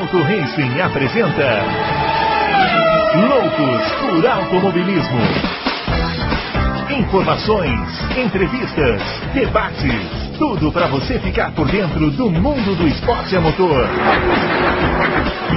[0.00, 1.60] Auto Racing apresenta
[3.28, 5.20] Loucos por Automobilismo.
[6.98, 7.78] Informações,
[8.16, 9.02] entrevistas,
[9.34, 13.86] debates, tudo para você ficar por dentro do mundo do esporte a motor.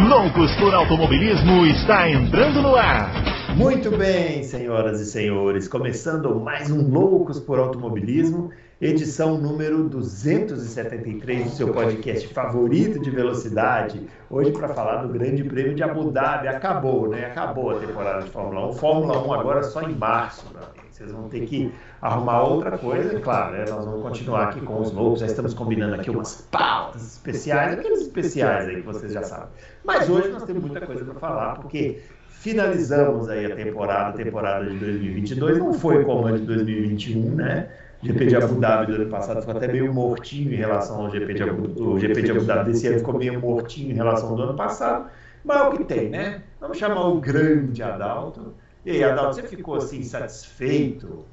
[0.09, 3.13] Loucos por Automobilismo está entrando no ar.
[3.55, 8.49] Muito bem, senhoras e senhores, começando mais um Loucos por Automobilismo,
[8.85, 14.05] edição número 273 do seu podcast favorito de velocidade.
[14.29, 16.49] Hoje para falar do Grande Prêmio de Abu Dhabi.
[16.49, 17.27] Acabou, né?
[17.27, 18.73] Acabou a temporada de Fórmula 1.
[18.73, 20.45] Fórmula 1 agora só em março.
[20.91, 23.63] Vocês vão ter que arrumar outra coisa, claro, né?
[23.69, 28.01] Nós vamos continuar aqui com os loucos, já estamos combinando aqui umas pautas especiais, aqueles
[28.01, 29.47] especiais aí que vocês já sabem.
[29.85, 34.69] Mas hoje nós temos muita coisa para falar, porque finalizamos aí a temporada, a temporada
[34.69, 37.69] de 2022, não foi como a de 2021, né?
[38.03, 41.33] GP de Abu Dhabi do ano passado ficou até meio mortinho em relação ao GP
[41.33, 44.35] de Abu, o GP de Abu Dhabi desse ano ficou meio mortinho em relação ao
[44.35, 45.09] do ano passado,
[45.43, 46.43] mas é o que tem, né?
[46.59, 48.53] Vamos chamar o grande Adalto.
[48.85, 51.25] E aí, Adalto, você ficou assim satisfeito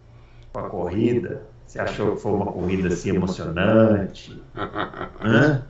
[0.53, 1.43] com a corrida?
[1.67, 4.41] Você achou que foi uma corrida assim emocionante?
[4.55, 5.63] Hã?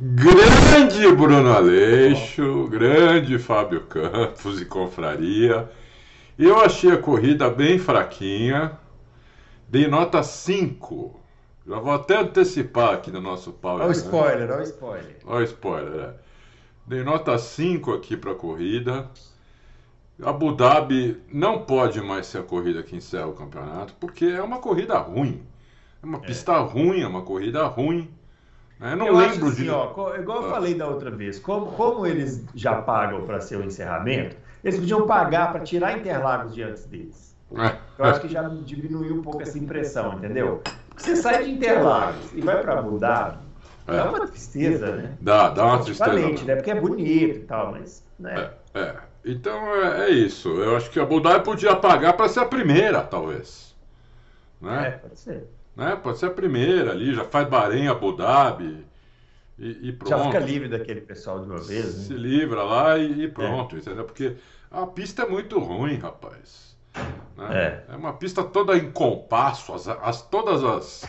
[0.00, 5.68] Grande Bruno Aleixo, grande Fábio Campos e Confraria.
[6.38, 8.78] Eu achei a corrida bem fraquinha,
[9.68, 11.20] dei nota 5.
[11.66, 13.76] Já vou até antecipar aqui no nosso pau.
[13.76, 15.16] Olha o spoiler, olha o spoiler.
[15.26, 16.14] Olha o spoiler, é.
[16.86, 19.10] Dei nota 5 aqui para a corrida.
[20.22, 24.58] Abu Dhabi não pode mais ser a corrida que encerra o campeonato, porque é uma
[24.58, 25.46] corrida ruim.
[26.02, 28.10] É uma pista ruim, é uma corrida ruim.
[28.80, 29.70] Eu não eu lembro assim, de.
[29.70, 33.64] Ó, igual eu falei da outra vez, como, como eles já pagam para ser o
[33.64, 37.27] encerramento, eles podiam pagar para tirar Interlagos de antes deles.
[37.50, 40.62] Eu acho que já diminuiu um pouco essa impressão, entendeu?
[40.96, 43.38] Você sai de Interlagos e vai para Abu Dhabi,
[43.86, 43.96] é.
[43.96, 45.16] dá uma tristeza, né?
[45.20, 46.44] Dá, dá uma tristeza.
[46.44, 46.56] né?
[46.56, 48.04] Porque é bonito e tal, mas.
[48.18, 48.50] Né?
[48.74, 48.96] É, é.
[49.24, 50.48] Então é, é, isso.
[50.48, 53.74] Eu acho que a Abu Dhabi podia pagar para ser a primeira, talvez.
[54.60, 54.88] Né?
[54.88, 55.48] É, pode ser.
[55.76, 55.96] Né?
[55.96, 58.84] Pode ser a primeira ali, já faz Bahrein, Abu Dhabi
[59.58, 60.10] e, e pronto.
[60.10, 61.96] Já fica livre daquele pessoal de uma vez.
[61.96, 62.04] Né?
[62.04, 63.78] Se livra lá e, e pronto, é.
[63.78, 64.04] entendeu?
[64.04, 64.36] Porque
[64.70, 66.76] a pista é muito ruim, rapaz.
[67.38, 67.84] Né?
[67.88, 67.92] É.
[67.92, 71.08] é uma pista toda em compasso, as, as todas as,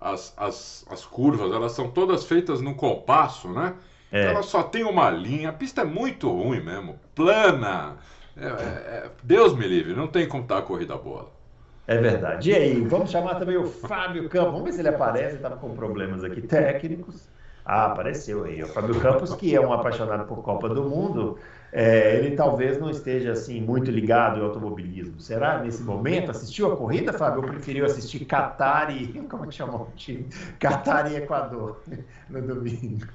[0.00, 3.74] as, as, as, curvas, elas são todas feitas num compasso, né?
[4.10, 4.24] É.
[4.24, 7.96] Ela só tem uma linha, a pista é muito ruim mesmo, plana.
[8.36, 11.30] É, é, Deus me livre, não tem como estar a corrida boa.
[11.86, 12.50] É verdade.
[12.50, 14.52] E aí, vamos chamar também o Fábio Campos.
[14.52, 15.36] Vamos ver se ele aparece.
[15.36, 17.28] Estava com problemas aqui técnicos.
[17.64, 18.62] Ah, apareceu aí.
[18.62, 21.38] O Fábio Campos, que é um apaixonado por Copa do Mundo,
[21.72, 25.20] é, ele talvez não esteja assim muito ligado ao automobilismo.
[25.20, 26.30] Será nesse momento?
[26.30, 27.42] Assistiu a corrida, Fábio?
[27.42, 29.08] Ou preferiu assistir Qatar e.
[29.28, 30.26] Como é que chama o time?
[30.58, 31.80] Qatar e Equador
[32.28, 33.06] no domingo.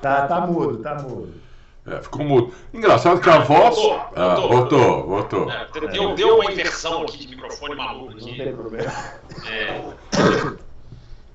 [0.00, 1.32] Tá, tá mudo, tá mudo.
[1.86, 2.54] É, ficou mudo.
[2.72, 3.74] Engraçado que a voz.
[3.76, 5.06] Voltou, ah, voltou.
[5.06, 5.50] voltou.
[5.50, 8.12] É, deu, deu uma inversão aqui de microfone maluco.
[8.12, 8.30] Aqui.
[8.30, 8.92] Não tem problema.
[9.48, 9.82] É,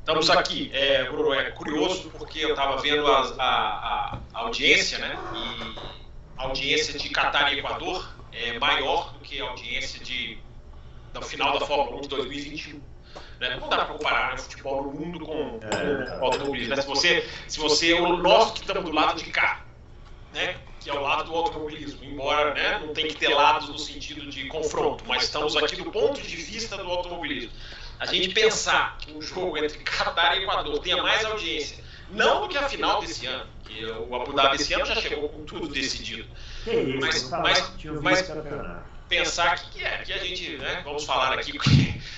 [0.07, 0.71] estamos aqui.
[0.73, 5.17] É, Bruno, é curioso porque eu estava vendo a, a, a, audiência, né?
[5.35, 5.79] E
[6.37, 10.37] a audiência de Catar e Equador é maior do que a audiência de,
[11.11, 12.81] da final da Fórmula 1 de 2021.
[13.39, 13.57] Né?
[13.59, 16.75] Não dá para comparar né, futebol no mundo com, com automobilismo.
[16.75, 16.81] Né?
[16.81, 19.65] Se você, se você, nós que estamos do lado de cá,
[20.33, 23.77] né, que é o lado do automobilismo, embora né, não tem que ter lados no
[23.77, 27.51] sentido de confronto, mas estamos aqui do ponto de vista do automobilismo.
[27.99, 32.47] A gente pensar que um jogo entre Qatar e Equador tenha mais audiência, não do
[32.47, 35.67] que a final desse ano, que o Abu Dhabi esse ano já chegou com tudo
[35.67, 36.25] decidido,
[36.99, 38.31] mas, mas, mas
[39.07, 41.57] pensar que, é, que a gente, né, vamos falar aqui,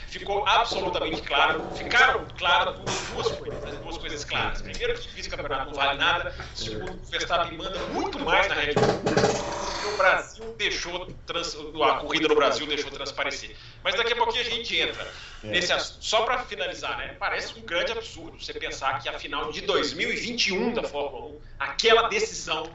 [0.07, 4.61] ficou absolutamente claro, ficaram claras duas coisas, as duas coisas claras.
[4.61, 6.35] Primeiro, que vice-campeonato não vale nada.
[6.55, 9.93] Segundo, o Verstappen manda muito mais na Red Bull.
[9.93, 13.55] O Brasil deixou, trans, a corrida no Brasil deixou transparecer.
[13.83, 15.07] Mas daqui a pouquinho a gente entra
[15.43, 16.03] nesse assunto.
[16.03, 17.15] Só para finalizar, né?
[17.19, 22.07] Parece um grande absurdo você pensar que a final de 2021 da Fórmula 1, aquela
[22.07, 22.69] decisão,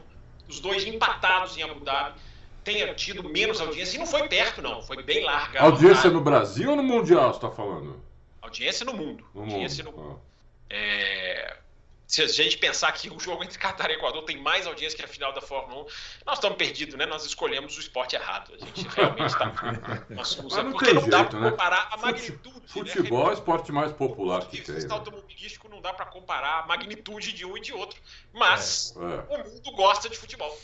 [0.49, 2.15] os dois empatados em Abu Dhabi,
[2.65, 3.97] tenha tido menos audiência.
[3.97, 4.83] E não foi perto, não.
[4.83, 5.61] Foi bem larga.
[5.61, 8.03] Audiência no Brasil ou no Mundial, você está falando?
[8.41, 9.25] Audiência no mundo.
[9.35, 9.97] No audiência mundo.
[9.97, 10.21] no mundo.
[10.71, 10.75] Ah.
[10.75, 11.57] É...
[12.07, 15.05] Se a gente pensar que o jogo entre Catar e Equador tem mais audiência que
[15.05, 15.87] a final da Fórmula 1,
[16.27, 17.07] nós estamos perdidos, né?
[17.07, 18.53] Nós escolhemos o esporte errado.
[18.55, 19.53] A gente realmente está.
[20.11, 21.51] Mas não porque tem não dá para né?
[21.51, 22.63] comparar a magnitude.
[22.67, 23.25] Futebol né?
[23.25, 24.75] é o esporte mais popular que tem.
[24.75, 24.87] Né?
[24.91, 27.99] automobilístico não dá para comparar a magnitude de um e de outro.
[28.33, 29.43] Mas é, é.
[29.43, 30.57] o mundo gosta de futebol.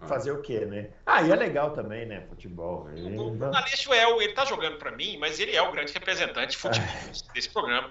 [0.00, 0.90] Fazer o quê, né?
[1.06, 2.20] Ah, e é legal também, né?
[2.28, 2.88] Futebol.
[2.94, 3.16] Ele...
[3.16, 6.50] O Aleixo é o, ele tá jogando para mim, mas ele é o grande representante
[6.50, 6.86] de futebol
[7.34, 7.90] desse programa.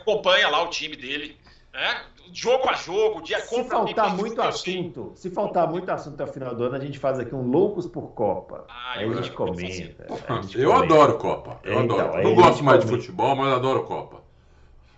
[0.00, 1.38] Acompanha lá o time dele
[1.74, 2.00] É,
[2.32, 6.54] jogo a jogo, dia Se faltar muito assunto, se faltar muito assunto até o final
[6.54, 8.64] do ano, a gente faz aqui um Loucos por Copa.
[8.68, 10.06] Ah, aí a gente comenta.
[10.28, 10.94] A gente eu comenta.
[10.94, 11.60] adoro Copa.
[11.62, 12.08] Eu é, adoro.
[12.08, 12.98] Então, Não gosto mais comenta.
[13.00, 14.22] de futebol, mas adoro Copa.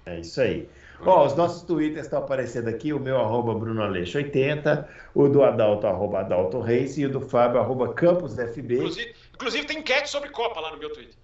[0.06, 0.68] É isso aí.
[1.04, 6.20] Ó, os nossos twitters estão aparecendo aqui, o meu arroba BrunoAleixo80, o do Adalto, arroba
[6.20, 8.74] Adalto Reis, e o do Fábio, arroba CampusFB.
[8.76, 11.14] Inclusive, inclusive tem enquete sobre Copa lá no meu Twitter.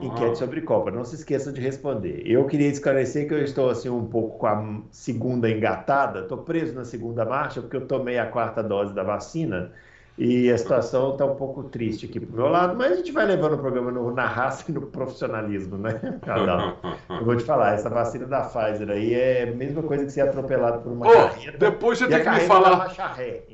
[0.00, 2.22] Enquete sobre Copa, não se esqueçam de responder.
[2.24, 6.74] Eu queria esclarecer que eu estou assim um pouco com a segunda engatada, estou preso
[6.74, 9.70] na segunda marcha porque eu tomei a quarta dose da vacina
[10.16, 13.26] e a situação está um pouco triste aqui pro meu lado, mas a gente vai
[13.26, 16.00] levando o programa no, na raça e no profissionalismo, né?
[17.10, 20.20] Eu vou te falar, essa vacina da Pfizer aí é a mesma coisa que ser
[20.20, 21.58] atropelado por uma oh, carreta.
[21.58, 22.94] Depois você tem que me falar.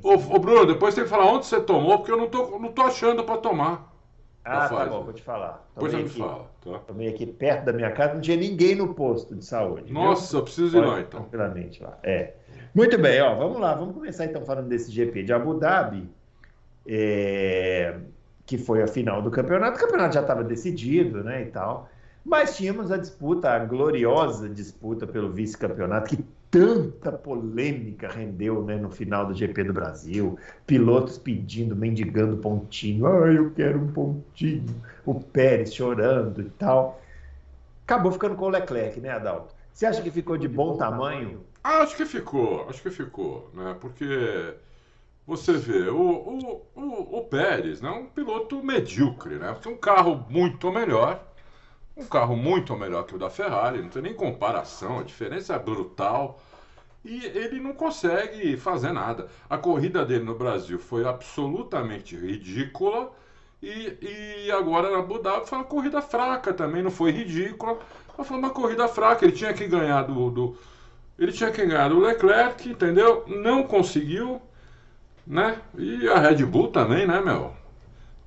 [0.02, 2.70] Ô, ô, Bruno, depois tem que falar onde você tomou, porque eu não tô, não
[2.70, 3.90] tô achando para tomar.
[4.44, 5.66] Ah, tá bom, vou te falar.
[5.74, 6.78] Tomei pois aqui, fala, tá?
[6.86, 9.90] Tomei aqui perto da minha casa, não tinha ninguém no posto de saúde.
[9.92, 10.40] Nossa, viu?
[10.40, 11.20] eu preciso ir lá então.
[11.20, 11.98] Tranquilamente lá.
[12.02, 12.34] É.
[12.74, 16.08] Muito bem, ó, vamos lá, vamos começar então falando desse GP de Abu Dhabi
[16.86, 17.96] é,
[18.46, 19.76] que foi a final do campeonato.
[19.76, 21.88] O campeonato já estava decidido, né, e tal.
[22.24, 28.90] Mas tínhamos a disputa, a gloriosa disputa pelo vice-campeonato, que tanta polêmica rendeu né, no
[28.90, 30.38] final do GP do Brasil.
[30.66, 33.06] Pilotos pedindo, mendigando pontinho.
[33.06, 34.66] Ah, eu quero um pontinho.
[35.06, 37.00] O Pérez chorando e tal.
[37.84, 39.54] Acabou ficando com o Leclerc, né, Adalto?
[39.72, 41.40] Você acha que ficou de bom tamanho?
[41.62, 43.76] Acho que ficou, acho que ficou, né?
[43.80, 44.54] Porque
[45.30, 49.56] você vê, o, o, o, o Pérez, né, um piloto medíocre, né?
[49.64, 51.24] Um carro muito melhor,
[51.96, 55.58] um carro muito melhor que o da Ferrari, não tem nem comparação, a diferença é
[55.58, 56.40] brutal.
[57.04, 59.28] E ele não consegue fazer nada.
[59.48, 63.12] A corrida dele no Brasil foi absolutamente ridícula.
[63.62, 67.78] E, e agora na Abu Dhabi foi uma corrida fraca também, não foi ridícula,
[68.18, 69.24] mas foi uma corrida fraca.
[69.24, 70.58] Ele tinha que ganhar do, do
[71.18, 73.24] ele tinha que ganhar do Leclerc, entendeu?
[73.28, 74.42] Não conseguiu
[75.30, 75.58] né?
[75.78, 77.52] E a Red Bull também, né, meu?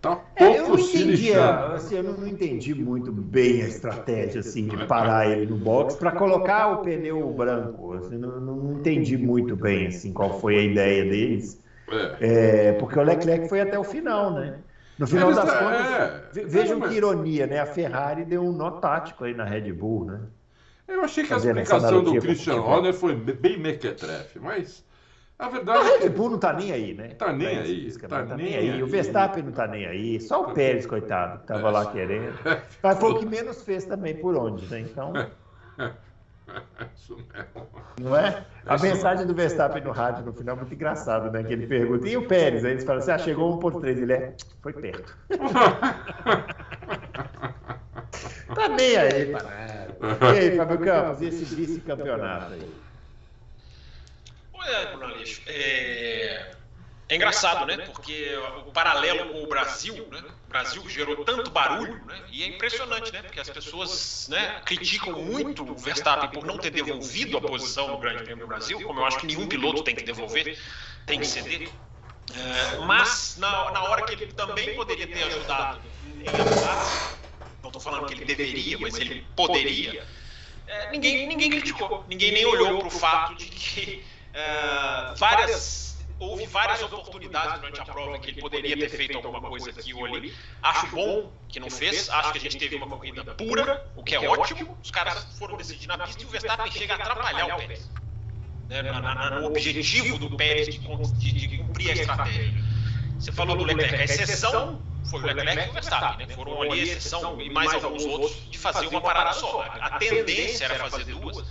[0.02, 4.68] Tá pouco é, eu não entendi, assim, eu não entendi muito bem a estratégia assim
[4.68, 7.94] de parar ele no box para colocar o pneu branco.
[7.94, 11.62] Assim, não, não, entendi muito bem assim qual foi a ideia deles.
[12.20, 12.68] É.
[12.70, 14.58] É, porque o Leclerc foi até o final, né?
[15.00, 17.60] No final Eles, das é, contas, é, vejam que ironia, né?
[17.60, 20.20] A Ferrari deu um nó tático aí na Red Bull, né?
[20.86, 24.84] Eu achei que a explicação do Christian Horner foi bem mequetrefe, mas
[25.40, 27.10] a verdade a é Red Bull não tá nem aí, né?
[27.10, 27.92] Tá nem aí.
[27.98, 28.72] Tá, tá nem aí.
[28.72, 28.84] aí.
[28.84, 30.22] O Verstappen não tá nem aí.
[30.22, 32.38] Só o Pérez, coitado, que tava lá querendo.
[32.82, 34.80] Mas foi o que menos fez também por onde, né?
[34.82, 35.12] Então.
[36.96, 37.68] Isso mesmo.
[38.00, 38.46] Não é?
[38.66, 41.44] A mensagem do Verstappen no rádio no final é muito engraçado, né?
[41.44, 42.64] Que ele pergunta, e o Pérez?
[42.64, 44.36] Aí eles falam assim: ah, chegou 1.3, ele é.
[44.62, 45.18] Foi perto.
[48.54, 52.83] tá nem aí, E aí, Fábio Campos, e esse vice-campeonato aí?
[54.66, 56.56] É, Bruno Aleixo, é...
[57.10, 57.78] é engraçado, né?
[57.86, 60.24] Porque o paralelo com o Brasil, né?
[60.46, 62.24] O Brasil gerou tanto barulho, né?
[62.32, 63.22] E é impressionante, né?
[63.24, 67.98] Porque as pessoas né, criticam muito o Verstappen por não ter devolvido a posição no
[68.00, 70.58] Grande Prêmio do Brasil, como eu acho que nenhum piloto tem que devolver,
[71.06, 71.70] tem que ceder.
[72.34, 75.82] É, mas na, na hora que ele também poderia ter ajudado
[76.22, 76.96] em ajudar,
[77.62, 80.08] não estou falando que ele deveria, mas ele poderia.
[80.66, 85.84] É, ninguém, ninguém criticou, ninguém nem olhou para o fato de que é, várias
[86.20, 90.06] houve várias oportunidades durante a prova que ele poderia ter feito alguma coisa aqui ou
[90.06, 90.34] ali.
[90.62, 94.16] Acho bom que não fez, acho que a gente teve uma corrida pura, o que
[94.16, 94.78] é ótimo.
[94.82, 97.90] Os caras foram decidir na pista e o Verstappen chega a atrapalhar o Pérez.
[98.70, 102.64] Né, na, na, no objetivo do Pérez de, de, de, cumprir a estratégia.
[103.20, 106.34] Você falou do Leclerc, a exceção foi o Leclerc e o Verstappen, né?
[106.34, 109.62] foram ali a exceção e mais alguns outros de fazer uma parada só.
[109.62, 111.44] A tendência era fazer duas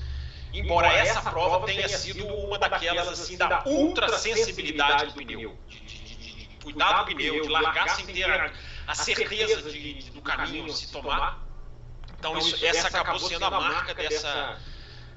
[0.53, 5.99] embora essa prova tenha sido uma daquelas assim da ultra sensibilidade do pneu, de, de,
[6.05, 8.53] de, de cuidar do pneu, de largar sem ter a,
[8.87, 9.63] a certeza
[10.13, 11.43] do caminho se tomar.
[12.19, 14.59] Então isso, essa acabou sendo a marca dessa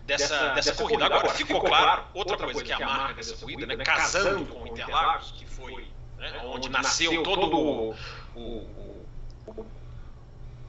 [0.05, 1.05] dessa, dessa corrida.
[1.05, 4.67] Agora ficou claro outra coisa que é a marca dessa corrida, né, casando com o
[4.67, 5.87] Interlagos, que foi
[6.17, 7.95] né, onde nasceu todo o,
[8.35, 9.05] o, o,
[9.47, 9.65] o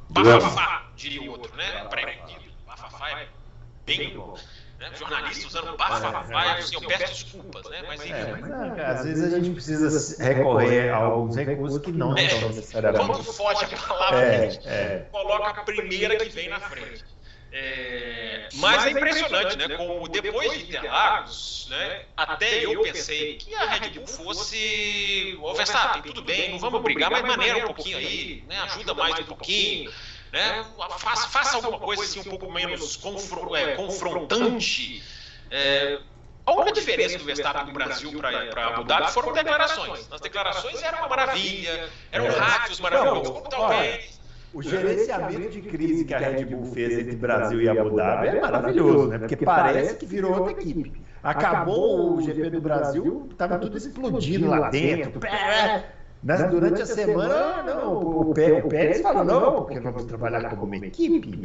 [0.08, 1.84] bafafá, diria o outro, né?
[1.88, 2.52] Pré-vendido.
[2.66, 3.28] Bafafá é
[3.84, 4.16] bem.
[4.78, 4.90] Né?
[4.94, 7.82] Jornalista usando bafafá, assim, eu peço desculpas, né?
[7.86, 12.16] Mas, enfim, é, mas, às vezes a gente precisa recorrer a alguns recursos que não
[12.16, 13.06] é, são necessariamente.
[13.06, 15.06] Quando foge a palavra, é, a gente é.
[15.10, 17.04] coloca a primeira que vem na frente.
[17.52, 19.76] É, mas é impressionante, né?
[19.78, 22.02] Como depois de Interlagos, né?
[22.14, 27.10] Até eu pensei que a Red Bull fosse o Verstappen, tudo bem, não vamos brigar,
[27.10, 28.58] mas maneira um pouquinho aí, né?
[28.60, 29.90] Ajuda mais um pouquinho.
[30.36, 30.66] Né?
[30.98, 35.02] Faça, faça alguma coisa assim um pouco menos confro, é, confrontante
[35.50, 35.98] É,
[36.44, 40.06] a única diferença do Verstappen do Brasil para Abu Dhabi foram declarações.
[40.12, 44.20] As declarações eram uma maravilha, eram rádios maravilhosos, como talvez.
[44.52, 48.40] O gerenciamento de crise que a Red Bull fez entre Brasil e Abu Dhabi é
[48.40, 49.18] maravilhoso, né?
[49.18, 50.92] Porque parece que virou outra equipe.
[51.22, 55.18] Acabou o GP do Brasil, estava tudo explodindo lá dentro.
[56.22, 60.86] Mas durante a semana, não, o, Pérez falou, não, porque nós vamos trabalhar como uma
[60.86, 61.36] equipe.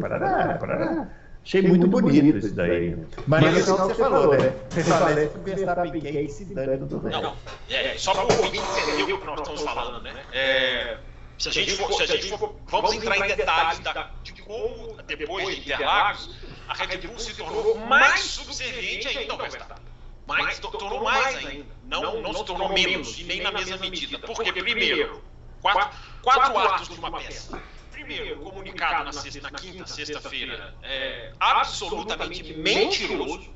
[0.00, 1.08] Parará, parará.
[1.44, 2.96] Achei muito bonito isso daí.
[3.26, 4.54] Mas, Mas é o que você falou, né?
[4.70, 7.36] Você parece que o Verstappen quer se dando do Não,
[7.68, 10.14] é, só para o ouvinte entender o que nós estamos falando, né?
[10.32, 10.98] É,
[11.38, 14.96] se a gente for, se a gente for, vamos entrar em detalhes da, de como,
[15.04, 16.30] depois de Interlagos,
[16.68, 19.91] a Red Bull se tornou mais subserviente ainda ao Verstappen.
[20.38, 21.66] Mais, tornou mais ainda.
[21.84, 24.18] Não, não se tornou menos, e nem na mesma medida.
[24.18, 25.22] Porque, primeiro,
[25.60, 27.60] quatro, quatro atos de uma peça
[28.02, 33.50] primeiro, comunicado na, sexta, na quinta, sexta-feira, é absolutamente mentiroso,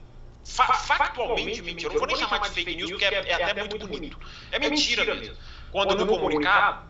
[0.45, 1.99] fa factualmente mentiroso.
[1.99, 4.19] Não vou nem chamar de fake news, porque é, é até muito bonito.
[4.53, 5.37] É mentira mesmo.
[5.73, 6.87] Quando no comunicado,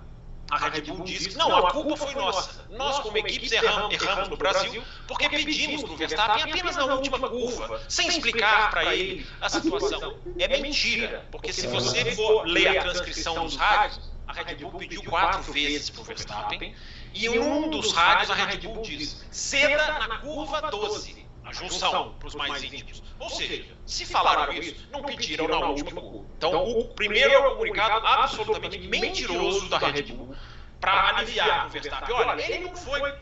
[0.50, 2.66] a Red Bull diz que não, a culpa foi nossa.
[2.70, 7.28] Nós, como equipes, erramos, erramos no Brasil porque pedimos para o Verstappen apenas na última
[7.28, 10.16] curva, sem explicar para ele a situação.
[10.38, 15.02] É mentira, porque se você for ler a transcrição dos rádios, a Red Bull pediu
[15.04, 16.74] quatro vezes para o Verstappen
[17.14, 21.25] e em um dos rádios a Red Bull diz: ceda na curva 12, a
[21.56, 23.02] junção para os mais íntimos.
[23.18, 26.26] Ou seja, se falaram isso, não pediram na última curva.
[26.36, 30.34] Então, o primeiro é o comunicado absolutamente mentiroso da Red Bull
[30.80, 32.14] para aliviar o Verstappen.
[32.14, 33.14] Olha, ele não foi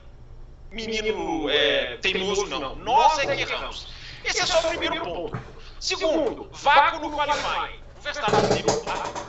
[0.70, 2.74] menino é, teimoso, não.
[2.76, 3.88] Nós é que erramos.
[4.24, 5.38] Esse é só o primeiro ponto.
[5.78, 7.78] Segundo, vácuo no qualifying.
[7.96, 9.24] O Verstappen teve um vácuo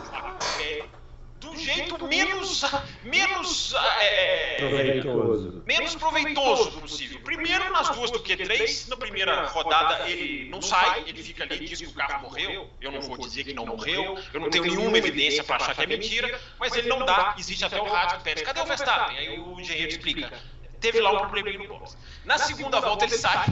[1.45, 2.61] do jeito menos,
[3.03, 5.63] menos, é, proveitoso.
[5.65, 7.19] menos proveitoso possível.
[7.21, 11.79] Primeiro nas duas do Q3, na primeira rodada ele não sai, ele fica ali, diz
[11.79, 12.69] que o carro morreu.
[12.81, 15.83] Eu não vou dizer que não morreu, eu não tenho nenhuma evidência para achar que
[15.83, 17.35] é mentira, mas ele não dá.
[17.37, 18.45] Existe até o rádio Pérez.
[18.45, 19.17] Cadê o Verstappen?
[19.17, 20.31] Aí o engenheiro explica.
[20.79, 21.97] Teve lá um probleminha no box.
[22.25, 23.45] Na segunda volta ele sai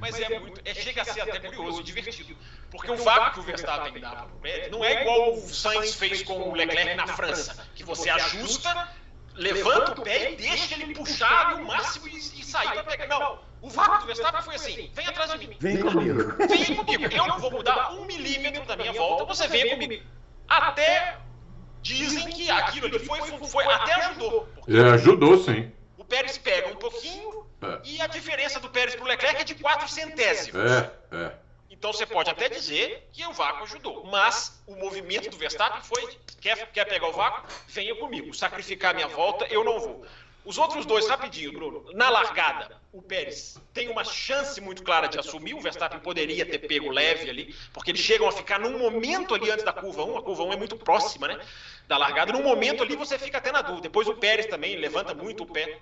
[0.00, 2.34] mas é muito, é, chega a ser até curioso e divertido.
[2.70, 4.26] Porque o vácuo que o Verstappen dá
[4.70, 8.88] não é igual o Sainz fez com o Leclerc na França, que você ajusta,
[9.34, 13.08] levanta o pé e deixa ele puxar o máximo e, e sair para pegar.
[13.08, 15.56] Não, o vácuo do Verstappen foi assim: vem atrás de mim.
[15.58, 16.36] Vem comigo.
[16.46, 17.04] Vem comigo.
[17.12, 20.04] Eu não vou mudar um milímetro da minha volta, você vem comigo.
[20.48, 21.18] Até
[21.82, 24.48] dizem que aquilo ali foi, foi até ajudou.
[24.68, 25.72] É, ajudou sim.
[25.96, 27.80] O Pérez pega um pouquinho, é.
[27.84, 30.60] E a diferença do Pérez para o Leclerc é de 4 centésimos.
[30.60, 31.32] É, é.
[31.80, 36.14] Então você pode até dizer que o vácuo ajudou, mas o movimento do Verstappen foi:
[36.38, 37.50] quer, quer pegar o vácuo?
[37.68, 38.34] Venha comigo.
[38.34, 40.06] Sacrificar minha volta, eu não vou.
[40.44, 41.90] Os outros dois, rapidinho, Bruno.
[41.94, 45.54] Na largada, o Pérez tem uma chance muito clara de assumir.
[45.54, 49.50] O Verstappen poderia ter pego leve ali, porque eles chegam a ficar num momento ali
[49.50, 50.18] antes da curva 1.
[50.18, 51.40] A curva 1 é muito próxima, né?
[51.88, 52.30] Da largada.
[52.30, 53.84] Num momento ali você fica até na dúvida.
[53.84, 55.78] Depois o Pérez também levanta muito o pé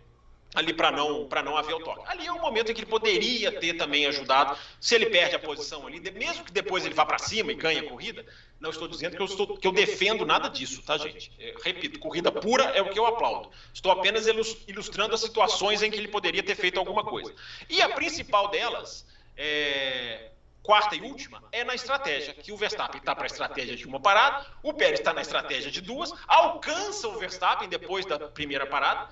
[0.54, 2.02] ali para não para não haver o toque.
[2.06, 5.38] Ali é um momento em que ele poderia ter também ajudado, se ele perde a
[5.38, 8.24] posição ali, mesmo que depois ele vá para cima e ganhe a corrida.
[8.58, 11.30] Não estou dizendo que eu estou que eu defendo nada disso, tá, gente?
[11.38, 13.50] É, repito, corrida pura é o que eu aplaudo.
[13.72, 14.26] Estou apenas
[14.66, 17.32] ilustrando as situações em que ele poderia ter feito alguma coisa.
[17.68, 20.30] E a principal delas é,
[20.68, 23.98] quarta e última, é na estratégia, que o Verstappen está para a estratégia de uma
[23.98, 29.08] parada, o Pérez está na estratégia de duas, alcança o Verstappen depois da primeira parada,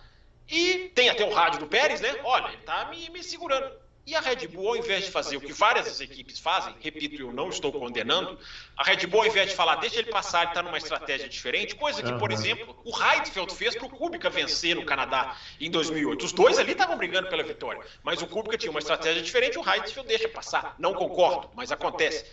[0.49, 2.15] e tem até o rádio do Pérez, né?
[2.25, 3.71] Olha, ele tá me, me segurando.
[4.07, 7.33] E a Red Bull, ao invés de fazer o que várias equipes fazem, repito, eu
[7.33, 8.38] não estou condenando,
[8.76, 11.75] a Red Bull, ao invés de falar, deixa ele passar, ele está numa estratégia diferente,
[11.75, 16.25] coisa que, por exemplo, o Heidfeld fez para o Kubica vencer no Canadá em 2008.
[16.25, 19.69] Os dois ali estavam brigando pela vitória, mas o Kubica tinha uma estratégia diferente, o
[19.69, 20.76] Heidfeld deixa passar.
[20.79, 22.25] Não concordo, mas acontece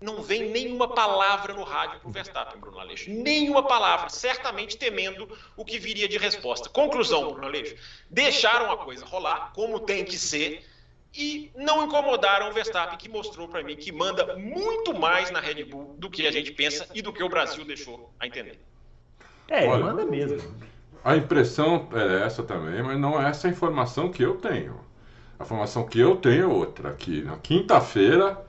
[0.00, 3.10] não vem nenhuma palavra no rádio para o Verstappen, Bruno Aleixo.
[3.10, 6.68] Nenhuma palavra, certamente temendo o que viria de resposta.
[6.68, 7.74] Conclusão, Bruno Aleixo.
[8.10, 10.64] Deixaram a coisa rolar, como tem que ser,
[11.16, 15.64] e não incomodaram o Verstappen, que mostrou para mim que manda muito mais na Red
[15.64, 18.58] Bull do que a gente pensa e do que o Brasil deixou a entender.
[19.48, 20.54] É, Olha, manda mesmo.
[21.04, 24.80] A impressão é essa também, mas não é essa a informação que eu tenho.
[25.38, 26.90] A informação que eu tenho é outra.
[26.90, 28.44] Aqui na quinta-feira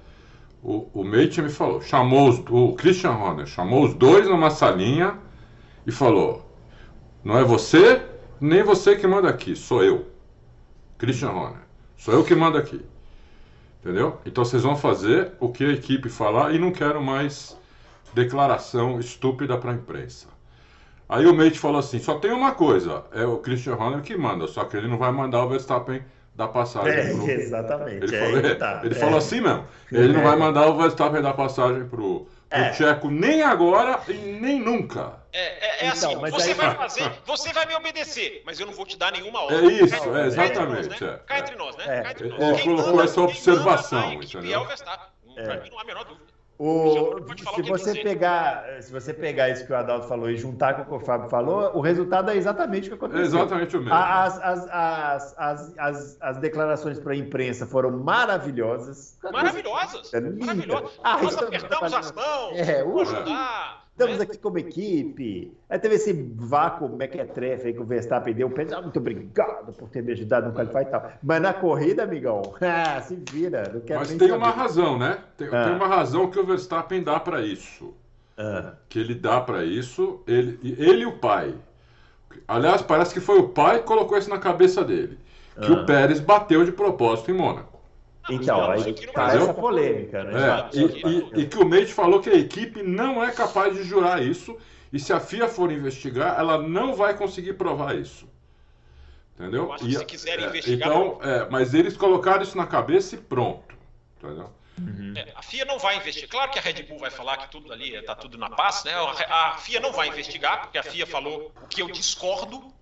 [0.65, 5.15] o, o Mate me falou, chamou os, o Christian Horner chamou os dois numa salinha
[5.85, 6.43] e falou:
[7.23, 8.01] Não é você,
[8.41, 10.07] nem você que manda aqui, sou eu.
[10.97, 11.61] Christian Horner.
[11.95, 12.83] Sou eu que mando aqui.
[13.79, 14.19] Entendeu?
[14.25, 17.55] Então vocês vão fazer o que a equipe falar e não quero mais
[18.15, 20.27] declaração estúpida para a imprensa.
[21.07, 24.47] Aí o Mate falou assim: só tem uma coisa, é o Christian Horner que manda,
[24.47, 26.01] só que ele não vai mandar o Verstappen
[26.35, 26.91] dar passagem.
[26.91, 27.29] É, pro...
[27.29, 28.03] Exatamente.
[28.03, 28.81] Ele, é, falou, tá.
[28.83, 28.97] ele é.
[28.97, 29.67] falou assim mesmo.
[29.91, 32.69] Ele não vai mandar o Verstappen dar passagem pro, pro é.
[32.71, 35.13] Tcheco nem agora e nem nunca.
[35.31, 36.53] É, é, é então, assim, você aí...
[36.53, 39.79] vai fazer, você vai me obedecer, mas eu não vou te dar nenhuma ordem.
[39.79, 40.89] É isso, é, exatamente.
[41.25, 42.01] Cá entre nós, né?
[42.01, 42.39] Cá entre nós.
[42.41, 44.53] Ele colocou essa observação, entendeu?
[44.53, 45.07] É o Verstappen.
[45.35, 46.34] Pra mim não há a menor dúvida.
[46.57, 47.17] O,
[47.53, 50.85] se você pegar, se você pegar isso que o Adalto falou e juntar com o
[50.85, 53.25] que o Fábio falou, o resultado é exatamente o que aconteceu.
[53.25, 53.93] exatamente o mesmo.
[53.93, 59.17] As, as, as, as, as, as declarações para a imprensa foram maravilhosas.
[59.33, 60.11] Maravilhosas.
[60.39, 60.91] Maravilhosas.
[61.03, 63.84] Ah, Nós apertamos as mãos, é, ajudar.
[63.97, 65.57] Estamos aqui como equipe.
[65.69, 68.53] Aí teve esse vácuo mequetrefe aí que o Verstappen deu.
[68.75, 71.11] Ah, muito obrigado por ter me ajudado no Qualify e tal.
[71.23, 73.71] Mas na corrida, amigão, ah, se vira.
[73.73, 74.33] Não quero Mas tem saber.
[74.33, 75.19] uma razão, né?
[75.37, 75.63] Tem, ah.
[75.63, 77.93] tem, uma razão que o Verstappen dá para isso.
[78.37, 78.73] Ah.
[78.89, 81.55] Que ele dá para isso, ele, ele e o pai.
[82.49, 85.17] Aliás, parece que foi o pai que colocou isso na cabeça dele.
[85.61, 85.85] Que o ah.
[85.85, 87.74] Pérez bateu de propósito em Mônaco.
[88.29, 90.69] Então, aí tá essa polêmica, né?
[90.73, 93.83] É, e, e, e, que o Mate falou que a equipe não é capaz de
[93.83, 94.57] jurar isso,
[94.91, 98.27] e se a FIA for investigar, ela não vai conseguir provar isso.
[99.37, 99.75] Entendeu?
[99.81, 100.89] E, se quiserem é, investigar.
[100.89, 103.75] Então, é, mas eles colocaram isso na cabeça e pronto.
[104.17, 104.49] Entendeu?
[104.79, 105.13] Uhum.
[105.15, 106.29] É, a FIA não vai investigar.
[106.29, 108.93] Claro que a Red Bull vai falar que tudo ali está tudo na paz, né?
[109.29, 112.73] A FIA não vai investigar, porque a FIA falou o que eu discordo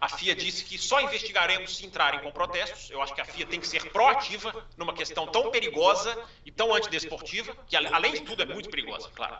[0.00, 2.90] a FIA disse que só investigaremos se entrarem com protestos.
[2.90, 6.74] Eu acho que a FIA tem que ser proativa numa questão tão perigosa e tão
[6.74, 9.36] antidesportiva, que além de tudo é muito perigosa, claro.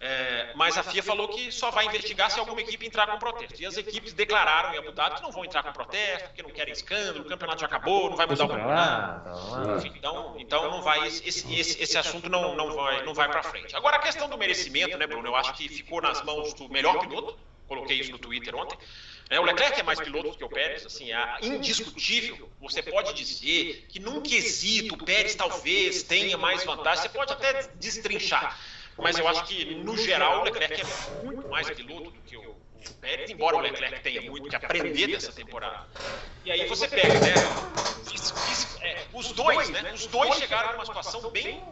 [0.00, 3.62] É, mas a FIA falou que só vai investigar se alguma equipe entrar com protesto.
[3.62, 6.50] E as equipes declararam em Abu Dhabi que não vão entrar com protesto, porque não
[6.50, 9.86] querem escândalo, o campeonato já acabou, não vai mudar o campeonato.
[9.86, 13.74] então, então não vai, esse, esse, esse assunto não, não vai, não vai para frente.
[13.74, 15.28] Agora a questão do merecimento, né, Bruno?
[15.28, 17.38] Eu acho que ficou nas mãos do melhor piloto.
[17.66, 18.78] Coloquei isso no Twitter ontem.
[19.30, 22.50] É, o Leclerc é mais piloto que o Pérez, assim, é indiscutível.
[22.60, 27.68] Você pode dizer que num quesito o Pérez talvez tenha mais vantagem, você pode até
[27.74, 28.58] destrinchar.
[28.96, 32.56] Mas eu acho que, no geral, o Leclerc é muito mais piloto do que o
[33.00, 35.88] Pérez, embora o Leclerc tenha muito que aprender dessa temporada.
[36.44, 37.34] E aí você pega, né?
[38.82, 39.92] É, os dois, né?
[39.94, 41.62] Os dois chegaram numa situação bem.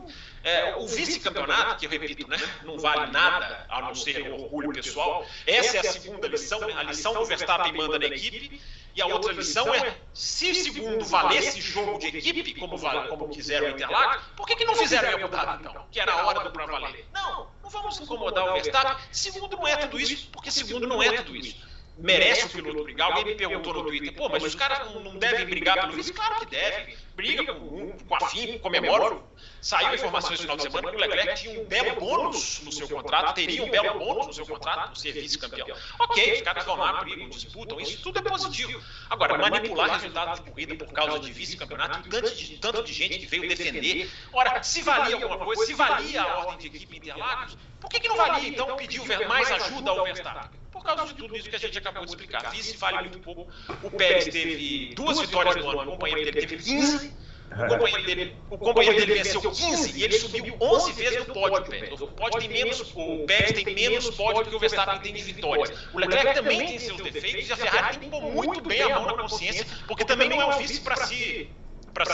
[0.44, 2.36] É, o vice-campeonato, que eu repito, né?
[2.64, 5.24] Não vale nada a não ser orgulho pessoal.
[5.46, 6.74] Essa é a segunda lição, né?
[6.76, 8.60] A lição do Verstappen manda na equipe.
[8.94, 12.78] E a outra lição é, se segundo valesse jogo de equipe, como,
[13.08, 15.86] como quiseram o Interlagos, por que, que não fizeram em Abu Dhabi, então?
[15.90, 17.06] Que era a hora do pra valer.
[17.14, 18.96] Não, não vamos incomodar o Verstappen.
[19.10, 23.08] Segundo não é tudo isso, porque segundo não é tudo isso merece o piloto brigar.
[23.08, 26.12] Alguém me perguntou no Twitter, pô, mas os caras não, devem brigar pelo vice?
[26.12, 26.96] Claro que devem.
[27.14, 29.18] Briga com, com a FIM, comemora.
[29.60, 32.88] Saiu informações no final de semana que o Leclerc tinha um belo bônus no seu
[32.88, 35.68] contrato, teria um belo bônus no seu contrato por ser vice-campeão.
[36.00, 38.82] Ok, os caras vão lá, brigam, disputam, isso tudo é positivo.
[39.08, 43.26] Agora, manipular resultados de corrida por causa de vice-campeonato, tanto de, tanto de gente que
[43.26, 44.10] veio defender.
[44.32, 48.08] Ora, se valia alguma coisa, se valia a ordem de equipe Interlagos, por que, que
[48.08, 50.61] não valia então pedir mais ajuda ao Verstappen?
[50.72, 52.50] Por causa de tudo isso que a gente acabou de explicar.
[52.50, 53.46] Vice vale muito pouco.
[53.82, 57.12] O Pérez teve duas vitórias no ano, o companheiro dele teve 15.
[57.52, 61.70] O companheiro, dele, o companheiro dele venceu 15 e ele subiu 11 vezes no pódio,
[61.70, 62.00] Pérez.
[62.00, 65.22] O, pódio tem menos, o Pérez tem menos pódio do que o Verstappen tem de
[65.22, 65.70] vitórias.
[65.92, 69.22] O Leclerc também tem seus defeitos e a Ferrari pôr muito bem a mão na
[69.22, 71.50] consciência, porque também não é um vice para se,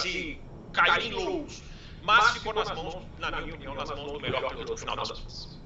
[0.02, 0.40] se
[0.72, 1.62] cair em loucos.
[2.02, 5.10] Mas ficou nas mãos, na minha opinião, nas mãos do melhor piloto no final das
[5.10, 5.57] contas.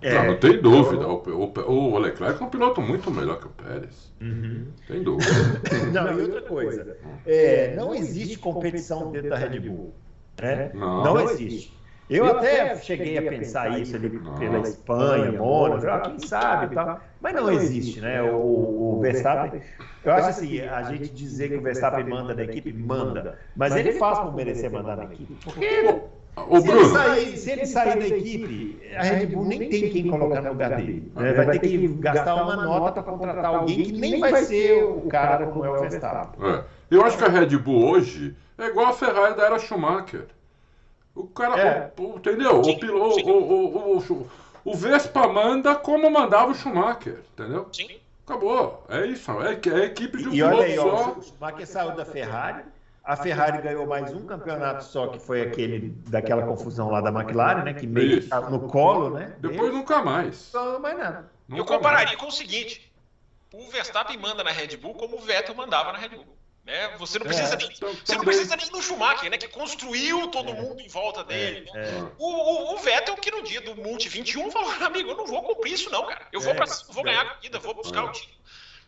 [0.00, 1.08] É, não, não tem dúvida.
[1.08, 4.12] O, o, o, Leclerc é um piloto muito melhor que o Pérez.
[4.20, 4.66] Uhum.
[4.86, 5.32] Tem dúvida.
[5.92, 6.96] não, e outra coisa.
[7.26, 9.92] É, não existe competição dentro da Red Bull.
[10.40, 10.70] Né?
[10.72, 11.02] Não.
[11.02, 11.76] não existe.
[12.08, 14.08] Eu até cheguei a pensar isso ali
[14.38, 17.00] pela Espanha, Mônaco, ah, quem sabe e tal.
[17.20, 18.22] Mas não existe, né?
[18.22, 19.60] O, o Verstappen.
[20.04, 23.38] Eu acho assim, a gente dizer que o Verstappen manda na equipe, manda.
[23.54, 25.36] Mas ele faz por merecer mandar na equipe.
[25.44, 26.00] Porque
[26.48, 26.80] o se, Bruno.
[26.80, 30.50] Ele sair, se ele sair da equipe, a Red Bull nem tem quem colocar no
[30.50, 31.12] lugar dele.
[31.14, 31.32] Né?
[31.32, 35.46] Vai ter que gastar uma nota para contratar alguém que nem vai ser o cara
[35.46, 36.50] como é o Verstappen.
[36.50, 36.64] É.
[36.90, 40.26] Eu acho que a Red Bull hoje é igual a Ferrari da era Schumacher.
[41.14, 41.92] O cara, é.
[41.98, 42.62] o, o, entendeu?
[42.62, 44.30] Sim, o, piloto, o, o,
[44.64, 47.66] o, Vespa manda como mandava o Schumacher, entendeu?
[47.72, 47.98] Sim.
[48.24, 48.84] Acabou.
[48.88, 49.30] É isso.
[49.42, 51.12] É, é equipe de um e piloto olha aí, só.
[51.12, 52.62] o Schumacher saiu da Ferrari
[53.08, 57.62] a Ferrari ganhou mais um campeonato só, que foi aquele daquela confusão lá da McLaren,
[57.64, 57.72] né?
[57.72, 59.34] Que meio que tá no colo, né?
[59.38, 60.52] Depois nunca mais.
[60.52, 61.32] Não, mais nada.
[61.48, 62.92] Eu compararia com o seguinte:
[63.50, 66.36] o Verstappen manda na Red Bull como o Vettel mandava na Red Bull.
[66.66, 66.98] Né?
[66.98, 69.38] Você não precisa, é, nem, então, você não precisa nem do Schumacher, né?
[69.38, 71.66] Que construiu todo é, mundo em volta dele.
[71.70, 71.88] É, né?
[71.88, 72.12] É.
[72.18, 75.42] O, o, o, Vettel, que no dia do Multi 21 falou: amigo, eu não vou
[75.44, 76.28] cumprir isso, não, cara.
[76.30, 78.36] Eu vou, é, pra, vou ganhar a corrida, vou buscar o título.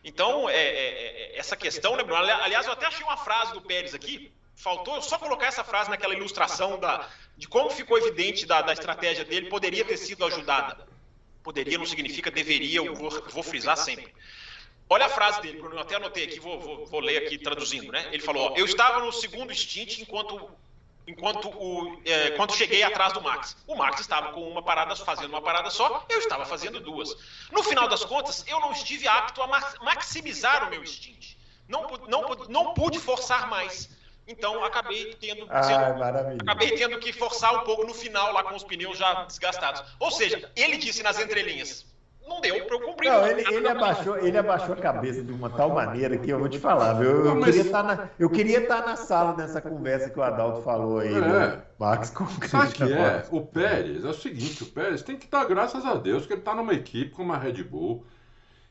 [0.03, 2.23] Então, é, é, é, essa questão, né, Bruno?
[2.23, 4.33] Aliás, eu até achei uma frase do Pérez aqui.
[4.57, 9.25] Faltou só colocar essa frase naquela ilustração da, de como ficou evidente da, da estratégia
[9.25, 10.87] dele, poderia ter sido ajudada.
[11.43, 14.13] Poderia não significa deveria, eu vou, vou frisar sempre.
[14.89, 17.93] Olha a frase dele, Bruno, eu até anotei aqui, vou, vou, vou ler aqui traduzindo,
[17.93, 18.09] né?
[18.13, 20.51] Ele falou: ó, Eu estava no segundo stint enquanto
[21.11, 23.57] enquanto o, é, quando cheguei atrás do Max.
[23.67, 27.15] O Max estava com uma parada, fazendo uma parada só, eu estava fazendo duas.
[27.51, 29.47] No final das contas, eu não estive apto a
[29.83, 31.37] maximizar o meu stint.
[31.69, 33.91] Não, não, não pude forçar mais.
[34.27, 35.61] Então acabei tendo, ah,
[36.41, 39.83] acabei tendo que forçar um pouco no final lá com os pneus já desgastados.
[39.99, 41.85] Ou seja, ele disse nas entrelinhas:
[42.29, 42.60] não deu.
[43.11, 46.49] Não, ele, ele, abaixou, ele abaixou a cabeça de uma tal maneira que eu vou
[46.49, 47.11] te falar, viu?
[47.11, 50.63] Eu, eu queria estar na, eu queria estar na sala dessa conversa que o Adalto
[50.63, 51.21] falou aí, é.
[51.21, 51.63] né?
[51.79, 53.27] Max com Sabe que é?
[53.31, 56.41] O Pérez, é o seguinte, o Pérez tem que dar graças a Deus que ele
[56.41, 58.05] está numa equipe como a Red Bull,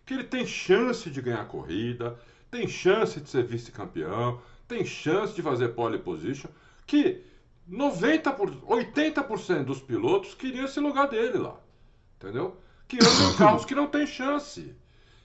[0.06, 2.16] que ele tem chance de ganhar corrida,
[2.50, 6.50] tem chance de ser vice-campeão, tem chance de fazer pole position,
[6.86, 7.24] que
[7.68, 11.56] 90 por, 80% dos pilotos queriam esse lugar dele lá.
[12.18, 12.58] Entendeu?
[12.90, 14.76] Que andam em carros que não tem chance.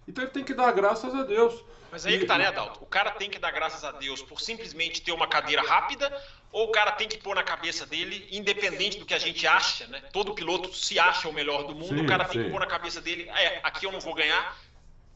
[0.07, 1.64] Então ele tem que dar graças a Deus.
[1.90, 2.18] Mas aí e...
[2.18, 2.83] que tá, né, Adalto?
[2.83, 6.12] O cara tem que dar graças a Deus por simplesmente ter uma cadeira rápida,
[6.53, 9.87] ou o cara tem que pôr na cabeça dele, independente do que a gente acha,
[9.87, 10.03] né?
[10.12, 12.44] Todo piloto se acha o melhor do mundo, sim, o cara tem sim.
[12.44, 14.57] que pôr na cabeça dele, é, aqui eu não vou ganhar,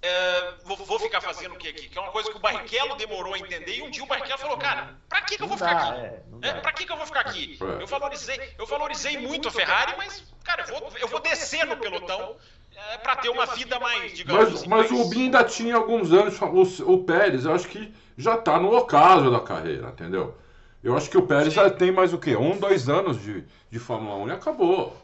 [0.00, 1.88] é, vou, vou, ficar fazendo o que aqui?
[1.88, 4.38] Que é uma coisa que o Barrichello demorou a entender e um dia o Barrichello
[4.38, 6.00] falou, cara, pra que, que eu vou ficar aqui?
[6.00, 7.58] É, é, pra que, que eu vou ficar aqui?
[7.60, 11.76] Eu valorizei, eu valorizei muito a Ferrari, mas, cara, eu vou, eu vou descer no
[11.76, 12.36] pelotão
[12.76, 14.68] é, para ter uma vida mais, digamos mas, assim.
[14.68, 15.06] Mas mais...
[15.06, 18.76] o Bin ainda tinha alguns anos, o, o Pérez, eu acho que já tá no
[18.76, 20.36] ocaso da carreira, entendeu?
[20.82, 21.60] Eu acho que o Pérez Sim.
[21.60, 22.36] já tem mais o quê?
[22.36, 24.96] Um, dois anos de, de Fórmula 1 e acabou.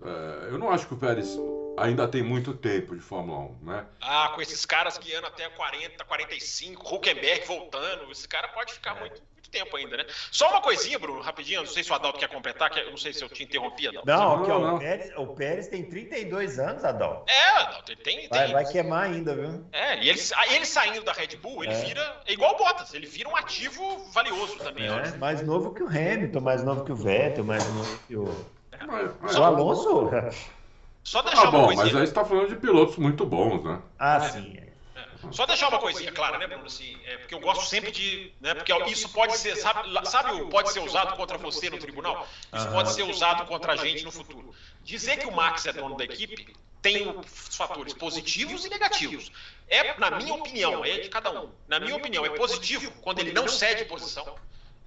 [0.00, 1.36] É, eu não acho que o Pérez
[1.80, 3.86] ainda tem muito tempo de Fórmula 1, né?
[4.00, 9.00] Ah, com esses caras guiando até 40, 45, Huckenberg voltando, esse cara pode ficar é.
[9.00, 10.04] muito, muito tempo ainda, né?
[10.30, 12.96] Só uma coisinha, Bruno, rapidinho, não sei se o Adalto quer completar, que eu não
[12.96, 14.06] sei se eu te interrompi, Adalto.
[14.06, 14.76] Não, não, não.
[14.76, 17.30] O, Pérez, o Pérez tem 32 anos, Adalto.
[17.30, 18.28] É, Adalto, ele tem...
[18.28, 18.52] Vai, tem...
[18.52, 19.64] vai queimar ainda, viu?
[19.72, 21.84] É, e ele, ele saindo da Red Bull, ele é.
[21.84, 22.22] vira...
[22.26, 24.86] É igual o Bottas, ele vira um ativo valioso também.
[24.86, 28.46] É, mais novo que o Hamilton, mais novo que o Vettel, mais novo que o...
[28.86, 30.10] Mas, mas, o Alonso...
[31.08, 31.86] Só deixar ah, bom, uma coisinha.
[31.86, 33.80] Mas aí você está falando de pilotos muito bons, né?
[33.98, 34.28] Ah, é.
[34.28, 34.58] sim.
[34.58, 35.32] É.
[35.32, 36.66] Só deixar uma coisinha clara, né, Bruno?
[36.66, 38.30] Assim, é, porque eu gosto sempre de.
[38.38, 39.56] Né, porque isso pode ser.
[39.56, 42.28] Sabe, sabe pode ser usado contra você no tribunal?
[42.54, 44.54] Isso pode ser usado contra a gente no futuro.
[44.84, 49.32] Dizer que o Max é dono da equipe tem os fatores positivos e negativos.
[49.66, 51.50] É, na minha opinião, é de cada um.
[51.66, 54.36] Na minha opinião, é positivo quando ele não cede posição.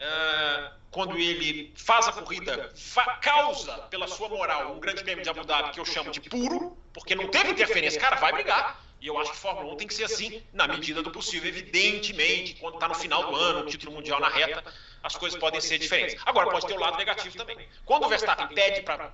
[0.02, 5.30] Uh, quando ele faz a corrida, fa causa pela sua moral um grande prêmio de
[5.30, 8.84] Abu Dhabi que eu chamo de puro, porque não teve interferência, cara, vai brigar.
[9.00, 11.50] E eu acho que Fórmula 1 tem que ser assim, na medida do possível.
[11.50, 14.64] Evidentemente, quando está no final do ano, o título mundial na reta,
[15.04, 16.20] as coisas podem ser diferentes.
[16.26, 17.58] Agora, pode ter o lado negativo também.
[17.86, 19.14] Quando o Verstappen pede para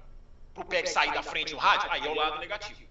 [0.56, 2.82] o Pérez sair da frente no rádio, aí é o lado negativo.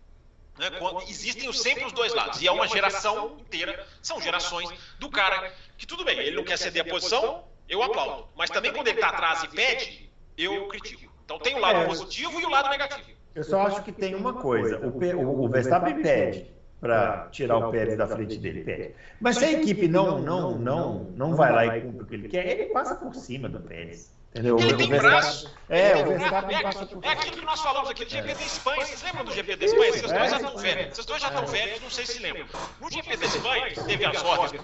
[0.58, 0.70] Né?
[0.78, 2.40] Quando, existem sempre os dois lados.
[2.40, 6.56] E é uma geração inteira, são gerações do cara que, tudo bem, ele não quer
[6.56, 8.28] ceder a posição, eu aplaudo.
[8.36, 11.12] Mas também quando ele está atrás e pede, eu critico.
[11.24, 13.10] Então tem o lado é, positivo e o lado negativo.
[13.34, 16.50] Eu só acho que tem uma coisa: o, o, o Verstappen pede
[16.80, 18.94] para tirar o Pérez da frente dele, pede.
[19.20, 22.28] Mas se a equipe não, não, não, não vai lá e cumpre o que ele
[22.28, 24.14] quer, ele passa por cima do Pérez.
[24.30, 24.58] Entendeu?
[24.58, 25.50] Ele tem braço.
[25.68, 28.42] É, o Verstappen é, passa por É aquilo que nós falamos aqui do GP da
[28.42, 28.84] Espanha.
[28.84, 29.92] Vocês lembram do GP da Espanha?
[29.92, 30.94] Vocês dois já estão velhos.
[30.94, 32.46] Vocês dois já estão velhos, não sei se lembram.
[32.80, 34.62] No GP da Espanha, que teve as ordens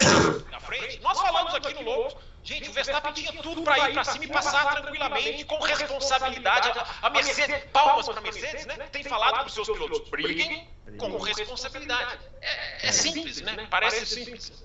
[0.50, 4.04] na frente, nós falamos aqui no Loucos Gente, o Verstappen tinha tudo para ir para
[4.04, 6.72] cima e passar tranquilamente, com responsabilidade.
[7.00, 8.74] A Mercedes, palmas para a Mercedes, né?
[8.90, 10.66] Tem falado para os seus pilotos, briguem
[10.98, 12.18] com responsabilidade.
[12.40, 13.66] É, é simples, né?
[13.70, 14.64] Parece simples.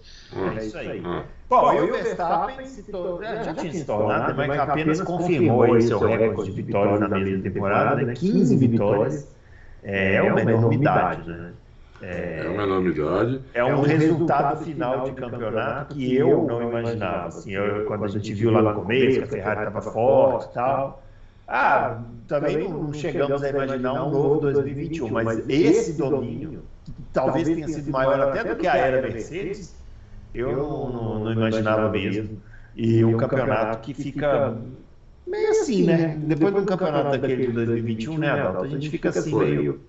[0.58, 1.02] É isso aí.
[1.48, 3.20] Bom, e o Verstappen se to...
[3.22, 8.02] já tinha se tornado, mas apenas confirmou aí seu recorde de vitórias na mesma temporada,
[8.02, 8.14] né?
[8.14, 9.28] 15 vitórias.
[9.84, 11.54] É, é uma enormidade, né?
[12.02, 13.42] É, é uma enormidade.
[13.54, 17.28] É um resultado final de campeonato que eu não imaginava.
[17.28, 20.54] Assim, eu, quando a gente viu lá no começo que a Ferrari estava forte e
[20.54, 21.04] tal.
[21.48, 27.68] Ah, também não chegamos a imaginar um novo 2021, mas esse domínio, que talvez tenha
[27.68, 29.76] sido maior até do que a era Mercedes,
[30.36, 32.42] eu não, não, não imaginava mesmo.
[32.76, 34.56] E um campeonato que fica
[35.26, 36.18] meio assim, né?
[36.20, 38.66] Depois de um campeonato daquele de 2021, né, Adalto?
[38.66, 39.82] A gente fica assim meio.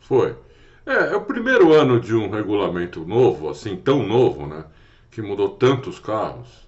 [0.00, 0.36] Foi.
[0.86, 4.64] É, é o primeiro ano de um regulamento novo, assim, tão novo, né?
[5.10, 6.64] Que mudou tantos carros.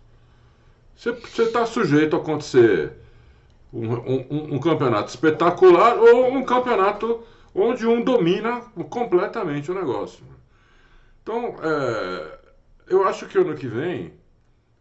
[0.94, 2.92] Você está sujeito a acontecer
[3.72, 7.22] um, um, um, campeonato espetacular ou um campeonato
[7.54, 10.24] onde um domina completamente o negócio.
[11.22, 12.38] Então, é,
[12.88, 14.14] eu acho que ano que vem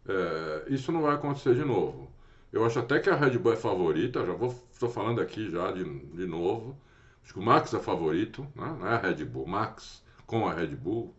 [0.08, 2.10] é, isso não vai acontecer de novo.
[2.52, 5.70] Eu acho até que a Red Bull é favorita, já vou estou falando aqui já
[5.72, 6.76] de, de novo.
[7.26, 8.76] Acho que o Max é favorito, né?
[8.78, 11.12] não é a Red Bull, Max com a Red Bull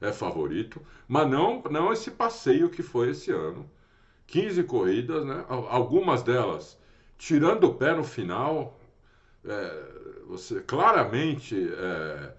[0.00, 3.70] é favorito, mas não, não esse passeio que foi esse ano.
[4.26, 5.44] 15 corridas, né?
[5.48, 6.78] Algumas delas
[7.18, 8.80] tirando o pé no final,
[9.44, 9.84] é,
[10.26, 12.32] você claramente é,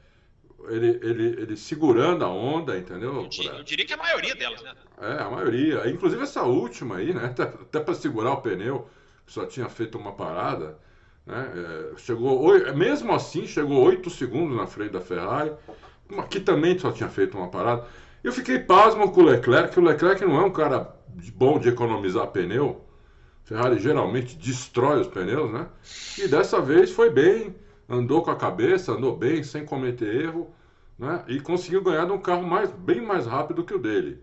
[0.69, 3.13] ele, ele, ele segurando a onda, entendeu?
[3.13, 4.73] Eu, eu diria que a maioria delas, né?
[4.99, 5.88] É, a maioria.
[5.88, 7.25] Inclusive essa última aí, né?
[7.25, 8.89] Até, até para segurar o pneu,
[9.27, 10.79] que só tinha feito uma parada.
[11.25, 11.51] Né?
[11.55, 15.51] É, chegou, mesmo assim, chegou 8 segundos na frente da Ferrari,
[16.29, 17.86] que também só tinha feito uma parada.
[18.23, 20.95] Eu fiquei pasmo com o Leclerc, que o Leclerc não é um cara
[21.34, 22.86] bom de economizar pneu.
[23.43, 25.67] Ferrari geralmente destrói os pneus, né?
[26.17, 27.55] E dessa vez foi bem,
[27.89, 30.53] andou com a cabeça, andou bem, sem cometer erro,
[30.97, 31.23] né?
[31.27, 34.21] E conseguiu ganhar de um carro mais, bem mais rápido que o dele.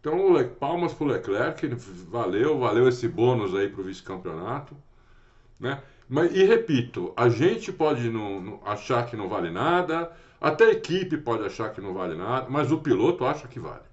[0.00, 0.18] Então,
[0.58, 1.68] palmas para o Leclerc,
[2.08, 4.74] valeu, valeu esse bônus aí para o vice-campeonato,
[5.58, 5.80] né?
[6.10, 10.72] Mas, e repito, a gente pode não, não, achar que não vale nada, até a
[10.72, 13.88] equipe pode achar que não vale nada, mas o piloto acha que vale.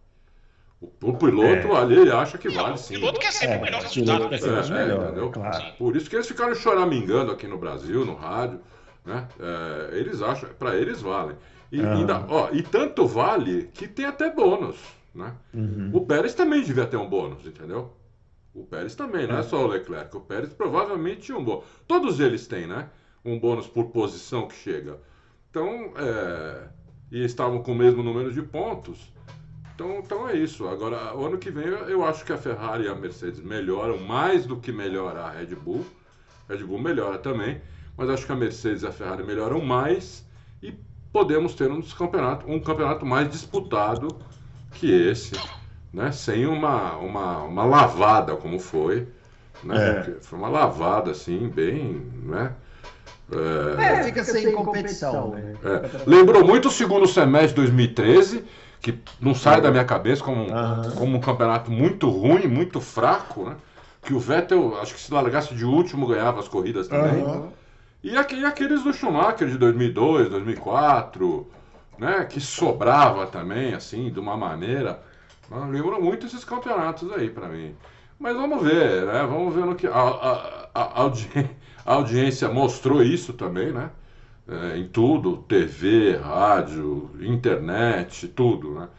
[0.82, 1.78] O, o piloto é.
[1.78, 2.96] ali ele acha que vale sim.
[2.96, 4.30] O piloto quer sempre é, o melhor resultado.
[4.30, 5.30] Quer é, melhor, entendeu?
[5.30, 5.74] Claro.
[5.78, 8.62] Por isso que eles ficaram choramingando aqui no Brasil, no rádio.
[9.06, 9.28] Né?
[9.40, 11.36] É, eles acham, para eles valem.
[11.72, 11.98] E, uhum.
[11.98, 14.78] ainda, ó, e tanto vale que tem até bônus.
[15.14, 15.34] Né?
[15.54, 15.92] Uhum.
[15.94, 17.92] O Pérez também devia ter um bônus, entendeu?
[18.58, 20.18] O Pérez também, não é, é só o Leclerc.
[20.18, 21.66] O Pérez provavelmente tinha um bônus.
[21.88, 22.90] Todos eles têm, né?
[23.24, 25.00] Um bônus por posição que chega.
[25.52, 26.68] Então, é...
[27.12, 29.14] e estavam com o mesmo número de pontos.
[29.76, 30.68] Então, então é isso.
[30.68, 34.48] Agora, o ano que vem eu acho que a Ferrari e a Mercedes melhoram mais
[34.48, 35.86] do que melhora a Red Bull.
[36.50, 37.62] A Red Bull melhora também,
[37.96, 40.26] mas acho que a Mercedes e a Ferrari melhoram mais
[40.64, 40.74] e
[41.14, 44.08] podemos ter um campeonato, um campeonato mais disputado
[44.72, 45.34] que esse,
[45.94, 46.12] né?
[46.12, 49.08] Sem uma, uma, uma lavada como foi,
[49.64, 50.06] né?
[50.08, 50.22] É.
[50.22, 52.54] Foi uma lavada assim, bem, né?
[53.32, 55.32] É, é fica sem competição.
[55.32, 55.56] Né?
[55.64, 55.90] É.
[56.06, 58.46] Lembrou muito o segundo semestre de 2013
[58.82, 60.92] que não sai da minha cabeça como, uhum.
[60.96, 63.56] como um campeonato muito ruim, muito fraco, né?
[64.04, 67.24] Que o Vettel, acho que se largasse de último, ganhava as corridas também.
[67.24, 67.50] Uhum.
[68.04, 71.48] E, aqueles do Schumacher de 2002, 2004,
[71.98, 72.26] né?
[72.30, 75.02] Que sobrava também, assim, de uma maneira.
[75.52, 77.76] Lembram muito esses campeonatos aí para mim.
[78.20, 79.26] Mas vamos ver, né?
[79.26, 79.88] Vamos ver no que.
[79.88, 81.30] A, a, a, audi...
[81.86, 83.92] a audiência mostrou isso também, né?
[84.48, 88.90] é, em tudo, TV, rádio, internet, tudo, né?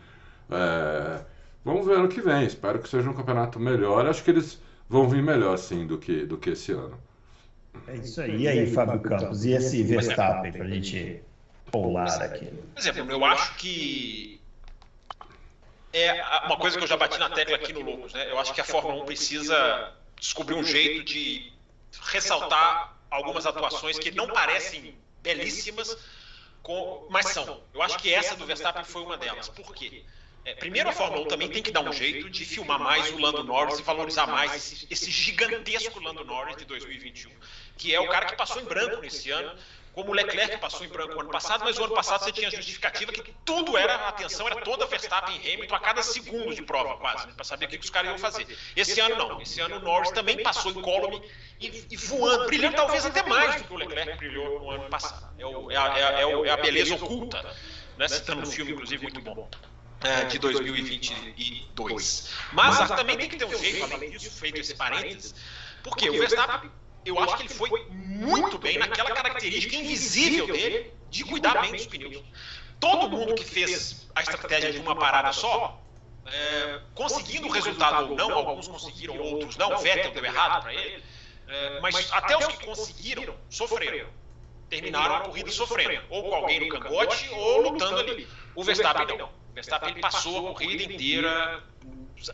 [0.51, 1.21] É,
[1.65, 5.09] vamos ver ano que vem, espero que seja um campeonato melhor, acho que eles vão
[5.09, 6.99] vir melhor, sim, do que, do que esse ano.
[7.87, 8.43] É isso aí.
[8.43, 11.23] E aí, Fábio Campos, e esse Verstappen, para a gente
[11.71, 12.47] pular aqui?
[12.75, 14.38] Por exemplo, eu acho que
[15.93, 18.31] é uma coisa que eu já bati na tecla aqui no Loucos, né?
[18.31, 21.53] Eu acho que a Fórmula 1 precisa descobrir um jeito de
[22.03, 25.97] ressaltar algumas atuações que não parecem belíssimas,
[27.09, 27.63] mas são.
[27.73, 29.49] Eu acho que essa do Verstappen foi uma delas.
[29.49, 30.05] Por quê?
[30.45, 33.19] É, primeiro, a Fórmula 1 também tem que dar um jeito de filmar mais o
[33.19, 37.31] Lando Norris e valorizar mais esse, esse gigantesco Lando Norris de 2021,
[37.77, 39.55] que é o cara que passou em branco nesse ano
[39.99, 43.11] como o Leclerc passou em branco ano passado, mas o ano passado você tinha justificativa
[43.11, 46.97] que tudo era, a atenção era toda Verstappen e Hamilton a cada segundo de prova,
[46.99, 48.47] quase, para saber o que, os caras iam fazer.
[48.77, 51.21] Esse ano não, esse ano o Norris também passou em column
[51.61, 55.35] e, e, voando, brilhando talvez até mais do que o Leclerc brilhou no ano passado.
[55.37, 57.45] É, o, é, a, é, é, é a, beleza oculta,
[57.97, 59.51] né, citando um filme, inclusive, muito bom.
[60.05, 62.31] É, de 2022.
[62.53, 65.35] Mas também tem que ter um jeito, além disso, feito esse parênteses,
[65.83, 66.71] porque o Verstappen
[67.09, 71.87] eu acho que ele foi muito bem naquela característica invisível dele de cuidar bem dos
[71.87, 72.23] pneus.
[72.81, 75.81] Todo mundo que fez a estratégia de uma parada só,
[76.27, 80.75] é, conseguindo o resultado ou não, alguns conseguiram, outros não, o Vettel deu errado para
[80.75, 81.03] ele,
[81.49, 84.09] é, mas até os que conseguiram sofreram.
[84.69, 88.29] Terminaram a corrida sofrendo, ou com alguém no cangote, ou lutando ali.
[88.55, 89.29] O Verstappen não.
[89.29, 91.65] O Verstappen ele passou a corrida inteira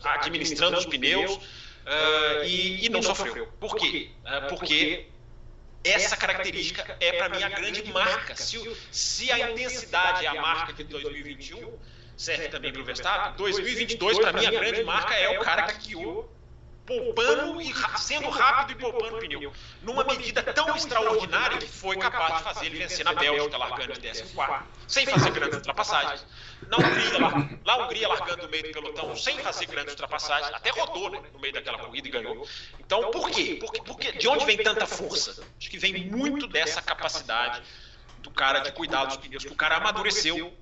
[0.04, 1.38] administrando os pneus,
[1.86, 3.46] uh, e, e, não sofreu.
[3.60, 4.10] Por quê?
[4.24, 5.06] Uh, porque
[5.84, 8.34] essa característica é, para mim, a grande marca.
[8.36, 8.58] Se,
[8.90, 11.78] se a intensidade é a marca de 2021,
[12.16, 15.88] serve também para o Verstappen, 2022, para mim, a grande marca é o cara que
[15.88, 16.34] guiou
[16.86, 19.52] poupando e sendo rápido e poupando pneu.
[19.82, 24.00] Numa medida tão extraordinária que foi capaz de fazer ele vencer na Bélgica, largando de
[24.00, 24.24] 14,
[24.86, 26.26] sem fazer grandes ultrapassagens.
[26.68, 30.52] Na Hungria, lá, lá a Hungria largando no meio do pelotão, sem fazer grandes ultrapassagens,
[30.54, 32.46] até rodou né, no meio daquela corrida e ganhou.
[32.78, 33.58] Então, por quê?
[33.60, 35.44] Porque, porque, de onde vem tanta força?
[35.58, 37.62] Acho que vem muito dessa capacidade
[38.18, 40.56] do cara de cuidar dos pneus, que o cara amadureceu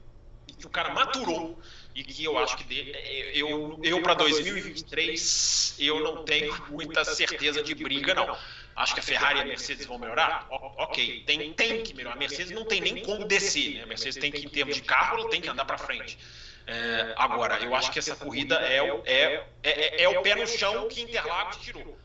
[0.62, 1.60] que o cara maturou
[1.94, 2.92] e que eu acho que
[3.34, 8.38] eu, eu para 2023 eu não tenho muita certeza de briga não.
[8.74, 10.46] Acho que a Ferrari e a Mercedes vão melhorar?
[10.50, 12.16] Ok, tem, tem que melhorar.
[12.16, 13.82] A Mercedes não tem nem como descer, né?
[13.82, 16.18] A Mercedes tem que, em termos de carro, ela tem que andar para frente.
[16.66, 20.88] É, agora, eu acho que essa corrida é, é, é, é, o pé no chão
[20.88, 21.98] que Interlagos tirou.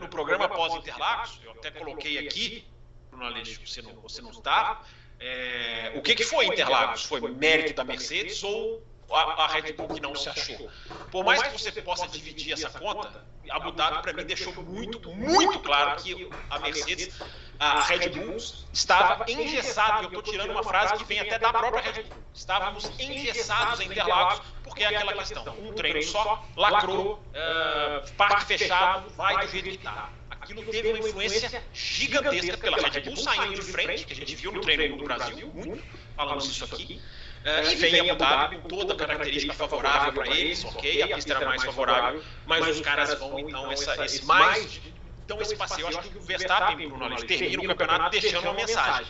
[0.00, 2.64] No programa pós-Interlagos, eu até coloquei aqui,
[3.10, 4.82] Bruno Aleixo, você não, você não está,
[5.18, 7.04] é, o que, que foi Interlagos?
[7.04, 10.70] Foi mérito da Mercedes ou a, a Red Bull que não se achou.
[11.10, 15.58] Por mais que você possa dividir essa conta, Abu Dhabi para mim deixou muito, muito
[15.60, 17.18] claro que a Mercedes,
[17.58, 18.36] a Red Bull,
[18.72, 20.02] estava engessada.
[20.02, 22.18] Eu estou tirando uma frase que vem até da própria Red Bull.
[22.34, 29.10] Estávamos engessados em Interlagos, porque é aquela questão: um treino só, lacrou, uh, parque fechado,
[29.10, 33.62] vai do jeito que está aquilo teve uma influência gigantesca pela Red Bull saindo de
[33.62, 35.82] frente, que a gente viu no treino no Brasil, muito,
[36.16, 37.00] falamos isso aqui.
[37.44, 41.34] Uh, e vem Abu Dhabi com toda a característica favorável para eles, ok, a pista
[41.34, 44.80] era mais favorável, mas os caras vão então essa, esse mais.
[45.24, 48.54] Então esse passeio, eu acho que o Verstappen, Bruno, ele termina o campeonato deixando uma
[48.54, 49.06] mensagem.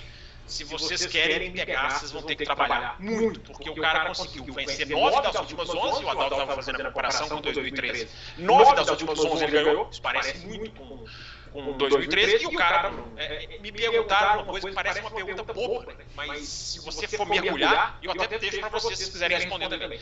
[0.46, 4.88] Se vocês querem pegar, vocês vão ter que trabalhar muito, porque o cara conseguiu vencer
[4.88, 8.08] nove das últimas onze, o Adalto estava fazendo a comparação com 2013.
[8.38, 11.04] Nove das últimas onze ele ganhou, isso parece muito com
[11.52, 15.42] com 2013, e o cara é, é, me perguntaram uma coisa que parece uma pergunta
[15.52, 20.00] boba, mas se você for mergulhar, eu até deixo para vocês se quiserem responder também.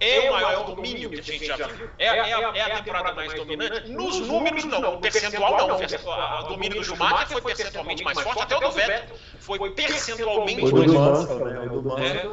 [0.00, 1.88] É o maior domínio que a gente já viu?
[1.96, 3.88] É, é, é, a, é a temporada mais dominante?
[3.88, 4.96] Nos números, não.
[4.96, 5.76] O percentual, não.
[5.76, 11.26] O domínio do Schumacher foi percentualmente mais forte, até o do Vettel foi percentualmente mais
[11.26, 11.32] forte.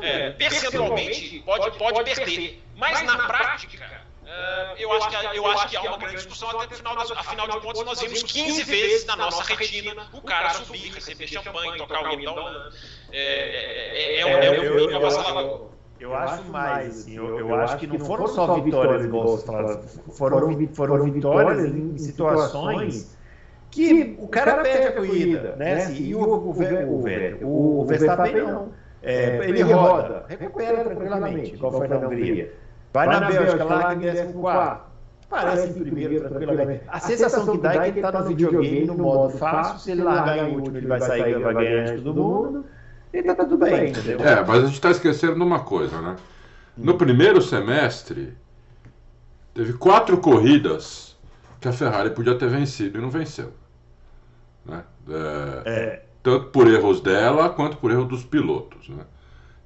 [0.02, 2.64] É, percentualmente pode, pode perder.
[2.76, 6.76] Mas na prática Uh, eu, acho que, eu acho que há uma grande discussão até
[6.76, 10.94] final, das, afinal de contas, nós vimos 15 vezes na nossa retina o cara subir,
[10.94, 12.72] receber champanhe, tocar o Holanda.
[13.12, 15.70] É, é, é, um avassalador.
[16.00, 19.84] Eu acho mais, assim, eu, eu acho que não foram só vitórias, igual você falou,
[20.12, 23.18] foram, foram vitórias em situações
[23.72, 25.74] que o cara perde a corrida, né?
[25.84, 26.52] Assim, e o, o,
[27.42, 28.72] o, o Verstappen não.
[29.02, 32.54] É, ele roda, recupera tranquilamente, igual foi na Hungria.
[32.94, 34.90] Vai, na, na Bélgica, lá em 14.
[35.30, 36.84] Parece em primeiro, tranquilamente.
[36.88, 39.80] A sensação que dá é que ele está no videogame, no modo fácil.
[39.80, 42.66] Se ele largar em último, ele vai sair, vai ganhar antes de todo mundo.
[43.14, 44.20] E tá tudo bem, entendeu?
[44.20, 46.16] É, mas a gente está esquecendo de uma coisa, né?
[46.78, 48.34] No primeiro semestre,
[49.54, 51.18] teve quatro corridas
[51.60, 53.52] que a Ferrari podia ter vencido e não venceu.
[54.66, 54.84] Né?
[55.10, 56.06] É, é.
[56.24, 58.88] Tanto por erros dela quanto por erros dos pilotos.
[58.90, 59.04] Né?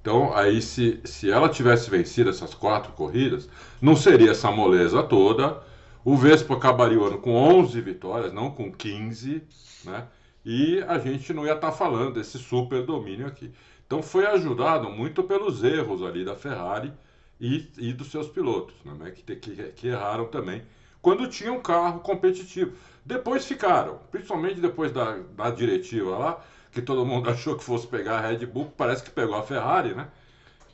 [0.04, 3.48] Então, aí, se, se ela tivesse vencido essas quatro corridas,
[3.82, 5.64] não seria essa moleza toda.
[6.04, 9.42] O Vespa acabaria o ano com 11 vitórias, não com 15,
[9.86, 10.06] né?
[10.44, 13.50] E a gente não ia estar tá falando desse super domínio aqui.
[13.88, 16.92] Então, foi ajudado muito pelos erros ali da Ferrari
[17.40, 19.10] e, e dos seus pilotos, né?
[19.12, 20.64] que, que, que erraram também,
[21.02, 22.74] quando tinha um carro competitivo.
[23.06, 28.18] Depois ficaram, principalmente depois da, da diretiva lá, que todo mundo achou que fosse pegar
[28.18, 30.08] a Red Bull, parece que pegou a Ferrari, né?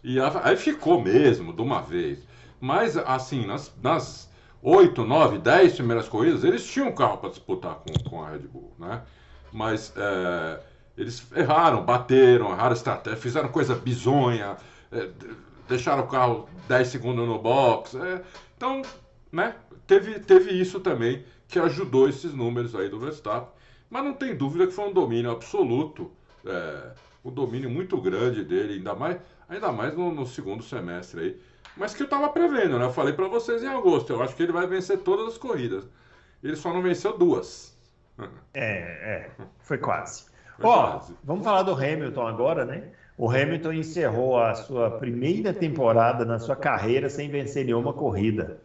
[0.04, 2.20] E a, aí ficou mesmo, de uma vez.
[2.60, 4.30] Mas, assim, nas, nas
[4.62, 8.74] 8, 9, 10 primeiras corridas, eles tinham carro para disputar com, com a Red Bull,
[8.78, 9.02] né?
[9.52, 10.60] Mas é,
[10.98, 14.58] eles erraram, bateram, erraram estratégia, fizeram coisa bizonha,
[14.92, 15.10] é,
[15.68, 17.96] deixaram o carro 10 segundos no box.
[17.96, 18.22] É,
[18.56, 18.82] então,
[19.32, 19.56] né?
[19.88, 23.50] Teve, teve isso também que ajudou esses números aí do Verstappen.
[23.90, 26.12] Mas não tem dúvida que foi um domínio absoluto,
[26.46, 26.92] é,
[27.24, 31.42] um domínio muito grande dele, ainda mais, ainda mais no, no segundo semestre aí.
[31.76, 32.86] Mas que eu estava prevendo, né?
[32.86, 35.88] Eu falei para vocês em agosto, eu acho que ele vai vencer todas as corridas.
[36.44, 37.78] Ele só não venceu duas.
[38.54, 40.26] É, é, foi quase.
[40.62, 42.92] Ó, vamos falar do Hamilton agora, né?
[43.18, 48.62] O Hamilton encerrou a sua primeira temporada na sua carreira sem vencer nenhuma corrida.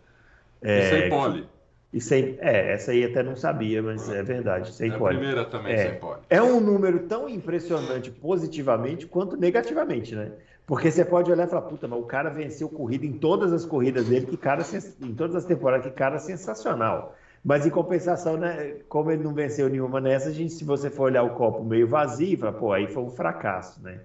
[0.60, 1.48] É, sem pole.
[1.94, 5.14] E sem, é, essa aí até não sabia, mas é verdade, sem é pole.
[5.14, 6.00] A primeira também é.
[6.28, 10.33] É um número tão impressionante positivamente quanto negativamente, né?
[10.66, 13.64] Porque você pode olhar e falar, puta, mas o cara venceu corrida em todas as
[13.64, 14.64] corridas dele, que cara,
[15.00, 17.14] em todas as temporadas, que cara sensacional.
[17.44, 21.04] Mas em compensação, né, como ele não venceu nenhuma nessa, a gente, se você for
[21.04, 24.00] olhar o copo meio vazio, fala, pô, aí foi um fracasso, né?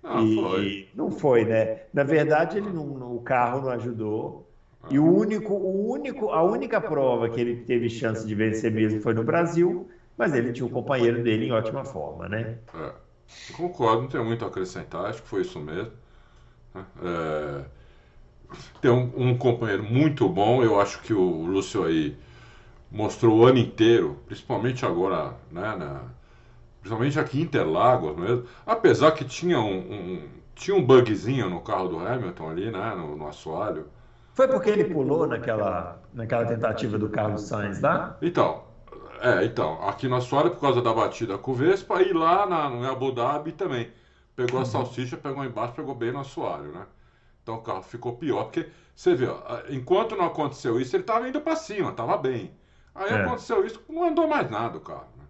[0.00, 0.88] Não, e, foi.
[0.94, 1.80] Não foi, né?
[1.92, 4.46] Na verdade, ele não, o carro não ajudou.
[4.90, 9.00] E o único, o único, a única prova que ele teve chance de vencer mesmo
[9.00, 12.58] foi no Brasil, mas ele tinha o um companheiro dele em ótima forma, né?
[12.74, 12.92] É,
[13.52, 15.92] concordo, não tem muito a acrescentar, acho que foi isso mesmo.
[16.74, 16.84] Né?
[17.02, 17.64] É,
[18.80, 22.16] tem um, um, companheiro muito bom, eu acho que o Lúcio aí
[22.90, 26.02] mostrou o ano inteiro, principalmente agora, né, na,
[26.80, 31.88] principalmente aqui em Interlagos mesmo, apesar que tinha um, um tinha um bugzinho no carro
[31.88, 32.94] do Hamilton ali, né?
[32.94, 33.86] No, no assoalho.
[34.34, 38.16] Foi porque ele pulou naquela, naquela tentativa do Carlos Sainz lá?
[38.22, 38.64] Então,
[39.20, 42.68] é, então, aqui no assoalho por causa da batida com o Vespa e lá na,
[42.68, 43.90] no Abu Dhabi também.
[44.34, 44.66] Pegou a uhum.
[44.66, 46.86] salsicha, pegou embaixo, pegou bem no assoalho, né?
[47.42, 51.28] Então o carro ficou pior, porque você vê, ó, enquanto não aconteceu isso, ele estava
[51.28, 52.52] indo para cima, estava bem.
[52.94, 53.22] Aí é.
[53.22, 55.08] aconteceu isso, não andou mais nada o carro.
[55.16, 55.24] Né?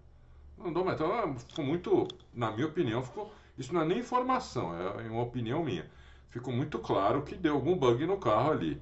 [0.56, 1.00] Não andou mais.
[1.00, 3.32] Então ficou muito, na minha opinião, ficou.
[3.58, 5.84] Isso não é nem informação, é uma opinião minha.
[6.30, 8.80] Ficou muito claro que deu algum bug no carro ali.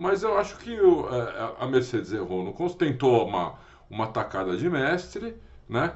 [0.00, 3.56] Mas eu acho que o, é, a Mercedes errou no tentou uma,
[3.90, 5.36] uma tacada de mestre,
[5.68, 5.92] né?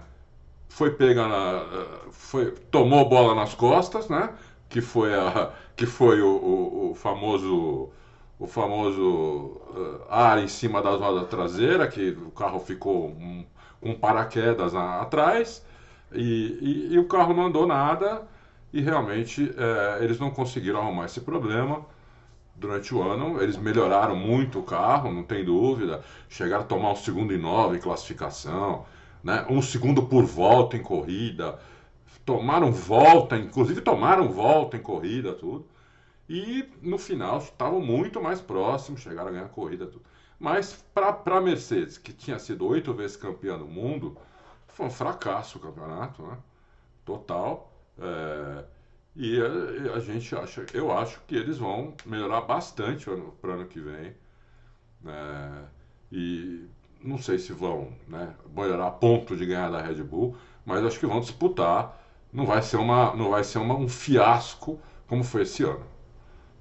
[0.68, 1.64] Foi pega na,
[2.10, 4.34] foi tomou bola nas costas, né?
[4.68, 7.88] Que foi a que foi o, o, o famoso
[8.38, 13.46] o famoso uh, ar em cima da roda traseira, que o carro ficou um,
[13.82, 15.64] um paraquedas na, atrás
[16.12, 16.58] e,
[16.90, 18.22] e, e, o carro não andou nada
[18.72, 21.86] e realmente é, eles não conseguiram arrumar esse problema
[22.56, 23.42] durante o ano.
[23.42, 26.02] Eles melhoraram muito o carro, não tem dúvida.
[26.28, 28.86] Chegaram a tomar um segundo e nove em classificação,
[29.22, 29.46] né?
[29.48, 31.58] um segundo por volta em corrida.
[32.24, 35.66] Tomaram volta, inclusive tomaram volta em corrida, tudo.
[36.28, 40.04] E no final estavam muito mais próximos, chegaram a ganhar a corrida, tudo.
[40.38, 44.16] Mas para a Mercedes, que tinha sido oito vezes campeã do mundo,
[44.68, 46.38] foi um fracasso o campeonato, né?
[47.04, 47.70] Total.
[47.98, 48.64] É,
[49.16, 53.06] e a, a, gente acha, eu acho que eles vão melhorar bastante
[53.40, 54.12] para o ano que vem.
[55.06, 55.50] É,
[56.10, 56.66] e
[57.02, 60.98] não sei se vão né, melhorar a ponto de ganhar da Red Bull, mas acho
[60.98, 62.00] que vão disputar.
[62.32, 65.84] Não vai ser, uma, não vai ser uma, um fiasco como foi esse ano.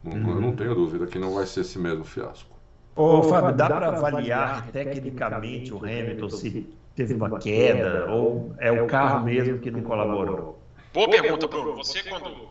[0.03, 0.29] Não, uhum.
[0.35, 2.53] Eu não tenho dúvida que não vai ser esse mesmo fiasco.
[2.95, 8.85] Ô, Fábio, dá para avaliar tecnicamente o Hamilton se teve uma queda ou é o
[8.85, 10.62] carro mesmo que não colaborou?
[10.93, 11.75] Boa pergunta, Bruno.
[11.77, 12.49] Você quando.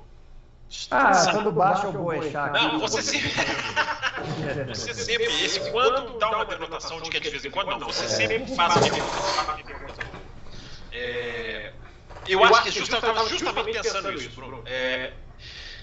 [0.91, 1.37] Ah, Sabe?
[1.37, 2.53] quando baixa o boechat.
[2.53, 3.31] Não, você sempre.
[4.69, 5.45] você sempre.
[5.45, 7.87] Esse, quando dá uma denotação de que é de vez em quando, não.
[7.87, 10.03] Você sempre faz a pergunta.
[10.93, 11.73] É,
[12.29, 14.63] eu acho que justa, eu estava justamente pensando nisso, Bruno.
[14.67, 15.13] É,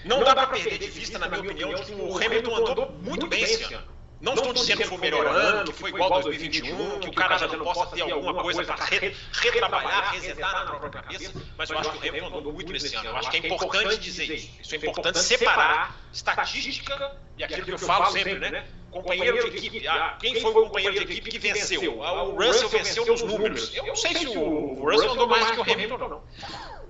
[0.04, 3.42] não dá para perder de vista, na minha opinião, que o Hamilton andou muito bem
[3.42, 3.99] esse ano.
[4.20, 7.38] Não, estou dizendo que foi melhor ano, que foi igual a 2021, que o cara
[7.38, 11.78] já não possa ter alguma coisa para re, retrabalhar, resetar na própria cabeça, mas eu
[11.78, 13.08] acho que o Hamilton andou muito nesse ano.
[13.08, 14.50] Eu acho que é importante dizer isso.
[14.60, 18.66] Isso é importante separar estatística e aquilo que eu falo sempre, né?
[18.90, 19.88] Companheiro de equipe.
[19.88, 22.02] Ah, quem foi o companheiro de equipe que venceu?
[22.02, 23.74] Ah, o Russell venceu nos números.
[23.74, 26.22] Eu não sei se o Russell andou mais que o Hamilton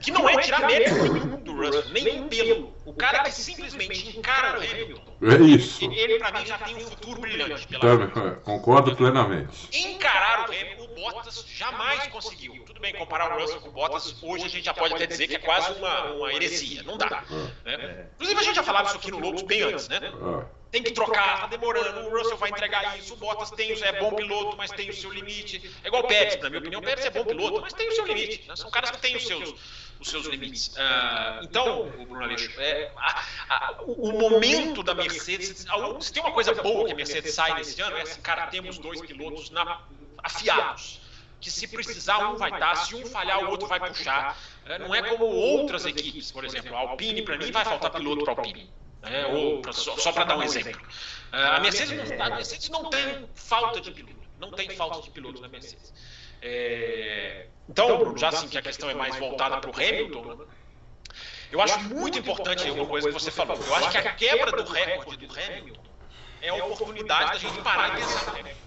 [0.08, 0.20] não.
[0.20, 2.74] Que não é tirar mérito nenhum do Russell, nem um pelo.
[2.84, 5.12] O cara que simplesmente encara o Hamilton.
[5.22, 5.84] É isso.
[5.84, 7.66] Ele, pra mim, já tem um futuro brilhante.
[7.66, 9.68] Pela tá, concordo plenamente.
[9.72, 12.64] Encarar o Hamilton, o Bottas jamais conseguiu.
[12.64, 15.28] Tudo bem, comparar o Russell com o Bottas, hoje a gente já pode até dizer
[15.28, 16.82] que é quase uma, uma heresia.
[16.82, 17.24] Não dá.
[17.64, 17.76] É.
[17.76, 18.06] Né?
[18.14, 20.00] Inclusive, a gente já falava isso aqui no Loucos bem antes, né?
[20.02, 20.59] É.
[20.70, 22.08] Tem que trocar, tá demorando.
[22.08, 23.14] O Russell vai entregar isso.
[23.14, 25.60] O Bottas tem, é bom piloto, mas tem o seu limite.
[25.82, 26.80] É igual o Pérez, na minha opinião.
[26.80, 28.48] O Pérez é bom piloto, mas tem o seu limite.
[28.48, 28.54] Né?
[28.54, 29.54] São caras que têm os seus
[30.00, 30.68] os seus limites.
[30.68, 35.66] Uh, então, Bruno Aleixo, é, a, a, o momento da Mercedes,
[36.00, 38.78] se tem uma coisa boa que a Mercedes sai nesse ano, é assim, cara, temos
[38.78, 39.82] dois pilotos na,
[40.18, 41.00] afiados.
[41.38, 44.36] Que se precisar, um vai dar, se um falhar, o outro vai puxar.
[44.66, 46.74] É, não é como outras equipes, por exemplo.
[46.76, 48.70] A Alpine, para mim, vai faltar piloto para a Alpine.
[49.02, 50.80] É, ou pra, só, só para dar um exemplo.
[51.32, 54.16] Uh, a, Mercedes não, a Mercedes não tem falta de piloto.
[54.38, 55.92] Não tem falta de piloto na Mercedes.
[56.42, 60.46] É, então, Bruno, já assim que a questão é mais voltada para o Hamilton,
[61.52, 63.56] eu acho muito importante uma coisa que você falou.
[63.56, 65.82] Eu acho que a quebra do recorde do Hamilton
[66.42, 68.60] é a oportunidade da gente parar e pensar no Hamilton.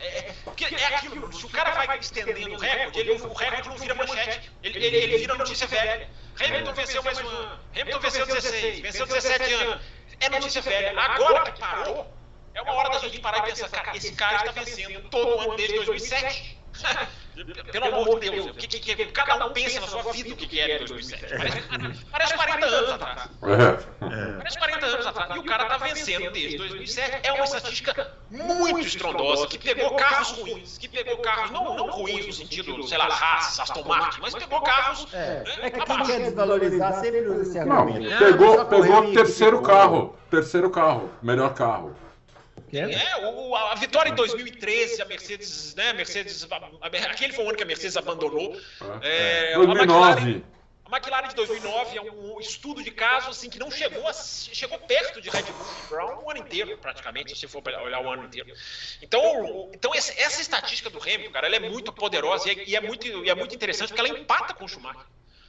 [0.00, 0.34] É, é,
[0.80, 4.52] é aquilo, se o cara vai estendendo o recorde, ele, o recorde não vira manchete,
[4.62, 6.08] ele, ele, ele vira notícia velha.
[6.40, 9.82] Hamilton venceu mais um ano, Hamilton venceu 16, venceu 17 anos.
[10.20, 10.98] É notícia velha.
[11.00, 12.12] Agora que parou,
[12.54, 15.56] é uma hora da gente parar e pensar, cara, esse cara está vencendo todo ano
[15.56, 16.58] desde 2007.
[17.72, 20.36] Pelo amor de Deus, o que, que, que, cada um pensa na sua vida o
[20.36, 21.26] que, que é 2007.
[21.28, 23.28] Parece, parece 40 anos atrás.
[23.42, 24.36] É.
[24.38, 25.34] Parece 40 anos atrás.
[25.34, 27.20] E o cara está vencendo desde 2007.
[27.24, 32.26] É uma estatística muito estrondosa, que pegou carros ruins, que pegou carros, não, não ruins
[32.26, 35.06] no sentido, sei lá, Haas, Aston Martin, mas pegou carros.
[35.12, 38.10] É, né, é que quem quer desvalorizar sempre usa esse argumento.
[38.10, 40.14] Não, pegou, pegou terceiro carro.
[40.30, 41.94] Terceiro carro, melhor carro.
[42.80, 45.92] É, o, a, vitória em 2013, a Mercedes, né?
[45.92, 48.58] Mercedes, a, aquele foi o ano que a Mercedes abandonou.
[49.02, 50.44] É, é, 2009.
[50.86, 54.78] A McLaren de 2009 é um estudo de caso assim que não chegou a, chegou
[54.80, 58.24] perto de Red Bull e Brown o ano inteiro, praticamente, se for olhar o ano
[58.24, 58.52] inteiro.
[59.00, 62.76] Então, então essa, essa estatística do Hamilton, cara, ela é muito poderosa e é, e
[62.76, 65.06] é, muito, e é muito interessante porque ela empata com o Schumacher.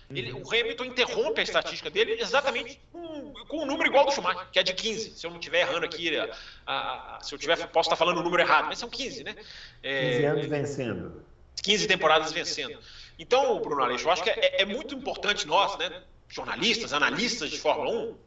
[0.10, 4.48] Ele, o Hamilton interrompe a estatística dele exatamente com, com um número igual do Schumacher,
[4.52, 5.18] que é de 15.
[5.18, 6.30] Se eu não estiver errando aqui, a,
[6.68, 9.36] a, se eu tiver, posso estar falando o número errado, mas são 15, né?
[9.82, 11.26] É, 15 anos vencendo.
[11.64, 12.78] 15 temporadas vencendo.
[13.18, 17.58] Então, Bruno Aleixo, eu acho que é, é muito importante nós, né, jornalistas, analistas de
[17.58, 18.18] Fórmula 1,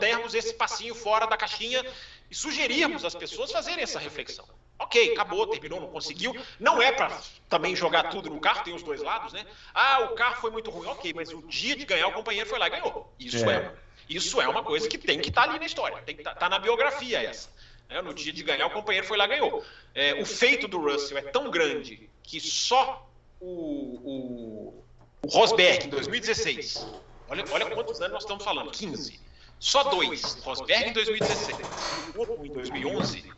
[0.00, 1.84] dermos esse passinho fora da caixinha
[2.30, 4.46] e sugerirmos às pessoas fazerem essa reflexão.
[4.82, 6.34] Ok, acabou, terminou, não conseguiu.
[6.58, 9.46] Não é para também jogar tudo no carro, tem os dois lados, né?
[9.72, 12.58] Ah, o carro foi muito ruim, ok, mas o dia de ganhar o companheiro foi
[12.58, 13.12] lá e ganhou.
[13.18, 13.72] Isso é, é
[14.08, 16.34] isso é uma coisa que tem que estar tá ali na história, tem que estar
[16.34, 17.48] tá, tá na biografia essa.
[17.88, 19.64] É, no dia de ganhar, o companheiro foi lá e ganhou.
[19.94, 23.08] É, o feito do Russell é tão grande que só
[23.40, 24.84] o, o,
[25.22, 26.86] o Rosberg, em 2016,
[27.28, 29.20] olha, olha quantos anos nós estamos falando, 15.
[29.58, 31.58] Só dois, Rosberg em 2016
[32.42, 33.32] e em 2011,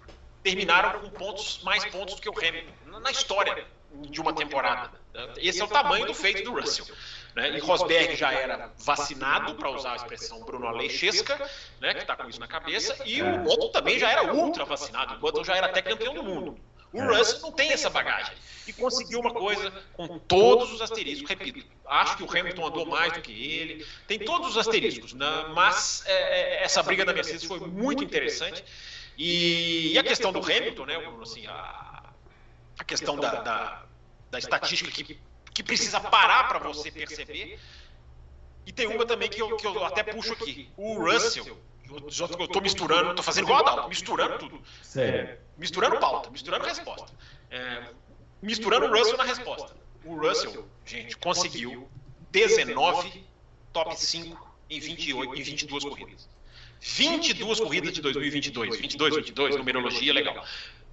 [0.44, 4.92] terminaram com pontos, mais pontos do que o Hamilton na história de uma temporada.
[5.36, 6.86] Esse é o tamanho do feito do Russell.
[7.34, 7.56] Né?
[7.56, 12.28] E Rosberg já era vacinado, para usar a expressão Bruno Aleixesca, né, que está com
[12.28, 15.66] isso na cabeça, e o Button também já era ultra vacinado, o Button já era
[15.66, 16.56] até campeão do mundo.
[16.92, 18.36] O Russell não tem essa bagagem.
[18.68, 21.28] E conseguiu uma coisa com todos os asteriscos.
[21.28, 23.86] Repito, acho que o Hamilton andou mais do que ele.
[24.06, 25.12] Tem todos os asteriscos.
[25.12, 25.26] Né?
[25.52, 28.64] Mas é, é, essa briga da Mercedes foi muito interessante.
[29.16, 32.10] E, e a questão do Hamilton, né, assim, a,
[32.78, 33.86] a questão da, da,
[34.30, 35.18] da estatística que,
[35.52, 37.58] que precisa parar para você perceber.
[38.66, 40.70] E tem uma também que eu, que eu até puxo aqui.
[40.76, 41.58] O Russell
[41.88, 44.60] eu estou misturando, estou fazendo igual a Adalto, misturando tudo.
[44.96, 47.12] É, misturando pauta, misturando resposta.
[47.50, 47.90] É,
[48.42, 49.76] misturando o Russell na resposta.
[50.04, 51.88] O Russell, gente, conseguiu
[52.30, 53.24] 19
[53.72, 56.28] top 5 em, 28, em 22 corridas.
[56.84, 58.78] 22 corridas de 2022.
[58.78, 60.44] 22, 22, numerologia, legal.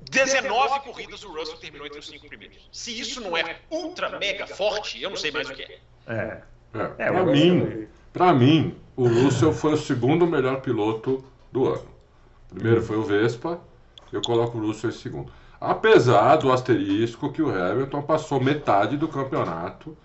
[0.10, 2.70] 19 corridas o Russell terminou entre os cinco primeiros.
[2.72, 5.80] Se isso não é ultra mega forte, eu não sei mais o que é.
[6.08, 6.42] É.
[6.74, 11.88] é, é para mim, para mim, o Russell foi o segundo melhor piloto do ano.
[12.50, 13.60] Primeiro foi o Vespa,
[14.14, 15.32] eu coloco o Russell em segundo.
[15.60, 19.96] Apesar do asterisco que o Hamilton passou metade do campeonato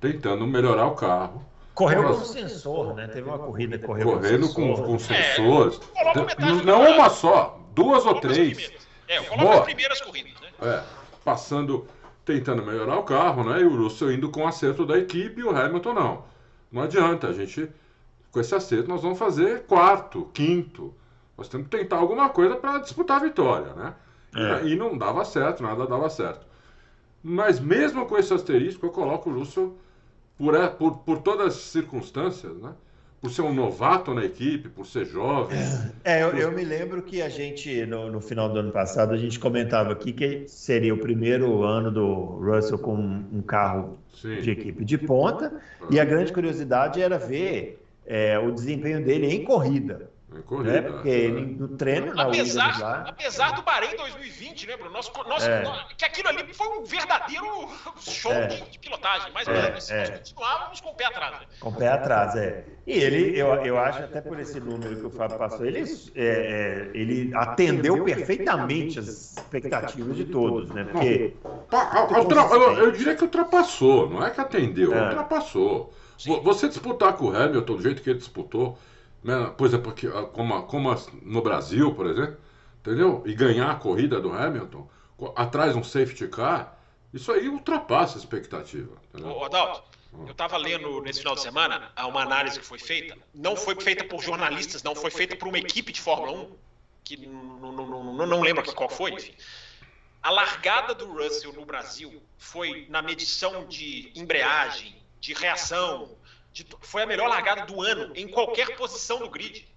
[0.00, 1.44] tentando melhorar o carro.
[1.76, 3.06] Correu com sensor, né?
[3.06, 5.78] Teve uma corrida correu correndo com, com, com sensores.
[5.94, 8.72] É, não uma só, duas ou três.
[9.06, 9.58] É, eu coloco Boa.
[9.58, 10.48] as primeiras corridas, né?
[10.62, 10.82] É,
[11.22, 11.86] passando,
[12.24, 13.60] tentando melhorar o carro, né?
[13.60, 16.24] E o Russell indo com acerto da equipe e o Hamilton não.
[16.72, 17.68] Não adianta, a gente,
[18.32, 20.94] com esse acerto, nós vamos fazer quarto, quinto.
[21.36, 23.94] Nós temos que tentar alguma coisa para disputar a vitória, né?
[24.34, 24.66] É.
[24.68, 26.46] E não dava certo, nada dava certo.
[27.22, 29.76] Mas mesmo com esse asterisco, eu coloco o Russell
[30.38, 32.72] por, por, por todas as circunstâncias, né?
[33.20, 35.58] Por ser um novato na equipe, por ser jovem.
[36.04, 39.16] É, eu, eu me lembro que a gente, no, no, final do ano passado, a
[39.16, 44.42] gente comentava aqui que seria o primeiro ano do Russell com um carro Sim.
[44.42, 45.60] de equipe de ponta,
[45.90, 50.10] e a grande curiosidade era ver é, o desempenho dele em corrida.
[50.34, 50.72] Em corrida.
[50.72, 50.82] Né?
[50.82, 53.04] Porque ele, no treino, na apesar, lá...
[53.08, 54.90] apesar do Bahrein 2020, né, Bruno?
[54.90, 55.62] Nosso, nosso, é.
[55.96, 57.68] que aquilo ali foi um verdadeiro
[58.00, 58.46] show é.
[58.46, 59.30] de, de, pilotagem.
[59.32, 59.70] Mas é.
[59.70, 60.10] nós, é.
[60.10, 61.32] continuávamos com o pé atrás.
[61.40, 61.46] Né?
[61.60, 62.64] Com o pé atrás, é.
[62.86, 65.84] E ele, eu, eu acho, até por esse número que o Fábio passou, ele,
[66.16, 70.84] é, é, ele atendeu perfeitamente as expectativas de todos, né?
[70.84, 71.36] Porque.
[71.72, 75.04] eu, eu, diria que ultrapassou, não é que atendeu, é.
[75.04, 75.92] ultrapassou.
[76.18, 76.40] Sim.
[76.42, 78.78] Você disputar com o Hamilton do jeito que ele disputou
[79.26, 79.52] né?
[79.58, 82.36] Por exemplo, ah, como, como no Brasil, por exemplo,
[82.80, 83.24] entendeu?
[83.26, 84.88] E ganhar a corrida do Hamilton,
[85.34, 86.78] atrás um safety car,
[87.12, 88.96] isso aí ultrapassa a expectativa.
[89.20, 93.56] Ô, Adalto, eu estava lendo nesse final de semana uma análise que foi feita, não
[93.56, 96.56] foi feita por jornalistas, não, foi feita por uma equipe de Fórmula 1,
[97.02, 99.34] que não, não, não, não lembro aqui qual foi, enfim.
[100.22, 106.16] A largada do Russell no Brasil foi na medição de embreagem, de reação,
[106.56, 109.68] de, foi a melhor largada do ano em qualquer posição do grid.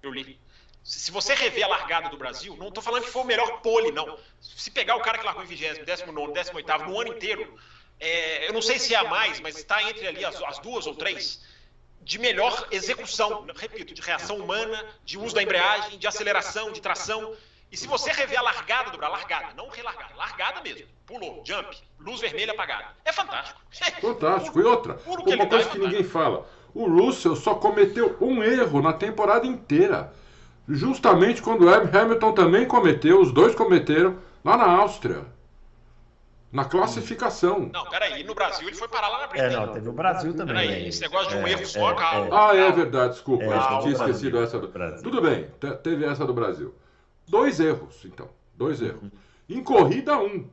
[0.00, 0.38] Eu li.
[0.84, 3.90] Se você rever a largada do Brasil, não estou falando que foi o melhor pole,
[3.90, 4.16] não.
[4.40, 7.58] Se pegar o cara que largou em 20, 19, 18 no ano inteiro,
[7.98, 10.86] é, eu não sei se é a mais, mas está entre ali as, as duas
[10.86, 11.40] ou três
[12.00, 17.36] de melhor execução, repito, de reação humana, de uso da embreagem, de aceleração, de tração.
[17.70, 21.76] E se você rever a largada do Brasil, largada, não relargada, largada mesmo, pulou, jump,
[22.00, 23.60] luz vermelha apagada, é fantástico.
[24.00, 24.60] Fantástico.
[24.60, 29.46] E outra, uma coisa que ninguém fala, o Russell só cometeu um erro na temporada
[29.46, 30.12] inteira.
[30.66, 35.24] Justamente quando o Hamilton também cometeu, os dois cometeram lá na Áustria.
[36.50, 37.70] Na classificação.
[37.70, 39.56] Não, peraí, no Brasil ele foi parar lá na Britânia.
[39.56, 40.68] É, não, teve o Brasil também.
[40.68, 42.50] Peraí, esse negócio de um é, erro só, é, calma.
[42.50, 45.02] Ah, é verdade, desculpa, é, eu tinha esquecido essa do Brasil.
[45.02, 45.50] Tudo bem,
[45.82, 46.74] teve essa do Brasil.
[47.28, 48.28] Dois erros, então.
[48.54, 49.10] Dois erros.
[49.48, 50.48] Em corrida, um.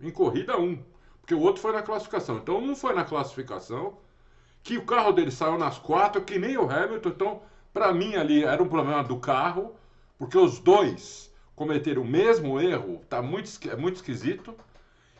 [0.00, 0.82] Em corrida, um.
[1.20, 2.38] Porque o outro foi na classificação.
[2.38, 3.98] Então, um foi na classificação
[4.62, 7.08] que o carro dele saiu nas quatro, que nem o Hamilton.
[7.08, 9.74] Então, para mim ali era um problema do carro,
[10.18, 14.54] porque os dois cometeram o mesmo erro, tá muito, é muito esquisito.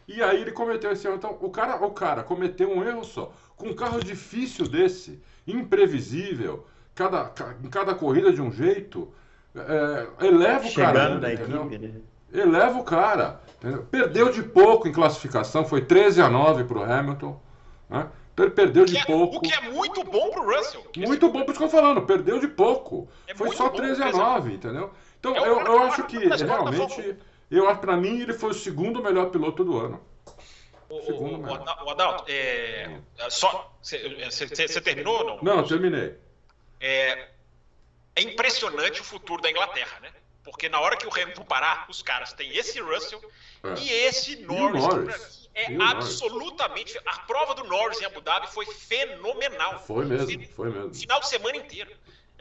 [0.06, 1.16] E aí ele cometeu esse erro.
[1.16, 3.32] Então, o cara, o cara cometeu um erro só.
[3.56, 7.32] Com um carro difícil desse, imprevisível, cada,
[7.62, 9.12] em cada corrida de um jeito,
[9.54, 11.18] é, eleva o cara.
[11.18, 11.92] Da equipe, né?
[12.32, 13.40] Eleva o cara.
[13.58, 13.86] Entendeu?
[13.90, 17.40] Perdeu de pouco em classificação, foi 13 a 9 para o Hamilton.
[17.88, 18.08] Né?
[18.32, 19.36] Então ele perdeu de é, pouco.
[19.36, 20.84] O que é muito bom pro Russell.
[20.96, 23.08] Muito bom, por isso que eu tô falando, perdeu de pouco.
[23.26, 24.90] É foi só 13 a 9, entendeu?
[25.20, 27.16] Então é eu, eu acho que realmente,
[27.50, 30.00] eu acho para mim ele foi o segundo melhor piloto do ano.
[30.88, 31.84] O, segundo o, melhor.
[31.84, 35.38] o Adalto, é, é só você terminou ou não?
[35.42, 36.14] Não, terminei.
[36.80, 37.28] É,
[38.14, 40.12] é impressionante o futuro da Inglaterra, né?
[40.44, 43.22] Porque na hora que o Hamilton parar, os caras têm esse Russell
[43.62, 43.78] é.
[43.78, 44.82] e esse Norris.
[44.82, 45.50] Norris.
[45.54, 46.98] é e absolutamente.
[47.06, 49.78] A prova do Norris em Abu Dhabi foi fenomenal.
[49.86, 50.94] Foi mesmo, foi mesmo.
[50.94, 51.90] Final de semana inteiro.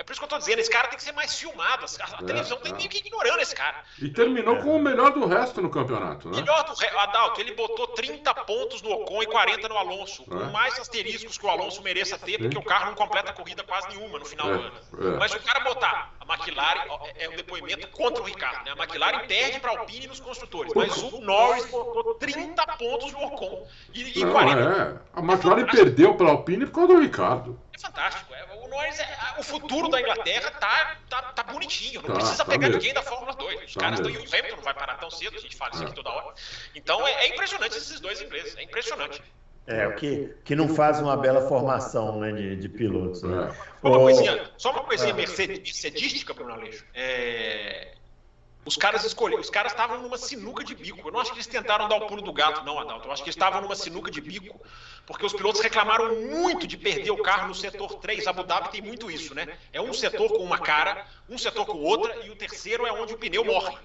[0.01, 1.85] É por isso que eu tô dizendo, esse cara tem que ser mais filmado.
[1.85, 2.61] A, é, televisão é.
[2.61, 3.83] tem meio que ignorando esse cara.
[4.01, 4.61] E terminou é.
[4.63, 6.37] com o melhor do resto no campeonato, né?
[6.41, 6.97] Melhor do resto.
[6.97, 10.23] Adalto, ele botou 30 pontos no Ocon e 40 no Alonso.
[10.23, 10.51] Com é.
[10.51, 12.63] mais asteriscos que o Alonso mereça ter, porque Sim.
[12.63, 15.19] o carro não completa a corrida quase nenhuma no final do é, ano.
[15.19, 16.81] Mas o cara botar a McLaren,
[17.15, 18.71] é um depoimento contra o Ricardo, né?
[18.71, 20.73] A McLaren perde para a Alpine nos construtores.
[20.75, 25.01] Mas o Norris botou 30 pontos no Ocon e, e não, 40.
[25.13, 27.59] A McLaren perdeu para a Alpine por causa do Ricardo.
[27.81, 28.33] É fantástico.
[28.63, 29.07] O Norris, é,
[29.39, 32.01] o futuro da Inglaterra tá, tá, tá bonitinho.
[32.01, 32.77] Não tá, precisa tá pegar mesmo.
[32.77, 33.63] ninguém da Fórmula 2.
[33.63, 34.11] Os tá caras estão.
[34.11, 36.33] E o Hamilton não vai parar tão cedo, a gente fala isso aqui toda hora.
[36.75, 38.55] Então é, é impressionante esses dois ingleses.
[38.57, 39.21] É impressionante.
[39.67, 43.23] É, o que, que não faz uma bela formação né, de, de pilotos.
[43.23, 43.55] Né?
[43.81, 46.85] Só uma coisinha, só uma coisinha mercedística, Bruno Aleixo.
[46.93, 47.93] É,
[48.63, 51.07] os caras escolheram, os caras estavam numa sinuca de bico.
[51.07, 53.07] Eu não acho que eles tentaram dar o pulo do gato, não, Adalto.
[53.07, 54.59] Eu acho que eles estavam numa sinuca de bico,
[55.05, 58.27] porque os pilotos reclamaram muito de perder o carro no setor 3.
[58.27, 59.57] Abu Dhabi tem muito isso, né?
[59.73, 63.13] É um setor com uma cara, um setor com outra, e o terceiro é onde
[63.13, 63.75] o pneu morre.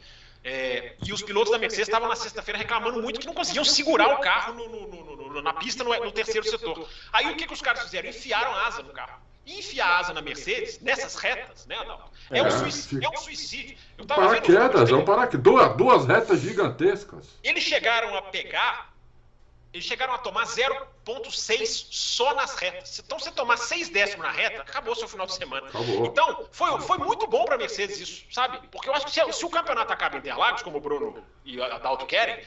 [0.44, 4.14] É, e os pilotos da Mercedes estavam na sexta-feira reclamando muito que não conseguiam segurar
[4.14, 6.86] o carro no, no, no, na pista no, terceiro setor.
[7.12, 8.08] Aí o que, que os caras fizeram?
[8.08, 12.10] Enfiaram asa no carro enfiar asa na Mercedes, nessas retas, né, Adalto?
[12.30, 13.04] É, um, é, suicídio.
[13.04, 13.76] É um suicídio.
[14.06, 15.42] paraquedas, é um paraquedas.
[15.44, 17.38] Duas, duas retas gigantescas.
[17.42, 18.92] Eles chegaram a pegar,
[19.72, 20.46] eles chegaram a tomar
[21.06, 22.98] 0,6 só nas retas.
[22.98, 25.68] Então, você tomar 6 décimos na reta, acabou seu final de semana.
[25.68, 26.06] Acabou.
[26.06, 28.58] Então, foi, foi muito bom para a Mercedes isso, sabe?
[28.72, 31.62] Porque eu acho que se, se, o campeonato acaba em Interlagos, como o Bruno e
[31.62, 32.42] a Adalto querem,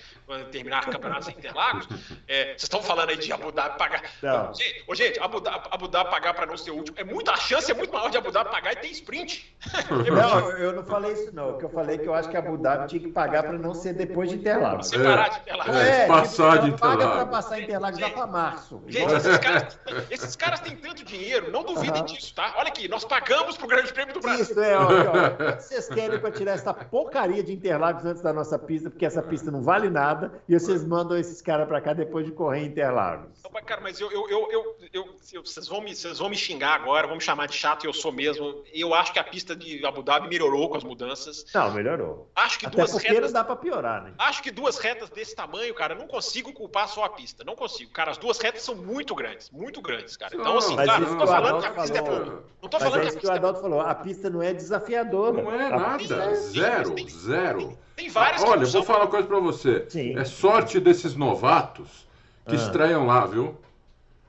[0.52, 1.88] terminar o campeonato em Interlagos,
[2.28, 4.04] é, vocês estão falando aí de Abu Dhabi pagar.
[4.22, 4.54] Não.
[4.54, 7.00] Gente, ô, gente Abu, Dhabi, Abu Dhabi pagar para não ser o último.
[7.00, 9.56] É muito, a chance é muito maior de Abu Dhabi pagar e tem sprint.
[9.90, 11.52] não, eu não falei isso, não.
[11.52, 13.58] O que eu falei é que eu acho que Abu Dhabi tinha que pagar para
[13.58, 14.88] não ser depois de Interlagos.
[14.88, 15.76] Separar de Interlagos.
[15.76, 17.06] É, é passar tipo, de Interlagos.
[17.06, 18.82] Paga para passar Interlagos lá para março.
[18.88, 19.80] Gente, esses caras,
[20.10, 22.54] esses caras têm tanto dinheiro, não duvidem disso, tá?
[22.58, 24.44] Olha aqui, nós pagamos pro Grande Prêmio do Brasil.
[24.44, 28.58] Isso, é, ó, ó, vocês querem para tirar essa porcaria de Interlagos antes da nossa
[28.58, 32.26] pista, porque essa pista não vale nada, e vocês mandam esses caras para cá depois
[32.26, 33.42] de correr em Interlagos.
[33.66, 37.18] Cara, mas eu, eu, eu, eu, vocês, vão me, vocês vão me xingar agora, vão
[37.18, 38.64] me chamar de chato, e eu sou mesmo.
[38.74, 41.46] Eu acho que a pista de Abu Dhabi melhorou com as mudanças.
[41.54, 42.32] Não, melhorou.
[42.36, 43.26] Acho que Até duas porque retas.
[43.26, 44.14] não dá para piorar, né?
[44.18, 47.44] Acho que duas retas desse tamanho, cara, não consigo culpar só a pista.
[47.44, 47.92] Não consigo.
[47.92, 50.36] Cara, as duas retas são muito grandes, muito grandes, cara.
[50.36, 52.22] Então, assim, mas cara, não tô falando que a pista falou...
[52.22, 52.44] é boa.
[52.62, 53.82] Não tô falando mas é isso que, que o Adalto é falou.
[53.82, 55.42] A pista não é desafiadora.
[55.42, 56.16] Não é nada.
[56.16, 56.36] É...
[56.36, 57.78] Zero, tem, zero.
[57.96, 59.86] Tem várias Olha, eu vou falar uma coisa para você.
[59.90, 60.18] Sim.
[60.18, 62.08] É sorte desses novatos
[62.46, 62.58] que ah.
[62.58, 63.58] estreiam lá, viu?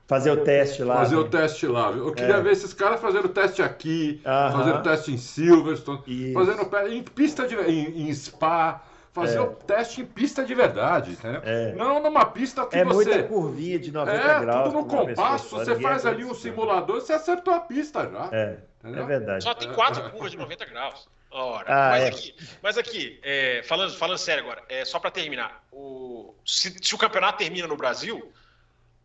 [0.07, 0.97] Fazer o teste lá.
[0.97, 1.21] Fazer né?
[1.21, 2.07] o teste lá, viu?
[2.07, 2.41] Eu queria é.
[2.41, 4.51] ver esses caras fazendo o teste aqui, uh -huh.
[4.51, 6.33] fazendo o teste em Silverstone, Isso.
[6.33, 7.55] fazendo em pista de.
[7.55, 8.83] em, em Spa
[9.13, 9.41] fazer é.
[9.41, 11.41] o teste em pista de verdade, entendeu?
[11.43, 11.73] É.
[11.73, 13.09] Não numa pista que é você...
[13.09, 14.63] É muita curvinha de 90 é, graus.
[14.63, 18.29] tudo no compasso, você faz ali um simulador, você acertou a pista já.
[18.31, 19.43] É, é verdade.
[19.43, 21.07] Só tem quatro curvas de 90 graus.
[21.33, 22.07] Ora, ah, mas, é.
[22.07, 26.93] aqui, mas aqui, é, falando, falando sério agora, é, só para terminar, o, se, se,
[26.93, 28.33] o campeonato termina no Brasil,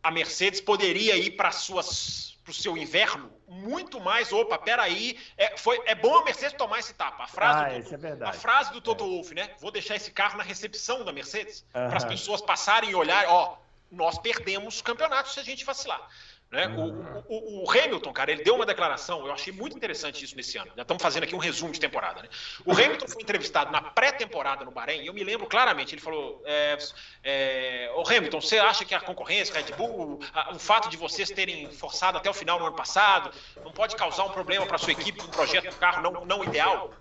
[0.03, 1.53] a Mercedes poderia ir para
[2.51, 4.31] o seu inverno muito mais.
[4.31, 7.23] Opa, peraí, é, foi, é bom a Mercedes tomar esse tapa.
[7.23, 8.29] A frase, ah, do, Toto, é verdade.
[8.29, 9.07] a frase do Toto é.
[9.07, 9.49] Wolff, né?
[9.59, 13.57] Vou deixar esse carro na recepção da Mercedes, para as pessoas passarem e olharem, ó,
[13.91, 16.07] nós perdemos o campeonato se a gente vacilar.
[16.49, 16.65] Né?
[16.69, 20.57] O, o, o, Hamilton, cara, ele deu uma declaração, eu achei muito interessante isso nesse
[20.57, 20.71] ano.
[20.77, 22.21] Já estamos fazendo aqui um resumo de temporada.
[22.21, 22.29] Né?
[22.65, 26.41] O Hamilton foi entrevistado na pré-temporada no Bahrein, e eu me lembro claramente, ele falou:
[26.45, 26.77] é,
[27.21, 31.29] é, o Hamilton, você acha que a concorrência, Red Bull, a, o fato de vocês
[31.29, 33.29] terem forçado até o final no ano passado,
[33.63, 36.93] não pode causar um problema para sua equipe, um projeto de carro não, não ideal?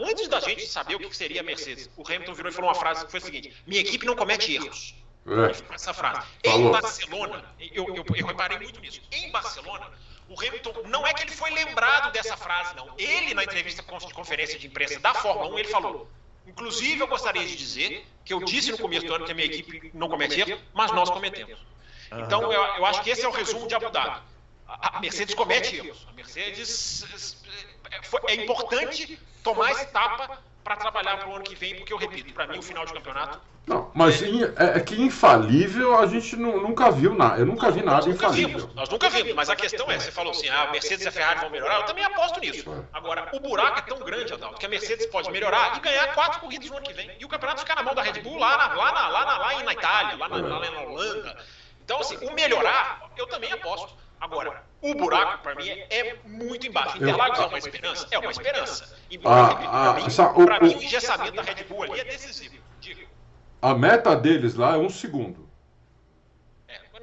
[0.00, 2.76] Antes da gente saber o que seria a Mercedes, o Hamilton virou e falou uma
[2.76, 4.94] frase que foi a seguinte: minha equipe não comete erros.
[5.26, 5.74] É.
[5.74, 6.26] Essa frase.
[6.44, 6.68] Falou.
[6.68, 9.00] Em Barcelona, eu, eu, eu reparei muito nisso.
[9.10, 9.90] Em Barcelona,
[10.28, 12.92] o Hamilton, não é que ele foi lembrado dessa frase, não.
[12.98, 16.10] Ele, na entrevista de conferência de imprensa da Fórmula 1, ele falou:
[16.46, 19.46] Inclusive, eu gostaria de dizer que eu disse no começo do ano que a minha
[19.46, 21.58] equipe não cometia, mas nós cometemos.
[22.12, 24.20] Então, eu, eu acho que esse é o resumo de Abu Dhabi.
[24.66, 26.06] A Mercedes comete erros.
[26.08, 27.04] A Mercedes
[28.28, 32.32] é importante tomar essa etapa para trabalhar para o ano que vem, porque eu repito,
[32.32, 33.38] para mim o final de campeonato.
[33.66, 37.38] Não, mas é, é, é que infalível a gente nunca viu nada.
[37.38, 38.58] Eu nunca vi nada nós infalível.
[38.60, 41.08] Vimos, nós nunca vimos, mas a questão é, você falou assim, ah, a Mercedes e
[41.08, 42.86] a Ferrari vão melhorar, eu também aposto nisso.
[42.92, 46.40] Agora, o buraco é tão grande, Adalto, que a Mercedes pode melhorar e ganhar quatro
[46.40, 47.10] corridas no ano que vem.
[47.20, 49.38] E o campeonato ficar na mão da Red Bull lá na, lá na, lá na,
[49.38, 51.36] lá na Itália, lá na, lá na Holanda.
[51.84, 54.03] Então, assim, o melhorar, eu também aposto.
[54.24, 56.96] Agora, o buraco, para mim, é muito embaixo.
[56.96, 58.08] Interlagos é uma esperança?
[58.10, 58.96] É uma esperança.
[59.10, 59.94] Embora, ah,
[60.46, 62.56] para mim, o engessamento da Red Bull ali é decisivo.
[63.60, 65.43] A meta deles lá é um segundo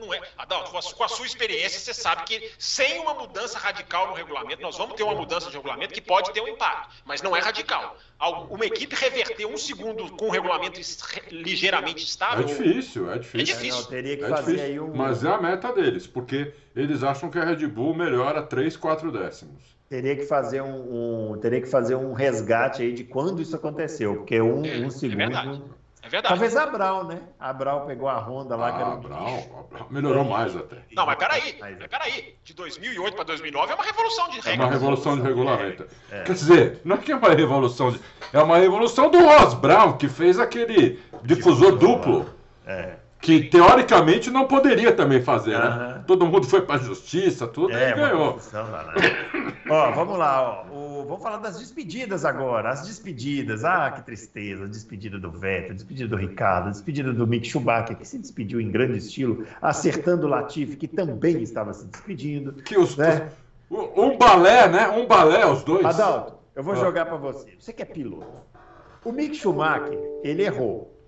[0.01, 0.19] não é.
[0.37, 4.77] Adalto, com a sua experiência, você sabe que sem uma mudança radical no regulamento, nós
[4.77, 7.95] vamos ter uma mudança de regulamento que pode ter um impacto, mas não é radical.
[8.49, 10.79] Uma equipe reverter um segundo com um regulamento
[11.31, 12.43] ligeiramente estável.
[12.43, 13.39] É difícil, é difícil.
[13.39, 13.81] É difícil.
[13.81, 14.71] Não, teria que é fazer difícil.
[14.71, 14.93] aí um...
[14.95, 19.11] Mas é a meta deles, porque eles acham que a Red Bull melhora 3, 4
[19.11, 23.57] décimos teria que fazer um, um, teria que fazer um resgate aí de quando isso
[23.57, 25.59] aconteceu, porque um, é, um segundo é é
[26.11, 26.33] verdade.
[26.33, 27.21] Talvez a Brau, né?
[27.39, 28.67] A Brau pegou a Honda lá.
[28.67, 28.91] Ah, que era...
[28.91, 30.77] a, Brau, a Brau melhorou mais até.
[30.93, 31.57] Não, mas peraí.
[31.59, 32.35] Mas peraí.
[32.43, 34.53] De 2008 para 2009 é uma revolução de regras.
[34.53, 35.87] É uma revolução de regulamento.
[36.11, 36.23] É.
[36.23, 37.91] Quer dizer, não é que é uma revolução.
[37.91, 37.99] De...
[38.33, 42.29] É uma revolução do Ross Brown, que fez aquele difusor duplo.
[42.65, 46.03] É que teoricamente não poderia também fazer, né?
[46.07, 48.39] Todo mundo foi para a justiça, tudo, é, e ganhou.
[49.69, 50.75] ó, vamos lá, ó.
[50.75, 52.71] O, vamos falar das despedidas agora.
[52.71, 54.67] As despedidas, ah, que tristeza.
[54.67, 58.97] Despedida do Vettel, despedida do Ricardo, despedida do Mick Schumacher, que se despediu em grande
[58.97, 62.53] estilo, acertando o Latifi, que também estava se despedindo.
[62.53, 63.29] Que os, né?
[63.69, 64.89] Um balé, né?
[64.89, 65.85] Um balé, os dois.
[65.85, 66.77] Adalto, eu vou ah.
[66.77, 67.53] jogar para você.
[67.59, 68.25] Você que é piloto.
[69.05, 71.00] O Mick Schumacher, ele errou.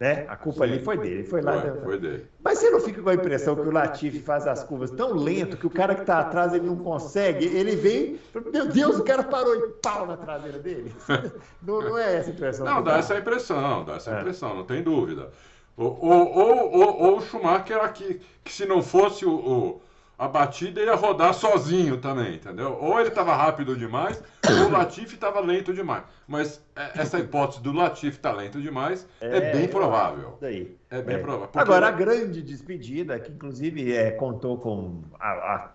[0.00, 0.24] Né?
[0.28, 1.24] A culpa ali foi dele.
[1.24, 1.60] Foi lá.
[1.60, 2.26] Foi, foi, dele.
[2.42, 5.58] Mas você não fica com a impressão que o Latifi faz as curvas tão lento
[5.58, 7.44] que o cara que está atrás ele não consegue.
[7.44, 8.18] Ele vem,
[8.50, 10.90] meu Deus, o cara parou e pau na traseira dele.
[11.62, 12.64] Não, não é essa a impressão.
[12.64, 14.20] Não, dá essa impressão, dá essa é.
[14.20, 15.30] impressão, não tem dúvida.
[15.76, 19.82] Ou, ou, ou, ou o Schumacher aqui, que se não fosse o, o
[20.20, 22.76] a batida ia rodar sozinho também, entendeu?
[22.78, 26.04] Ou ele estava rápido demais, ou o Latifi estava lento demais.
[26.28, 30.36] Mas é, essa hipótese do Latifi estar tá lento demais é, é bem provável.
[30.38, 30.76] Daí.
[30.90, 31.18] É bem é.
[31.20, 31.48] provável.
[31.54, 35.70] Agora, a grande despedida, que inclusive é, contou com a, a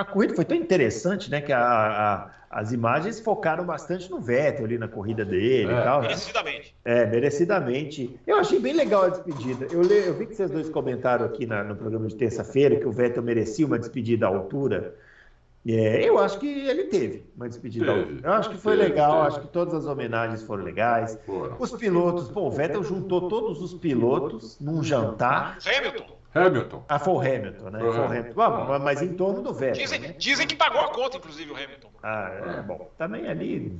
[0.00, 1.40] a corrida foi tão interessante, né?
[1.40, 5.78] Que a, a, as imagens focaram bastante no Vettel ali na corrida dele é.
[5.78, 6.00] e tal.
[6.00, 6.08] Né?
[6.08, 6.76] Merecidamente.
[6.84, 8.20] É, merecidamente.
[8.26, 9.66] Eu achei bem legal a despedida.
[9.70, 12.86] Eu, le, eu vi que vocês dois comentaram aqui na, no programa de terça-feira que
[12.86, 14.94] o Vettel merecia uma despedida à altura.
[15.66, 18.20] É, eu acho que ele teve uma despedida teve, à altura.
[18.24, 19.26] Eu acho que foi teve, legal, teve.
[19.28, 21.18] acho que todas as homenagens foram legais.
[21.26, 21.56] Foram.
[21.58, 25.58] Os pilotos, pô, o Vettel juntou todos os pilotos num jantar.
[25.66, 26.19] Hamilton.
[26.34, 26.84] Hamilton.
[26.88, 27.78] Ah, foi o Hamilton, né?
[27.80, 28.34] Foi o Hamilton.
[28.34, 29.82] Bom, mas em torno do Vettel.
[29.82, 30.14] Dizem, né?
[30.16, 31.90] dizem que pagou a conta, inclusive, o Hamilton.
[32.02, 32.90] Ah, é, bom.
[32.96, 33.76] Também ali.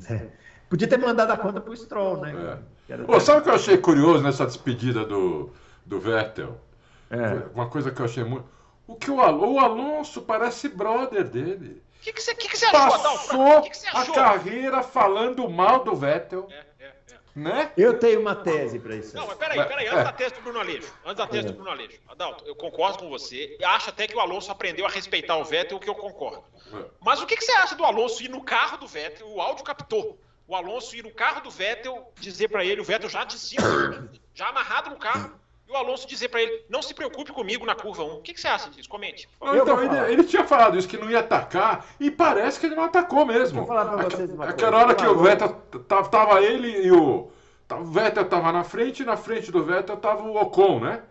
[0.69, 2.59] Podia ter mandado a conta pro Stroll, né?
[2.89, 2.97] É.
[2.99, 5.51] Pô, sabe o que eu achei curioso nessa despedida do,
[5.87, 6.61] do Vettel?
[7.11, 7.43] É.
[7.55, 8.47] Uma coisa que eu achei muito.
[8.87, 11.83] O que o, Al o Alonso parece brother dele.
[11.99, 14.15] O que, que, você, que, que você achou, Passou que que você achou?
[14.15, 16.49] a carreira falando mal do Vettel.
[16.51, 16.70] É.
[17.35, 17.73] Né?
[17.77, 19.17] Eu tenho uma tese para isso.
[19.17, 20.93] Não, mas peraí, peraí, antes da tese do Bruno Aleixo.
[21.05, 22.01] Antes da tese do Bruno Aleixo.
[22.09, 23.57] Adalto, eu concordo com você.
[23.59, 26.45] E acho até que o Alonso aprendeu a respeitar o Vettel, o que eu concordo.
[27.01, 29.29] Mas o que, que você acha do Alonso ir no carro do Vettel?
[29.29, 30.19] O áudio captou.
[30.47, 34.11] O Alonso ir no carro do Vettel, dizer para ele, o Vettel já de cima,
[34.35, 35.39] já amarrado no carro,
[35.71, 38.15] e o Alonso dizer para ele, não se preocupe comigo na curva 1.
[38.17, 38.89] O que, que você acha disso?
[38.89, 39.29] Comente.
[39.41, 42.75] Não, então, ele, ele, tinha falado isso, que não ia atacar, e parece que ele
[42.75, 43.59] não atacou mesmo.
[43.59, 45.49] Vou falar pra vocês uma Aquela hora que o Vettel
[46.11, 47.31] tava ele e o
[47.73, 51.03] o Vettel estava na frente e na frente do Vettel estava o Ocon, né?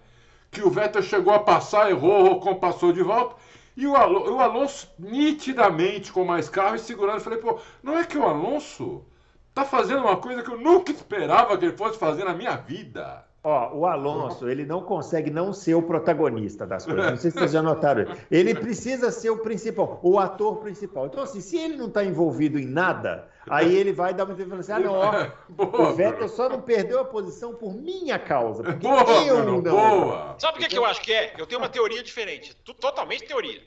[0.51, 3.37] Que o Vettel chegou a passar, errou, o Ocon passou de volta.
[3.77, 7.19] E o, Alonso, o Alonso nitidamente com mais carro e segurando.
[7.19, 9.05] Eu falei, pô, não é que o Alonso
[9.53, 13.25] tá fazendo uma coisa que eu nunca esperava que ele fosse fazer na minha vida.
[13.41, 17.05] Ó, o Alonso, ele não consegue não ser o protagonista das coisas.
[17.09, 18.05] Não sei se vocês já notaram.
[18.29, 21.05] Ele precisa ser o principal, o ator principal.
[21.05, 24.59] Então, assim, se ele não está envolvido em nada, aí ele vai dar uma entrevista
[24.59, 28.61] assim: ah, não, ó, boa, o Vettel só não perdeu a posição por minha causa.
[28.61, 29.61] Porque boa, eu não.
[29.61, 30.35] Boa.
[30.37, 31.33] Sabe o que, que eu acho que é?
[31.37, 32.53] Eu tenho uma teoria diferente.
[32.57, 33.61] Totalmente teoria.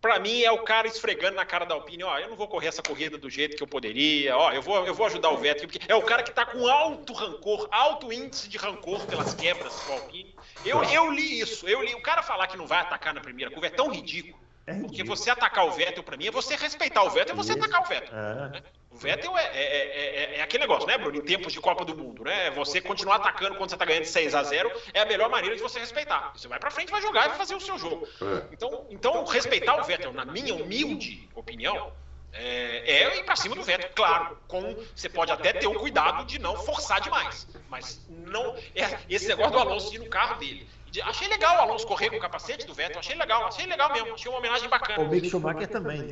[0.00, 2.68] Para mim é o cara esfregando na cara da Alpine, ó, eu não vou correr
[2.68, 5.68] essa corrida do jeito que eu poderia, ó, eu vou, eu vou ajudar o Vettel,
[5.68, 9.74] porque é o cara que tá com alto rancor, alto índice de rancor pelas quebras
[9.80, 10.34] com a Alpine.
[10.64, 13.50] Eu, eu li isso, eu li, o cara falar que não vai atacar na primeira
[13.50, 14.38] curva é tão ridículo.
[14.70, 17.52] É porque você atacar o Vettel, para mim, é você respeitar o Vettel, é você
[17.52, 18.12] atacar o Vettel.
[18.12, 18.62] Né?
[18.90, 21.18] O Vettel é, é, é, é, aquele negócio, né, Bruno?
[21.18, 22.50] Em tempos de Copa do Mundo, né?
[22.52, 25.56] Você continuar atacando quando você tá ganhando de 6 a 0 é a melhor maneira
[25.56, 26.32] de você respeitar.
[26.36, 28.06] Você vai para frente, vai jogar e vai fazer o seu jogo.
[28.52, 31.92] Então, então, respeitar o Vettel, na minha humilde opinião,
[32.32, 34.38] é, é ir para cima do Vettel, claro.
[34.46, 37.48] Com, você pode até ter o cuidado de não forçar demais.
[37.68, 38.56] Mas não.
[38.74, 40.66] É, esse negócio do Alonso ir no carro dele
[41.04, 44.14] Achei legal o Alonso correr com o capacete do Vettel, achei legal, achei legal mesmo,
[44.14, 45.04] achei uma homenagem bacana.
[45.04, 46.08] O Mick Schumacher também.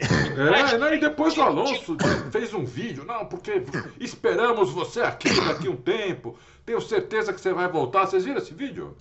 [0.71, 1.97] É, não, e depois o Alonso
[2.31, 3.65] fez um vídeo, não, porque
[3.99, 8.07] esperamos você aqui daqui um tempo, tenho certeza que você vai voltar.
[8.07, 8.97] Vocês viram esse vídeo?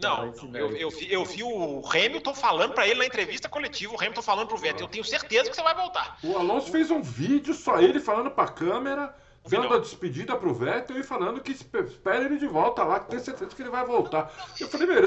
[0.00, 3.96] Não, eu, eu, vi, eu vi o Hamilton falando para ele na entrevista coletiva, o
[3.96, 6.18] Hamilton falando pro Vettel, eu tenho certeza que você vai voltar.
[6.22, 9.14] O Alonso fez um vídeo, só ele falando pra câmera,
[9.48, 13.18] dando a despedida pro Vettel e falando que espera ele de volta lá, que tem
[13.18, 14.32] certeza que ele vai voltar.
[14.58, 15.02] Eu falei, meu,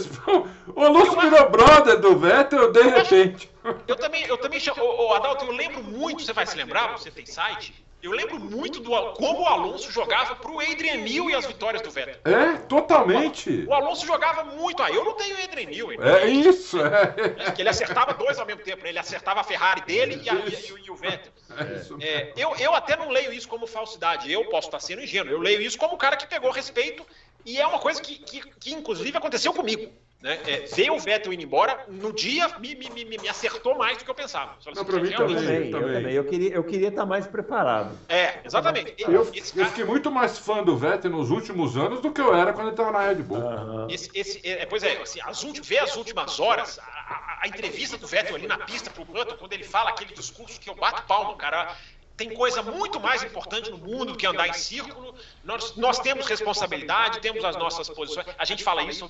[0.76, 3.52] o Alonso virou brother do Vettel de repente.
[3.88, 7.12] Eu também, eu também chamo, ô, Adalto, eu lembro muito, você vai se lembrar, você
[7.12, 11.46] tem site, eu lembro muito do como o Alonso jogava pro Adrian Newey e as
[11.46, 12.16] vitórias do Vettel.
[12.26, 13.66] É, totalmente.
[13.66, 14.84] O, Alonso jogava muito.
[14.84, 15.98] Ah, eu não tenho Adrian Newey.
[16.02, 17.46] É isso, é.
[17.48, 17.52] é.
[17.52, 18.84] Que ele acertava dois ao mesmo tempo.
[18.84, 18.90] Né?
[18.90, 21.32] Ele acertava a Ferrari dele e, a, e, e, o Vettel.
[21.58, 22.06] É.
[22.06, 24.30] É, eu, eu até não leio isso como falsidade.
[24.30, 25.32] Eu posso estar sendo ingênuo.
[25.32, 27.06] Eu leio isso como o cara que pegou respeito
[27.46, 29.90] e é uma coisa que, que, que inclusive aconteceu comigo.
[30.24, 30.40] Né?
[30.48, 34.06] É, ver o Vettel indo embora, no dia me, me, me, me acertou mais do
[34.06, 34.56] que eu pensava.
[34.74, 36.14] Não, assim, mim também, eu, também.
[36.14, 38.00] Eu, queria, eu queria estar mais preparado.
[38.08, 38.96] É, exatamente.
[39.00, 42.34] Eu, eu, eu, fiquei muito mais fã do Vettel nos últimos anos do que eu
[42.34, 43.38] era quando ele estava na Red Bull.
[43.38, 43.90] Uhum.
[43.90, 47.48] Esse, esse, é, pois é, assim, as últimas, ver as últimas horas, a, a, a
[47.50, 50.76] entrevista do Vettel ali na pista pro Button, quando ele fala aquele discurso que eu
[50.76, 51.76] bato palma, cara
[52.16, 55.16] tem coisa muito mais importante no mundo do que andar em círculo.
[55.44, 58.28] Nós, nós temos responsabilidade, temos as nossas posições.
[58.38, 59.10] A gente fala isso,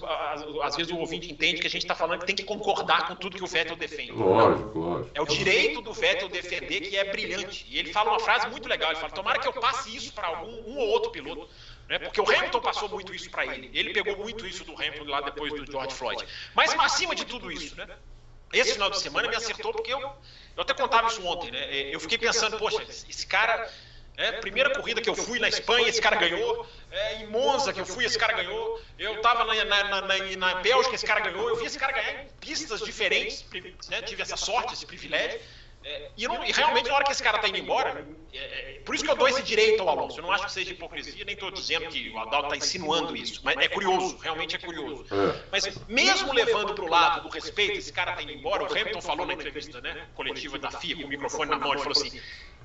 [0.61, 3.15] às vezes o ouvinte entende que a gente está falando que tem que concordar com
[3.15, 4.13] tudo que o Vettel defende.
[4.13, 5.11] Lógico, lógico.
[5.13, 7.65] É o direito do Vettel defender que é brilhante.
[7.69, 10.27] E ele fala uma frase muito legal: ele fala, tomara que eu passe isso para
[10.27, 11.49] algum um ou outro piloto.
[11.89, 11.99] Né?
[11.99, 13.69] Porque o Hamilton passou muito isso para ele.
[13.73, 16.25] Ele pegou muito isso do Hamilton lá depois do George Floyd.
[16.55, 17.85] Mas acima de tudo isso, né?
[18.53, 20.13] Esse final de semana me acertou porque eu,
[20.55, 21.89] eu até contava isso ontem, né?
[21.91, 23.69] Eu fiquei pensando, poxa, esse cara.
[24.15, 26.67] É, primeira corrida que eu fui na Espanha, esse cara ganhou.
[26.91, 28.79] É, em Monza que eu fui, esse cara ganhou.
[28.99, 31.49] Eu estava na, na, na, na, Bélgica, esse cara ganhou.
[31.49, 33.43] Eu vi esse cara ganhar em pistas diferentes.
[33.89, 34.03] Né?
[34.03, 35.39] Tive essa sorte, esse privilégio.
[35.83, 38.81] É, e, não, e, realmente, na hora que esse cara está indo embora, é, é,
[38.85, 40.19] por isso que eu dou esse direito ao Alonso.
[40.19, 43.41] Eu não acho que seja hipocrisia, nem estou dizendo que o Adalto está insinuando isso.
[43.43, 45.05] Mas é curioso, realmente é curioso.
[45.11, 45.43] É.
[45.51, 49.01] Mas mesmo levando para o lado do respeito, esse cara está indo embora, o Hamilton
[49.01, 52.21] falou na entrevista né, coletiva da FIA, com o microfone na mão, ele falou assim: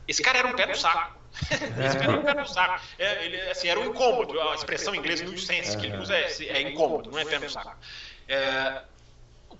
[0.06, 1.18] esse cara era um pé no saco.
[1.84, 2.84] esse cara era um pé no saco.
[2.98, 4.40] É, ele, assim, era um incômodo.
[4.40, 7.50] A expressão em inglês, nuisance, que ele usa é, é incômodo, não é pé no
[7.50, 7.76] saco.
[8.26, 8.82] É,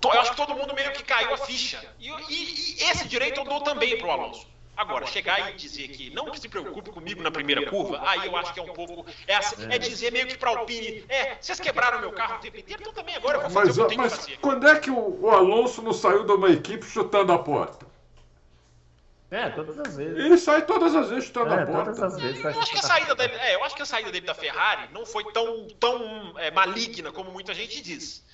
[0.04, 1.84] eu acho que todo mundo meio que caiu a ficha.
[1.98, 4.46] E, e, e esse direito eu dou também para o Alonso.
[4.78, 8.54] Agora, chegar e dizer que não se preocupe comigo na primeira curva, aí eu acho
[8.54, 9.04] que é um pouco.
[9.26, 12.38] É, assim, é dizer meio que para o Alpine: é, vocês quebraram meu carro o
[12.38, 14.18] tempo inteiro, então também agora eu vou fazer mas, o que eu tenho mas que
[14.20, 14.36] fazer.
[14.38, 17.88] Quando é que o, o, Alonso não saiu de uma equipe chutando a porta?
[19.32, 20.16] É, todas as vezes.
[20.16, 21.92] Ele sai todas as vezes chutando é, a porta.
[21.92, 24.12] Todas as vezes, eu, acho que a saída dele, é, eu acho que a saída
[24.12, 28.24] dele da Ferrari não foi tão, tão é, maligna como muita gente diz.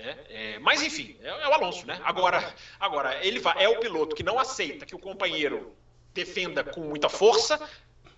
[0.00, 2.00] É, é, mas enfim, é, é, o Alonso, né?
[2.04, 5.74] Agora, agora ele vai, é o piloto que não aceita que o companheiro
[6.14, 7.60] defenda com muita força,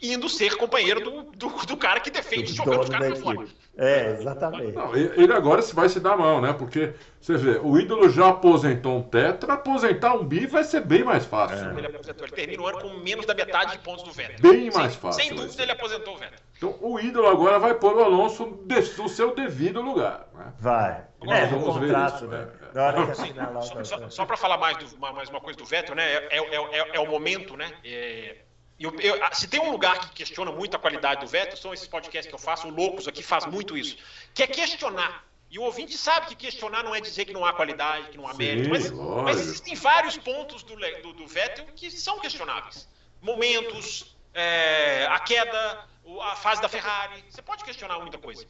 [0.01, 3.47] indo ser companheiro do, do, do cara que defende jogando os caras fora.
[3.77, 4.73] É, exatamente.
[4.73, 6.53] Não, ele agora vai se dar mão, né?
[6.53, 11.03] Porque você vê, o ídolo já aposentou um tetra, aposentar um bi vai ser bem
[11.03, 11.71] mais fácil.
[11.71, 11.79] É.
[11.79, 14.37] Ele aposentou, ele termina o ano com menos da metade de pontos do Vettel.
[14.41, 15.23] Bem mais fácil.
[15.23, 16.39] Sem dúvida, ele aposentou o Vettel.
[16.57, 18.59] Então o ídolo agora vai pôr o Alonso
[18.99, 20.29] no seu devido lugar.
[20.35, 20.53] Né?
[20.61, 21.05] Vai.
[21.23, 22.49] Agora, é, no contrato, né?
[22.75, 23.85] É.
[23.85, 26.05] Só, só para falar mais, do, mais uma coisa do Vettel, né?
[26.05, 27.73] É, é, é, é o momento, né?
[27.85, 28.37] É,
[28.79, 31.87] eu, eu, se tem um lugar que questiona muito a qualidade do Vettel, são esses
[31.87, 33.97] podcasts que eu faço, o Loucos aqui faz muito isso,
[34.35, 35.25] que é questionar.
[35.51, 38.27] E o ouvinte sabe que questionar não é dizer que não há qualidade, que não
[38.27, 42.89] há Sim, mérito, mas, mas, existem vários pontos do, do, do, Vettel que são questionáveis.
[43.21, 45.87] Momentos, é, a queda,
[46.23, 48.47] a fase da Ferrari, você pode questionar muita coisa.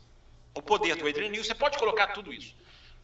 [0.55, 2.55] O poder do Adrian Newey, você pode colocar tudo isso.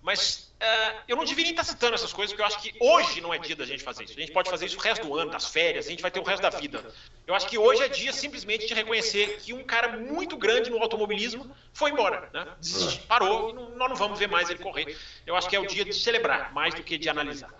[0.01, 3.33] Mas uh, eu não deveria estar citando essas coisas, porque eu acho que hoje não
[3.33, 4.15] é dia da gente fazer isso.
[4.17, 6.21] A gente pode fazer isso o resto do ano, das férias, a gente vai ter
[6.21, 6.85] o resto da vida.
[7.27, 10.79] Eu acho que hoje é dia simplesmente de reconhecer que um cara muito grande no
[10.79, 12.47] automobilismo foi embora, né?
[12.61, 14.97] Desistiu, parou, e não, nós não vamos ver mais ele correr.
[15.27, 17.51] Eu acho que é o dia de celebrar, mais do que de analisar.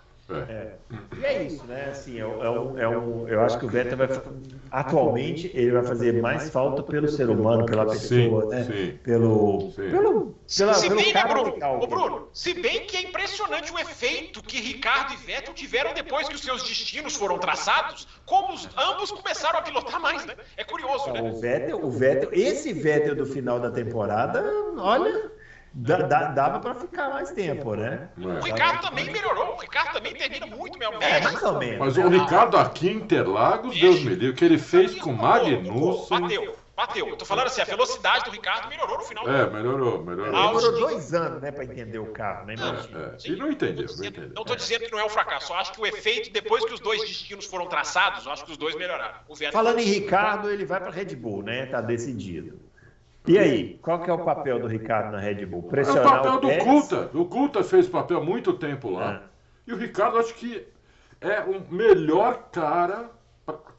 [0.47, 0.75] É.
[1.19, 1.89] E é isso, né?
[1.91, 4.07] Assim, é, é, um, é um, eu acho que o Vettel vai
[4.71, 8.63] atualmente ele vai fazer mais falta pelo ser humano, pela pessoa, sim, né?
[8.63, 8.99] Sim.
[9.03, 9.89] Pelo, sim.
[9.89, 14.41] pelo pela, se bem, né, Bruno, ô, Bruno, se bem que é impressionante o efeito
[14.41, 19.11] que Ricardo e Vettel tiveram depois que os seus destinos foram traçados, como os, ambos
[19.11, 20.35] começaram a pilotar mais, né?
[20.57, 21.21] É curioso, né?
[21.21, 24.43] O Vettel, o Vettel, esse Vettel do final da temporada,
[24.77, 25.31] olha,
[25.73, 28.09] dava para ficar mais tempo, né?
[28.17, 29.55] O Ricardo também melhorou.
[29.55, 31.01] O Ricardo também termina muito melhor.
[31.01, 31.79] É, mais ou menos.
[31.79, 35.17] Mas o Ricardo aqui em Interlagos, Deus me livre, o que ele fez com o
[35.17, 36.21] Magnussen.
[36.21, 37.07] Bateu, bateu.
[37.07, 39.29] Eu tô falando assim, a velocidade do Ricardo melhorou no final.
[39.29, 40.31] É, melhorou, melhorou.
[40.31, 42.55] Demorou dois anos, né, para entender o carro, né?
[42.55, 43.31] É, é.
[43.31, 44.31] E não entendeu, não entendeu.
[44.35, 45.53] Não tô dizendo que não é um fracasso.
[45.53, 48.51] Eu acho que o efeito, depois que os dois destinos foram traçados, eu acho que
[48.51, 49.19] os dois melhoraram.
[49.51, 51.67] Falando em Ricardo, ele vai para Red Bull, né?
[51.67, 52.68] Tá decidido.
[53.27, 55.63] E aí, qual que é o papel do Ricardo na Red Bull?
[55.63, 56.63] Pressionar é o papel o do Pérez?
[56.63, 57.09] Culta.
[57.13, 59.15] O Culta fez papel há muito tempo lá.
[59.15, 59.21] É.
[59.67, 60.65] E o Ricardo acho que
[61.21, 63.11] é o melhor cara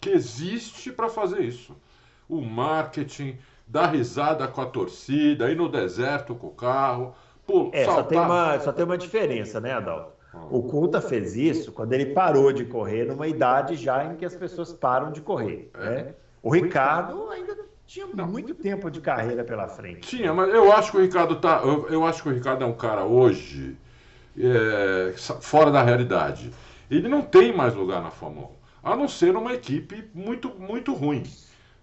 [0.01, 1.77] que existe para fazer isso.
[2.29, 7.15] O marketing, dar risada com a torcida, ir no deserto com o carro.
[7.47, 10.13] Pô, é, só, tem uma, só tem uma diferença, né, Adalto?
[10.33, 10.47] Ah.
[10.51, 14.37] O Culta fez isso quando ele parou de correr numa idade já em que as
[14.37, 15.71] pessoas param de correr.
[15.75, 15.91] É.
[15.91, 16.15] Né?
[16.43, 17.57] O Ricardo ainda
[17.91, 20.03] tinha muito tempo de carreira pela frente.
[20.03, 21.61] Tinha, mas eu acho que o Ricardo tá.
[21.65, 23.77] Eu, eu acho que o Ricardo é um cara hoje
[24.39, 26.53] é, fora da realidade.
[26.89, 28.47] Ele não tem mais lugar na Fórmula
[28.85, 31.25] 1, a não ser uma equipe muito, muito ruim.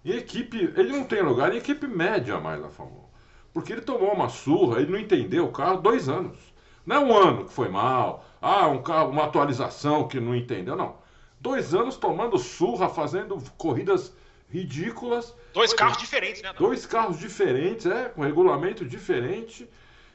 [0.02, 3.04] E equipe, ele não tem lugar em equipe média mais na Fórmula 1.
[3.52, 6.38] Porque ele tomou uma surra, ele não entendeu o carro dois anos.
[6.86, 10.74] Não é um ano que foi mal, ah, um carro, uma atualização que não entendeu,
[10.74, 10.96] não.
[11.38, 14.14] Dois anos tomando surra, fazendo corridas
[14.50, 15.34] ridículas.
[15.52, 16.52] Dois carros diferentes, né?
[16.58, 19.68] Dois carros diferentes, é, com regulamento diferente.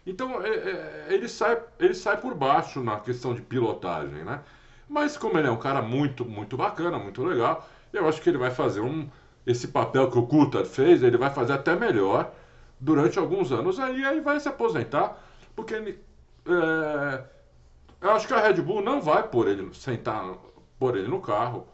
[0.06, 4.42] Então é, é, ele, sai, ele sai por baixo na questão de pilotagem, né?
[4.90, 8.38] Mas como ele é um cara muito, muito bacana, muito legal, eu acho que ele
[8.38, 9.10] vai fazer um.
[9.46, 12.34] Esse papel que o Coulthard fez, ele vai fazer até melhor
[12.80, 15.22] durante alguns anos aí, aí vai se aposentar,
[15.54, 16.00] porque ele,
[16.46, 17.24] é,
[18.02, 20.34] eu acho que a Red Bull não vai por ele sentar,
[20.80, 21.68] por ele no carro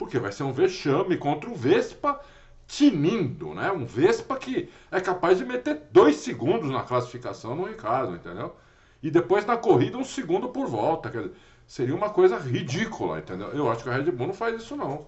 [0.00, 2.18] porque vai ser um vexame contra o Vespa
[2.66, 3.70] tinindo, né?
[3.70, 8.56] Um Vespa que é capaz de meter dois segundos na classificação no Ricardo, entendeu?
[9.02, 11.10] E depois na corrida um segundo por volta.
[11.10, 11.34] Quer dizer,
[11.66, 13.48] seria uma coisa ridícula, entendeu?
[13.48, 14.88] Eu acho que a Red Bull não faz isso não.
[14.88, 15.06] Não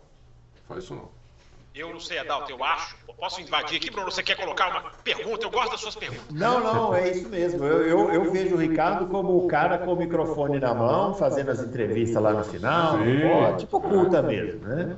[0.68, 1.08] faz isso não.
[1.74, 2.96] Eu não sei, Adalto, eu acho.
[3.18, 4.10] Posso invadir aqui, Bruno?
[4.10, 5.46] Você quer colocar uma pergunta?
[5.46, 6.26] Eu gosto das suas perguntas.
[6.30, 7.64] Não, não, é isso mesmo.
[7.64, 11.50] Eu, eu, eu vejo o Ricardo como o cara com o microfone na mão, fazendo
[11.50, 12.98] as entrevistas lá no final.
[12.98, 14.96] Pô, tipo culta mesmo, né?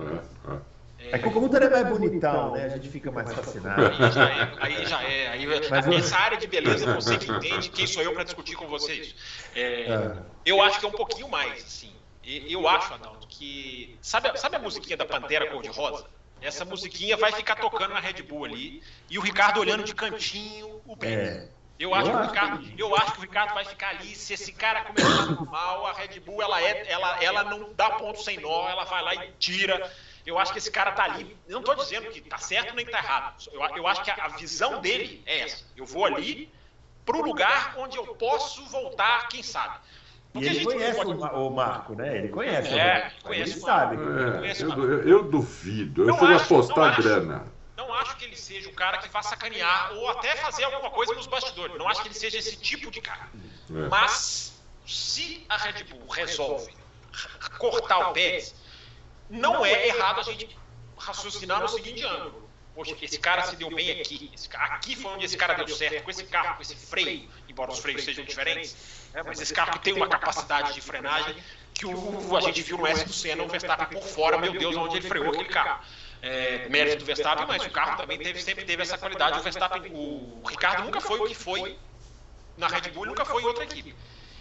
[1.10, 2.64] É que o Culta é mais bonitão, né?
[2.64, 3.82] A gente fica mais fascinado.
[3.86, 4.52] Aí já é.
[4.58, 5.28] Aí já é.
[5.28, 8.66] Aí, Mas, essa área de beleza, você que entende, quem sou eu para discutir com
[8.66, 9.14] vocês?
[9.54, 10.16] É, é.
[10.44, 11.92] Eu acho que é um pouquinho mais, assim.
[12.24, 13.96] Eu acho, Adalto, que.
[14.00, 16.06] Sabe, sabe a musiquinha da Pantera Cor-de-Rosa?
[16.40, 18.82] Essa musiquinha vai ficar tocando na Red Bull ali.
[19.08, 21.14] E o Ricardo olhando de cantinho o bem.
[21.14, 21.48] É.
[21.78, 24.14] Eu acho, que o Ricardo, eu acho que o Ricardo vai ficar ali.
[24.14, 28.22] Se esse cara começar mal, a Red Bull ela, é, ela, ela não dá ponto
[28.22, 29.92] sem nó, ela vai lá e tira.
[30.24, 31.36] Eu acho que esse cara tá ali.
[31.48, 33.44] Não estou dizendo que tá certo nem tá errado.
[33.52, 35.64] Eu, eu acho que a, a visão dele é essa.
[35.76, 36.50] Eu vou ali
[37.04, 39.78] para o lugar onde eu posso voltar, quem sabe.
[40.34, 41.10] E ele conhece pode...
[41.12, 42.18] o, Marco, né?
[42.18, 42.76] Ele conhece.
[42.76, 43.96] É, o conhece ele sabe.
[43.96, 46.08] É, eu, eu, eu, duvido.
[46.08, 47.46] Eu fui apostar grana.
[47.76, 51.14] Não acho que ele seja o cara que vá sacanear ou até fazer alguma coisa
[51.14, 51.76] nos bastidores.
[51.78, 53.28] Não acho que ele seja esse tipo de cara.
[53.70, 53.88] É.
[53.88, 56.74] Mas se a Red Bull resolve
[57.58, 58.54] cortar o Pérez,
[59.30, 60.56] não é errado a gente
[60.98, 62.48] raciocinar no seguinte ângulo.
[62.74, 64.32] Poxa, esse cara se deu bem aqui.
[64.52, 67.78] aqui foi onde esse cara deu certo, com esse carro, com esse freio, embora os
[67.78, 71.36] freios sejam diferentes é, mas esse carro tem uma capacidade de frenagem
[71.72, 74.76] que o, a gente viu no S do Senna, o Verstappen por fora, meu Deus,
[74.76, 75.84] onde ele freou aquele carro.
[76.20, 79.38] É, mérito do Verstappen, mas o carro também teve, sempre teve essa qualidade.
[79.38, 81.78] O Verstappen, o, o Ricardo nunca foi o que foi
[82.56, 83.94] na Red Bull, nunca foi em outra equipe.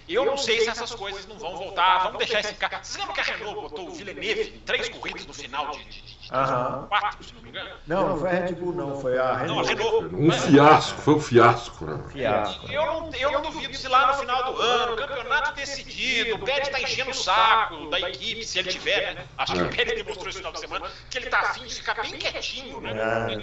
[0.08, 2.04] Eu não sei se essas coisas não vão voltar.
[2.04, 2.84] Vamos deixar esse carro.
[2.84, 6.23] Vocês lembram que a Renault botou o Villeneuve em três corridas no final de, de,
[6.24, 7.70] de quatro, se não me engano?
[7.86, 9.00] Não, não foi a Red Bull, não.
[9.00, 9.48] Foi a Renault.
[9.48, 10.16] Não, a Renault.
[10.16, 12.04] Um fiasco, foi um fiasco, né?
[12.12, 12.72] Fiasco.
[12.72, 16.68] Eu não, eu não duvido se lá no final do ano, campeonato decidido, o Pérez
[16.68, 19.26] está enchendo o saco da equipe, se ele tiver, né?
[19.38, 22.02] Acho que o Pérez demonstrou esse final de semana que ele está afim de ficar
[22.02, 22.94] bem quietinho, né?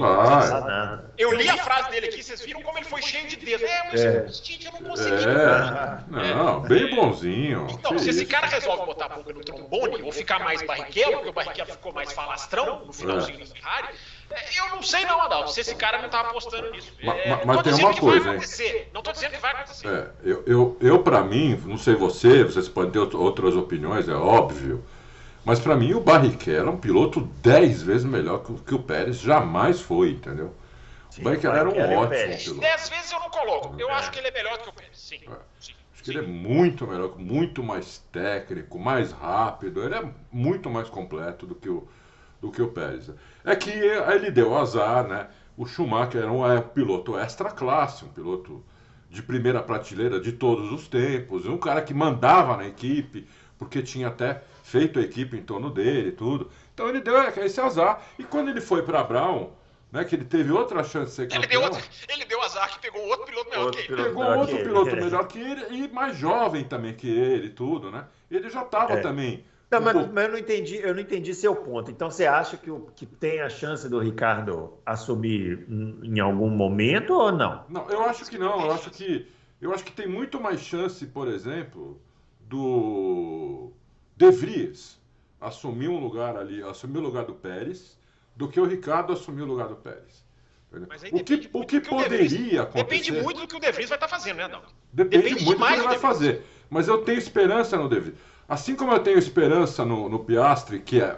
[0.01, 3.68] Ah, eu li a frase dele aqui, vocês viram como ele foi cheio de dedos.
[3.68, 4.26] É, mas é.
[4.66, 5.24] eu não consegui.
[5.24, 6.35] É.
[6.35, 7.66] Não, bem bonzinho.
[7.70, 11.28] Então, se esse cara resolve botar a boca no trombone ou ficar mais barriquelo, porque
[11.28, 13.41] o barriquelo ficou mais falastrão no finalzinho é.
[13.41, 13.89] da Ferrari,
[14.57, 16.93] Eu não sei não, Adalto, se esse cara não tá apostando nisso.
[17.03, 18.87] Mas, é, mas tem uma coisa, hein?
[18.93, 19.89] Não tô dizendo que vai acontecer.
[19.89, 24.14] É, eu, eu, eu para mim, não sei você, vocês podem ter outras opiniões, é
[24.14, 24.85] óbvio.
[25.45, 29.18] Mas para mim o Barrichello é um piloto 10 vezes melhor que, que o Pérez
[29.18, 30.55] jamais foi, entendeu?
[31.09, 32.61] Sim, o Barrichello era um ótimo piloto.
[32.61, 33.74] 10 vezes eu não coloco.
[33.78, 33.93] Eu é.
[33.93, 35.20] acho que ele é melhor que o Pérez, sim.
[35.26, 35.37] É.
[35.59, 35.72] sim.
[35.93, 39.83] Acho que ele é muito melhor, muito mais técnico, mais rápido.
[39.83, 40.03] Ele é
[40.33, 41.87] muito mais completo do que o,
[42.41, 43.11] do que o Pérez.
[43.45, 45.28] É que ele deu azar, né?
[45.57, 48.64] O Schumacher era um é, piloto extra classe, um piloto
[49.11, 53.26] de primeira prateleira de todos os tempos, um cara que mandava na equipe,
[53.59, 56.51] porque tinha até feito a equipe em torno dele e tudo.
[56.72, 58.03] Então ele deu esse azar.
[58.18, 59.51] E quando ele foi para Brown,
[59.93, 61.43] né, que ele teve outra chance de ser campeão.
[61.43, 64.03] Ele deu, outro, ele deu azar que pegou outro piloto melhor outro que ele.
[64.05, 68.07] Pegou outro piloto melhor que ele e mais jovem também que ele e tudo, né?
[68.30, 69.01] Ele já estava é.
[69.01, 69.45] também.
[69.71, 71.91] Não, mas, mas, eu não entendi, eu não entendi seu ponto.
[71.91, 75.64] Então você acha que, o, que tem a chance do Ricardo assumir
[76.03, 77.64] em algum momento ou não?
[77.68, 78.61] Não, eu acho que não.
[78.62, 79.29] Eu acho que
[79.61, 82.01] eu acho que tem muito mais chance, por exemplo,
[82.41, 83.71] do
[84.16, 84.99] De Vries
[85.41, 87.99] assumir um lugar ali, assumir o lugar do Pérez
[88.35, 90.25] do que o Ricardo assumir o lugar do Pérez.
[91.12, 92.85] O que, o que poderia acontecer.
[92.85, 94.62] Depende muito do que o De Vries vai estar fazendo, né, Adão?
[94.93, 96.43] Depende, depende muito do que ele vai fazer.
[96.68, 98.18] Mas eu tenho esperança no De Vries.
[98.51, 101.16] Assim como eu tenho esperança no, no Piastre, que é,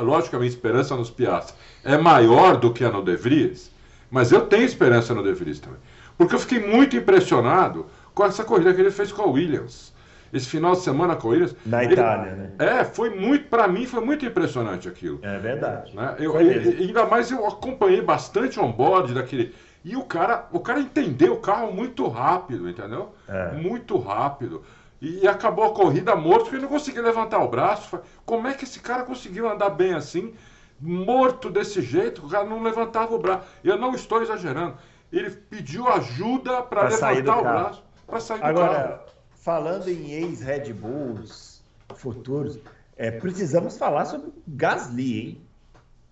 [0.00, 3.70] logicamente, esperança nos Piastres é maior do que a no De Vries,
[4.10, 5.78] mas eu tenho esperança no De Vries também.
[6.18, 9.92] Porque eu fiquei muito impressionado com essa corrida que ele fez com a Williams
[10.32, 11.54] esse final de semana com eles.
[11.66, 12.50] Na ele, Itália, né?
[12.58, 15.20] É, foi muito, para mim foi muito impressionante aquilo.
[15.22, 15.94] É verdade.
[15.94, 16.16] Né?
[16.18, 19.54] Eu, e, ainda mais eu acompanhei bastante on-board daquele.
[19.84, 23.12] E o cara, o cara entendeu o carro muito rápido, entendeu?
[23.28, 23.52] É.
[23.52, 24.62] Muito rápido.
[25.02, 28.00] E, acabou a corrida morto porque não conseguia levantar o braço.
[28.24, 30.32] Como é que esse cara conseguiu andar bem assim?
[30.80, 33.46] Morto desse jeito, o cara não levantava o braço.
[33.62, 34.76] Eu não estou exagerando.
[35.12, 40.72] Ele pediu ajuda para levantar o braço para sair do Agora, carro falando em ex-Red
[40.72, 41.60] Bulls
[41.96, 42.58] futuros,
[42.96, 45.42] é, precisamos falar sobre Gasly, hein?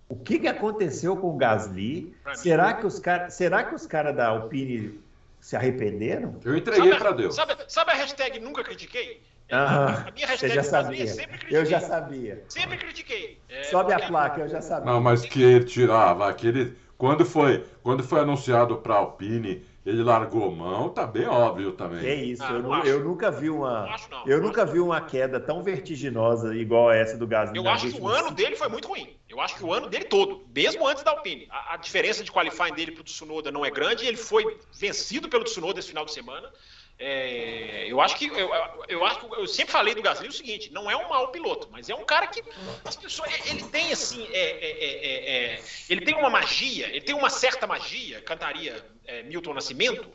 [0.09, 2.13] O que, que aconteceu com o Gasly?
[2.35, 4.99] Será que os caras, será que os caras da Alpine
[5.41, 6.39] se arrependeram?
[6.45, 7.35] Eu entreguei para Deus.
[7.35, 9.21] Sabe, sabe, a hashtag nunca critiquei?
[9.51, 11.07] Ah, a minha hashtag já sabia.
[11.07, 11.57] sempre critiquei.
[11.57, 12.43] Eu já sabia.
[12.47, 13.37] Sempre critiquei.
[13.49, 14.89] É, Sobe a placa, eu já sabia.
[14.89, 20.51] Não, mas que ele tirava aquele quando foi, quando foi anunciado para Alpine ele largou
[20.51, 22.05] mão, tá bem óbvio também.
[22.05, 25.39] É isso, ah, eu, eu, nunca vi uma, não não, eu nunca vi uma queda
[25.39, 27.57] tão vertiginosa igual essa do Gasly.
[27.57, 29.15] Eu acho que o ano dele foi muito ruim.
[29.27, 32.31] Eu acho que o ano dele todo, mesmo antes da Alpine, a, a diferença de
[32.31, 34.05] qualifying dele para o Tsunoda não é grande.
[34.05, 36.51] Ele foi vencido pelo Tsunoda esse final de semana.
[37.03, 38.51] É, eu acho que eu,
[38.87, 41.67] eu acho que eu sempre falei do Gasly o seguinte: não é um mau piloto,
[41.71, 42.43] mas é um cara que
[42.85, 47.15] as pessoas ele tem assim, é, é, é, é ele tem uma magia, ele tem
[47.15, 48.85] uma certa magia, cantaria
[49.25, 50.07] Milton Nascimento,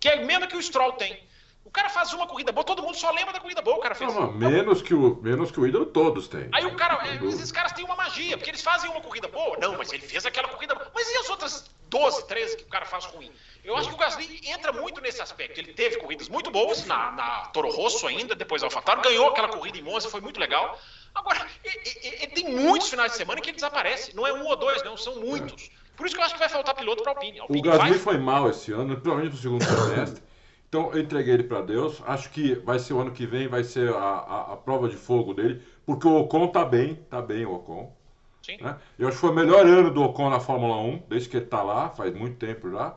[0.00, 1.28] que é a mesma que o Stroll tem.
[1.70, 3.94] O cara faz uma corrida boa, todo mundo só lembra da corrida boa, o cara
[3.94, 4.12] fez.
[4.12, 6.48] Não, menos, que o, menos que o ídolo todos têm.
[6.50, 9.56] Aí o cara, esses caras têm uma magia, porque eles fazem uma corrida boa.
[9.56, 10.90] Não, mas ele fez aquela corrida boa.
[10.92, 13.30] Mas e as outras 12, 13 que o cara faz ruim?
[13.62, 15.60] Eu acho que o Gasly entra muito nesse aspecto.
[15.60, 19.78] Ele teve corridas muito boas na, na Toro Rosso ainda, depois AlphaTauri, ganhou aquela corrida
[19.78, 20.76] em Monza, foi muito legal.
[21.14, 24.16] Agora, ele, tem muitos finais de semana que ele desaparece.
[24.16, 25.70] Não é um ou dois, não, são muitos.
[25.96, 27.38] Por isso que eu acho que vai faltar piloto para Alpine.
[27.38, 27.60] Alpine.
[27.60, 27.98] O Gasly vai...
[28.00, 30.29] foi mal esse ano, principalmente no segundo semestre.
[30.70, 32.00] Então eu entreguei ele para Deus.
[32.06, 34.96] Acho que vai ser o ano que vem, vai ser a, a, a, prova de
[34.96, 37.92] fogo dele, porque o Ocon tá bem, tá bem o Ocon.
[38.40, 38.56] Sim.
[38.60, 38.76] Né?
[38.96, 41.46] Eu acho que foi o melhor ano do Ocon na Fórmula 1, desde que ele
[41.46, 42.94] tá lá, faz muito tempo já.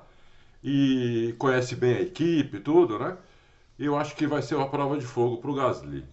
[0.64, 3.18] E conhece bem a equipe e tudo, né?
[3.80, 6.06] E eu acho que vai ser uma prova de fogo para o Gasly.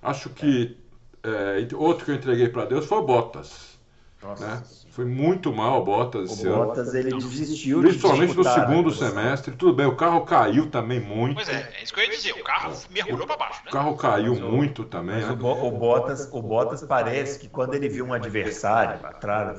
[0.00, 0.78] Acho que
[1.24, 3.78] é, outro que eu entreguei para Deus foi o Bottas.
[4.22, 4.46] Nossa.
[4.46, 4.62] Né?
[4.90, 6.64] Foi muito mal o Bottas esse o ano.
[6.66, 9.54] Bottas ele desistiu Principalmente de no segundo semestre.
[9.54, 11.36] Tudo bem, o carro caiu também muito.
[11.36, 12.32] Pois é, é isso que eu ia dizer.
[12.32, 13.62] O carro mergulhou para baixo.
[13.64, 13.70] Né?
[13.70, 15.16] O carro caiu mas muito o, também.
[15.16, 15.30] Né?
[15.30, 19.56] O, o, Bottas, o Bottas parece que quando ele viu um adversário atrás,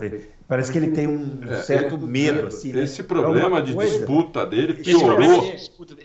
[0.49, 2.47] parece que ele tem um é, certo medo.
[2.47, 2.83] Assim, né?
[2.83, 5.55] esse problema de disputa dele piorou.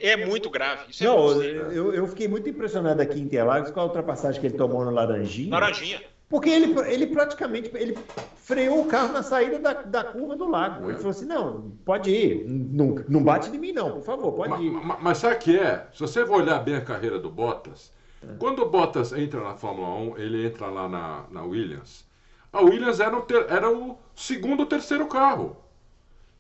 [0.00, 0.84] É muito grave.
[1.00, 4.56] É Não, eu, eu fiquei muito impressionado aqui em Interlagos com a ultrapassagem que ele
[4.56, 5.50] tomou no Laranjinha.
[5.50, 6.00] Laranjinha.
[6.28, 7.96] Porque ele, ele praticamente ele
[8.36, 10.88] freou o carro na saída da, da curva do lago.
[10.88, 14.50] Ele falou assim: não, pode ir, não, não bate em mim, não, por favor, pode
[14.50, 14.70] mas, ir.
[14.70, 15.86] Mas, mas sabe o que é?
[15.92, 17.92] Se você for olhar bem a carreira do Bottas,
[18.22, 18.34] é.
[18.38, 22.04] quando o Bottas entra na Fórmula 1, ele entra lá na, na Williams.
[22.52, 25.56] A Williams era o, ter, era o segundo ou terceiro carro.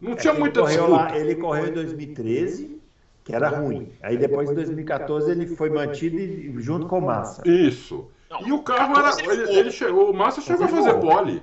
[0.00, 0.88] Não é, tinha muita disputa.
[0.88, 2.80] Lá, ele correu em 2013,
[3.22, 3.92] que era ruim.
[4.02, 7.42] Aí depois, em 2014, ele foi mantido junto com o Massa.
[7.46, 8.10] Isso.
[8.40, 9.10] Não, e o carro era.
[9.20, 11.42] Ele, ele, chegou, o Massa chegou a fazer pole.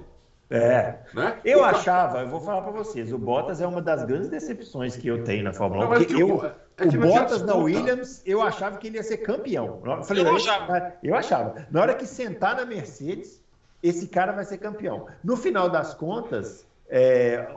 [0.50, 1.00] É.
[1.16, 1.40] Né?
[1.44, 4.96] Eu o achava, eu vou falar para vocês, o Bottas é uma das grandes decepções
[4.96, 5.90] que eu tenho na Fórmula 1.
[5.90, 6.46] Não, porque eu,
[6.78, 9.82] é o Bottas na Williams, eu achava que ele ia ser campeão.
[9.84, 10.94] Eu, falei, eu, achava.
[11.02, 11.68] eu achava.
[11.72, 13.42] Na hora que sentar na Mercedes,
[13.82, 15.08] esse cara vai ser campeão.
[15.24, 17.48] No final das contas, é,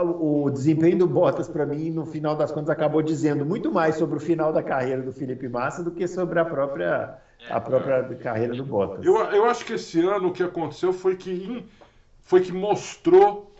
[0.00, 4.16] o desempenho do Bottas, para mim, no final das contas, acabou dizendo muito mais sobre
[4.16, 7.16] o final da carreira do Felipe Massa do que sobre a própria,
[7.48, 9.04] a própria carreira do Bottas.
[9.04, 11.64] Eu, eu acho que esse ano o que aconteceu foi que,
[12.22, 13.54] foi que mostrou,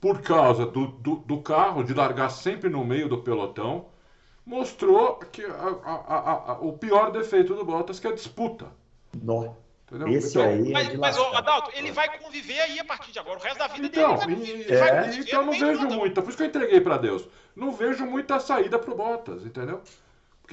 [0.00, 3.86] por causa do, do, do carro, de largar sempre no meio do pelotão,
[4.44, 8.66] mostrou que a, a, a, o pior defeito do Bottas, que é a disputa.
[9.22, 9.56] Não.
[9.92, 10.08] Entendeu?
[10.08, 10.68] Esse então, aí.
[10.68, 13.38] É mas, mas o Adalto, ele vai conviver aí a partir de agora.
[13.38, 14.50] O resto da vida então, dele.
[14.50, 15.16] Ele vai, é.
[15.18, 16.22] Então eu não vejo muita.
[16.22, 17.28] Por isso que eu entreguei para Deus.
[17.54, 19.82] Não vejo muita saída pro Bottas, entendeu?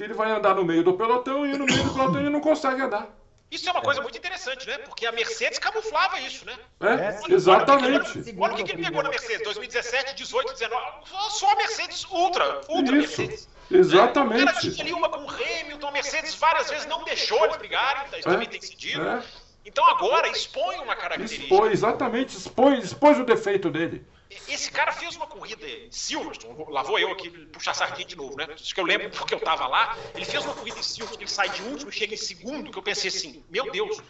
[0.00, 2.40] Porque ele vai andar no meio do pelotão e no meio do pelotão ele não
[2.40, 3.06] consegue andar.
[3.50, 4.78] Isso é uma coisa muito interessante, né?
[4.78, 6.56] Porque a Mercedes camuflava isso, né?
[6.80, 8.34] É, olha, exatamente.
[8.38, 10.82] Olha o que, ele pegou na Mercedes, 2017, 18, 19.
[11.28, 13.20] Só a Mercedes Ultra, Ultra isso.
[13.20, 13.48] Mercedes.
[13.70, 14.40] Exatamente.
[14.40, 18.02] Era tinha ali uma com o Hamilton, a Mercedes várias vezes não deixou eles brigarem,
[18.18, 19.06] isso é, também tem sentido.
[19.06, 19.22] É.
[19.66, 21.42] Então agora expõe uma característica.
[21.42, 24.06] Expõe, exatamente, expõe, expõe o defeito dele.
[24.48, 28.36] Esse cara fez uma corrida em Silverstone, lá vou eu aqui puxar sardinha de novo,
[28.36, 28.46] né?
[28.52, 29.98] Acho que eu lembro porque eu tava lá.
[30.14, 32.82] Ele fez uma corrida em Silverstone, ele sai de último, chega em segundo, que eu
[32.82, 34.00] pensei assim, meu Deus.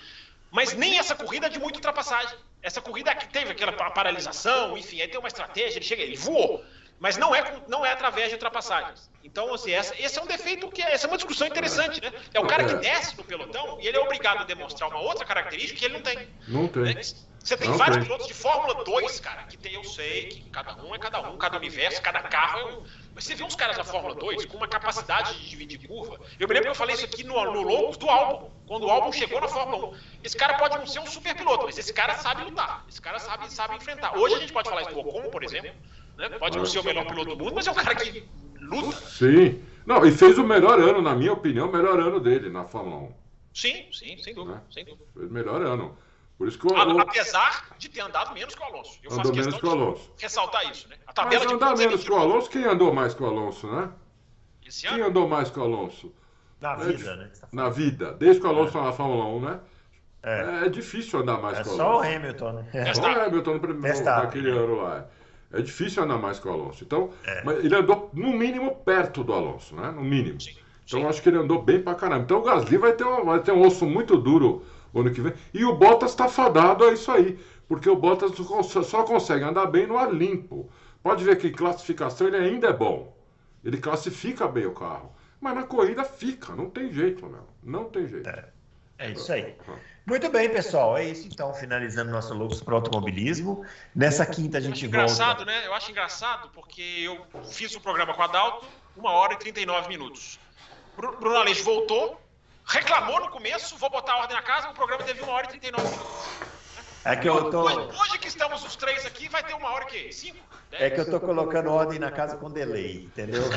[0.51, 2.37] Mas nem essa corrida é de muita ultrapassagem.
[2.63, 6.63] Essa corrida que teve aquela paralisação, enfim, aí tem uma estratégia, ele chega, ele voou
[7.01, 9.11] mas não é, não é através de ultrapassagens.
[9.25, 12.13] Então, assim, essa, esse é um defeito que é, essa é uma discussão interessante, né?
[12.35, 15.25] É o cara que desce do pelotão e ele é obrigado a demonstrar uma outra
[15.25, 16.29] característica que ele não tem.
[16.47, 16.95] Não tem.
[16.95, 17.01] Né?
[17.43, 18.05] Você tem não vários tem.
[18.05, 21.39] pilotos de Fórmula 2, cara, que tem, eu sei, que cada um é cada um,
[21.39, 22.83] cada universo, cada carro é um.
[23.15, 26.21] Mas você vê uns caras da Fórmula 2 com uma capacidade de dividir curva.
[26.39, 28.91] Eu me lembro que eu falei isso aqui no, no Loucos do álbum, quando o
[28.91, 29.97] álbum chegou na Fórmula 1.
[30.23, 32.85] Esse cara pode não ser um super piloto, mas esse cara sabe lutar.
[32.91, 34.19] Esse cara sabe, sabe enfrentar.
[34.19, 35.73] Hoje a gente pode falar isso do Ocon, por exemplo
[36.29, 36.39] né?
[36.39, 38.25] Pode não ser o melhor piloto do mundo, mas é um cara que
[38.61, 38.97] luta.
[38.97, 39.63] Sim.
[39.87, 42.97] Não, e fez o melhor ano, na minha opinião, o melhor ano dele na Fórmula
[42.97, 43.15] 1.
[43.55, 44.57] Sim, sim, sem dúvida.
[44.57, 44.63] Né?
[44.71, 45.05] Sem dúvida.
[45.15, 45.99] Fez o melhor ano.
[46.39, 48.99] Por isso que o, Apesar de ter andado menos que o Alonso.
[49.03, 50.11] Eu andou menos que o Alonso.
[50.19, 50.97] ressaltar isso, né?
[51.07, 53.91] A tabela Mas andar menos que o Alonso, quem andou mais que o Alonso, né?
[54.67, 54.97] Esse ano?
[54.97, 56.15] Quem andou mais que o Alonso?
[56.59, 57.31] Na é, vida, né?
[57.39, 58.13] Tá na vida.
[58.15, 58.85] Desde que o Alonso está é.
[58.85, 59.61] na Fórmula 1, né?
[60.23, 60.67] É.
[60.67, 62.05] é difícil andar mais é com o Alonso.
[62.05, 62.69] É só o Hamilton, né?
[62.73, 65.07] É só o Hamilton no, naquele ano lá.
[65.53, 66.85] É difícil andar mais com o Alonso.
[66.85, 67.43] Então, é.
[67.65, 69.91] ele andou no mínimo perto do Alonso, né?
[69.91, 70.41] No mínimo.
[70.41, 70.57] Sim.
[70.85, 71.07] Então, Sim.
[71.07, 72.25] acho que ele andou bem pra caramba.
[72.25, 75.21] Então, o Gasly vai ter, um, vai ter um osso muito duro o ano que
[75.21, 75.33] vem.
[75.53, 77.39] E o Bottas está fadado a isso aí.
[77.69, 78.33] Porque o Bottas
[78.87, 80.69] só consegue andar bem no ar limpo.
[81.03, 83.17] Pode ver que em classificação ele ainda é bom.
[83.65, 85.13] Ele classifica bem o carro.
[85.41, 87.47] Mas na corrida fica, não tem jeito, meu.
[87.63, 88.29] Não tem jeito.
[88.29, 88.49] É,
[88.99, 89.55] é isso aí.
[89.67, 89.75] Uhum.
[90.11, 90.99] Muito bem, pessoal.
[90.99, 93.65] É isso então, finalizando nosso Loucos para o Automobilismo.
[93.95, 95.05] Nessa quinta a gente volta.
[95.05, 95.69] Engraçado, né?
[95.69, 98.67] Eu acho engraçado porque eu fiz o programa com a Adalto,
[98.97, 100.41] uma hora e 39 minutos.
[100.97, 102.21] Bruno Aleixo voltou,
[102.67, 105.51] reclamou no começo, vou botar a ordem na casa, o programa teve uma hora e
[105.51, 106.27] 39 minutos.
[107.05, 107.65] É que eu tô.
[107.65, 110.39] Hoje, que estamos os três aqui, vai ter uma hora que cinco.
[110.71, 113.43] Dez, é que eu tô colocando ordem na casa com delay, entendeu?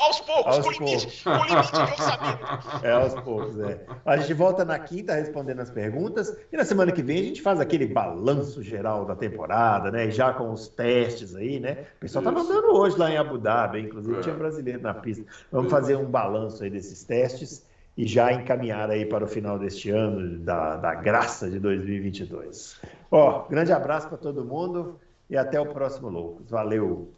[0.00, 1.02] aos, poucos, aos com, poucos.
[1.02, 2.86] Limite, com limite de orçamento.
[2.86, 3.80] É, aos poucos, é.
[4.04, 7.40] A gente volta na quinta respondendo as perguntas e na semana que vem a gente
[7.40, 10.10] faz aquele balanço geral da temporada, né?
[10.10, 11.86] Já com os testes aí, né?
[11.98, 14.22] O pessoal tá mandando hoje lá em Abu Dhabi, inclusive é.
[14.22, 15.24] tinha brasileiro na pista.
[15.52, 17.64] Vamos fazer um balanço aí desses testes
[18.00, 22.80] e já encaminhar aí para o final deste ano, da, da graça de 2022.
[23.10, 24.98] Ó, grande abraço para todo mundo
[25.28, 26.48] e até o próximo Loucos.
[26.48, 27.12] Valeu!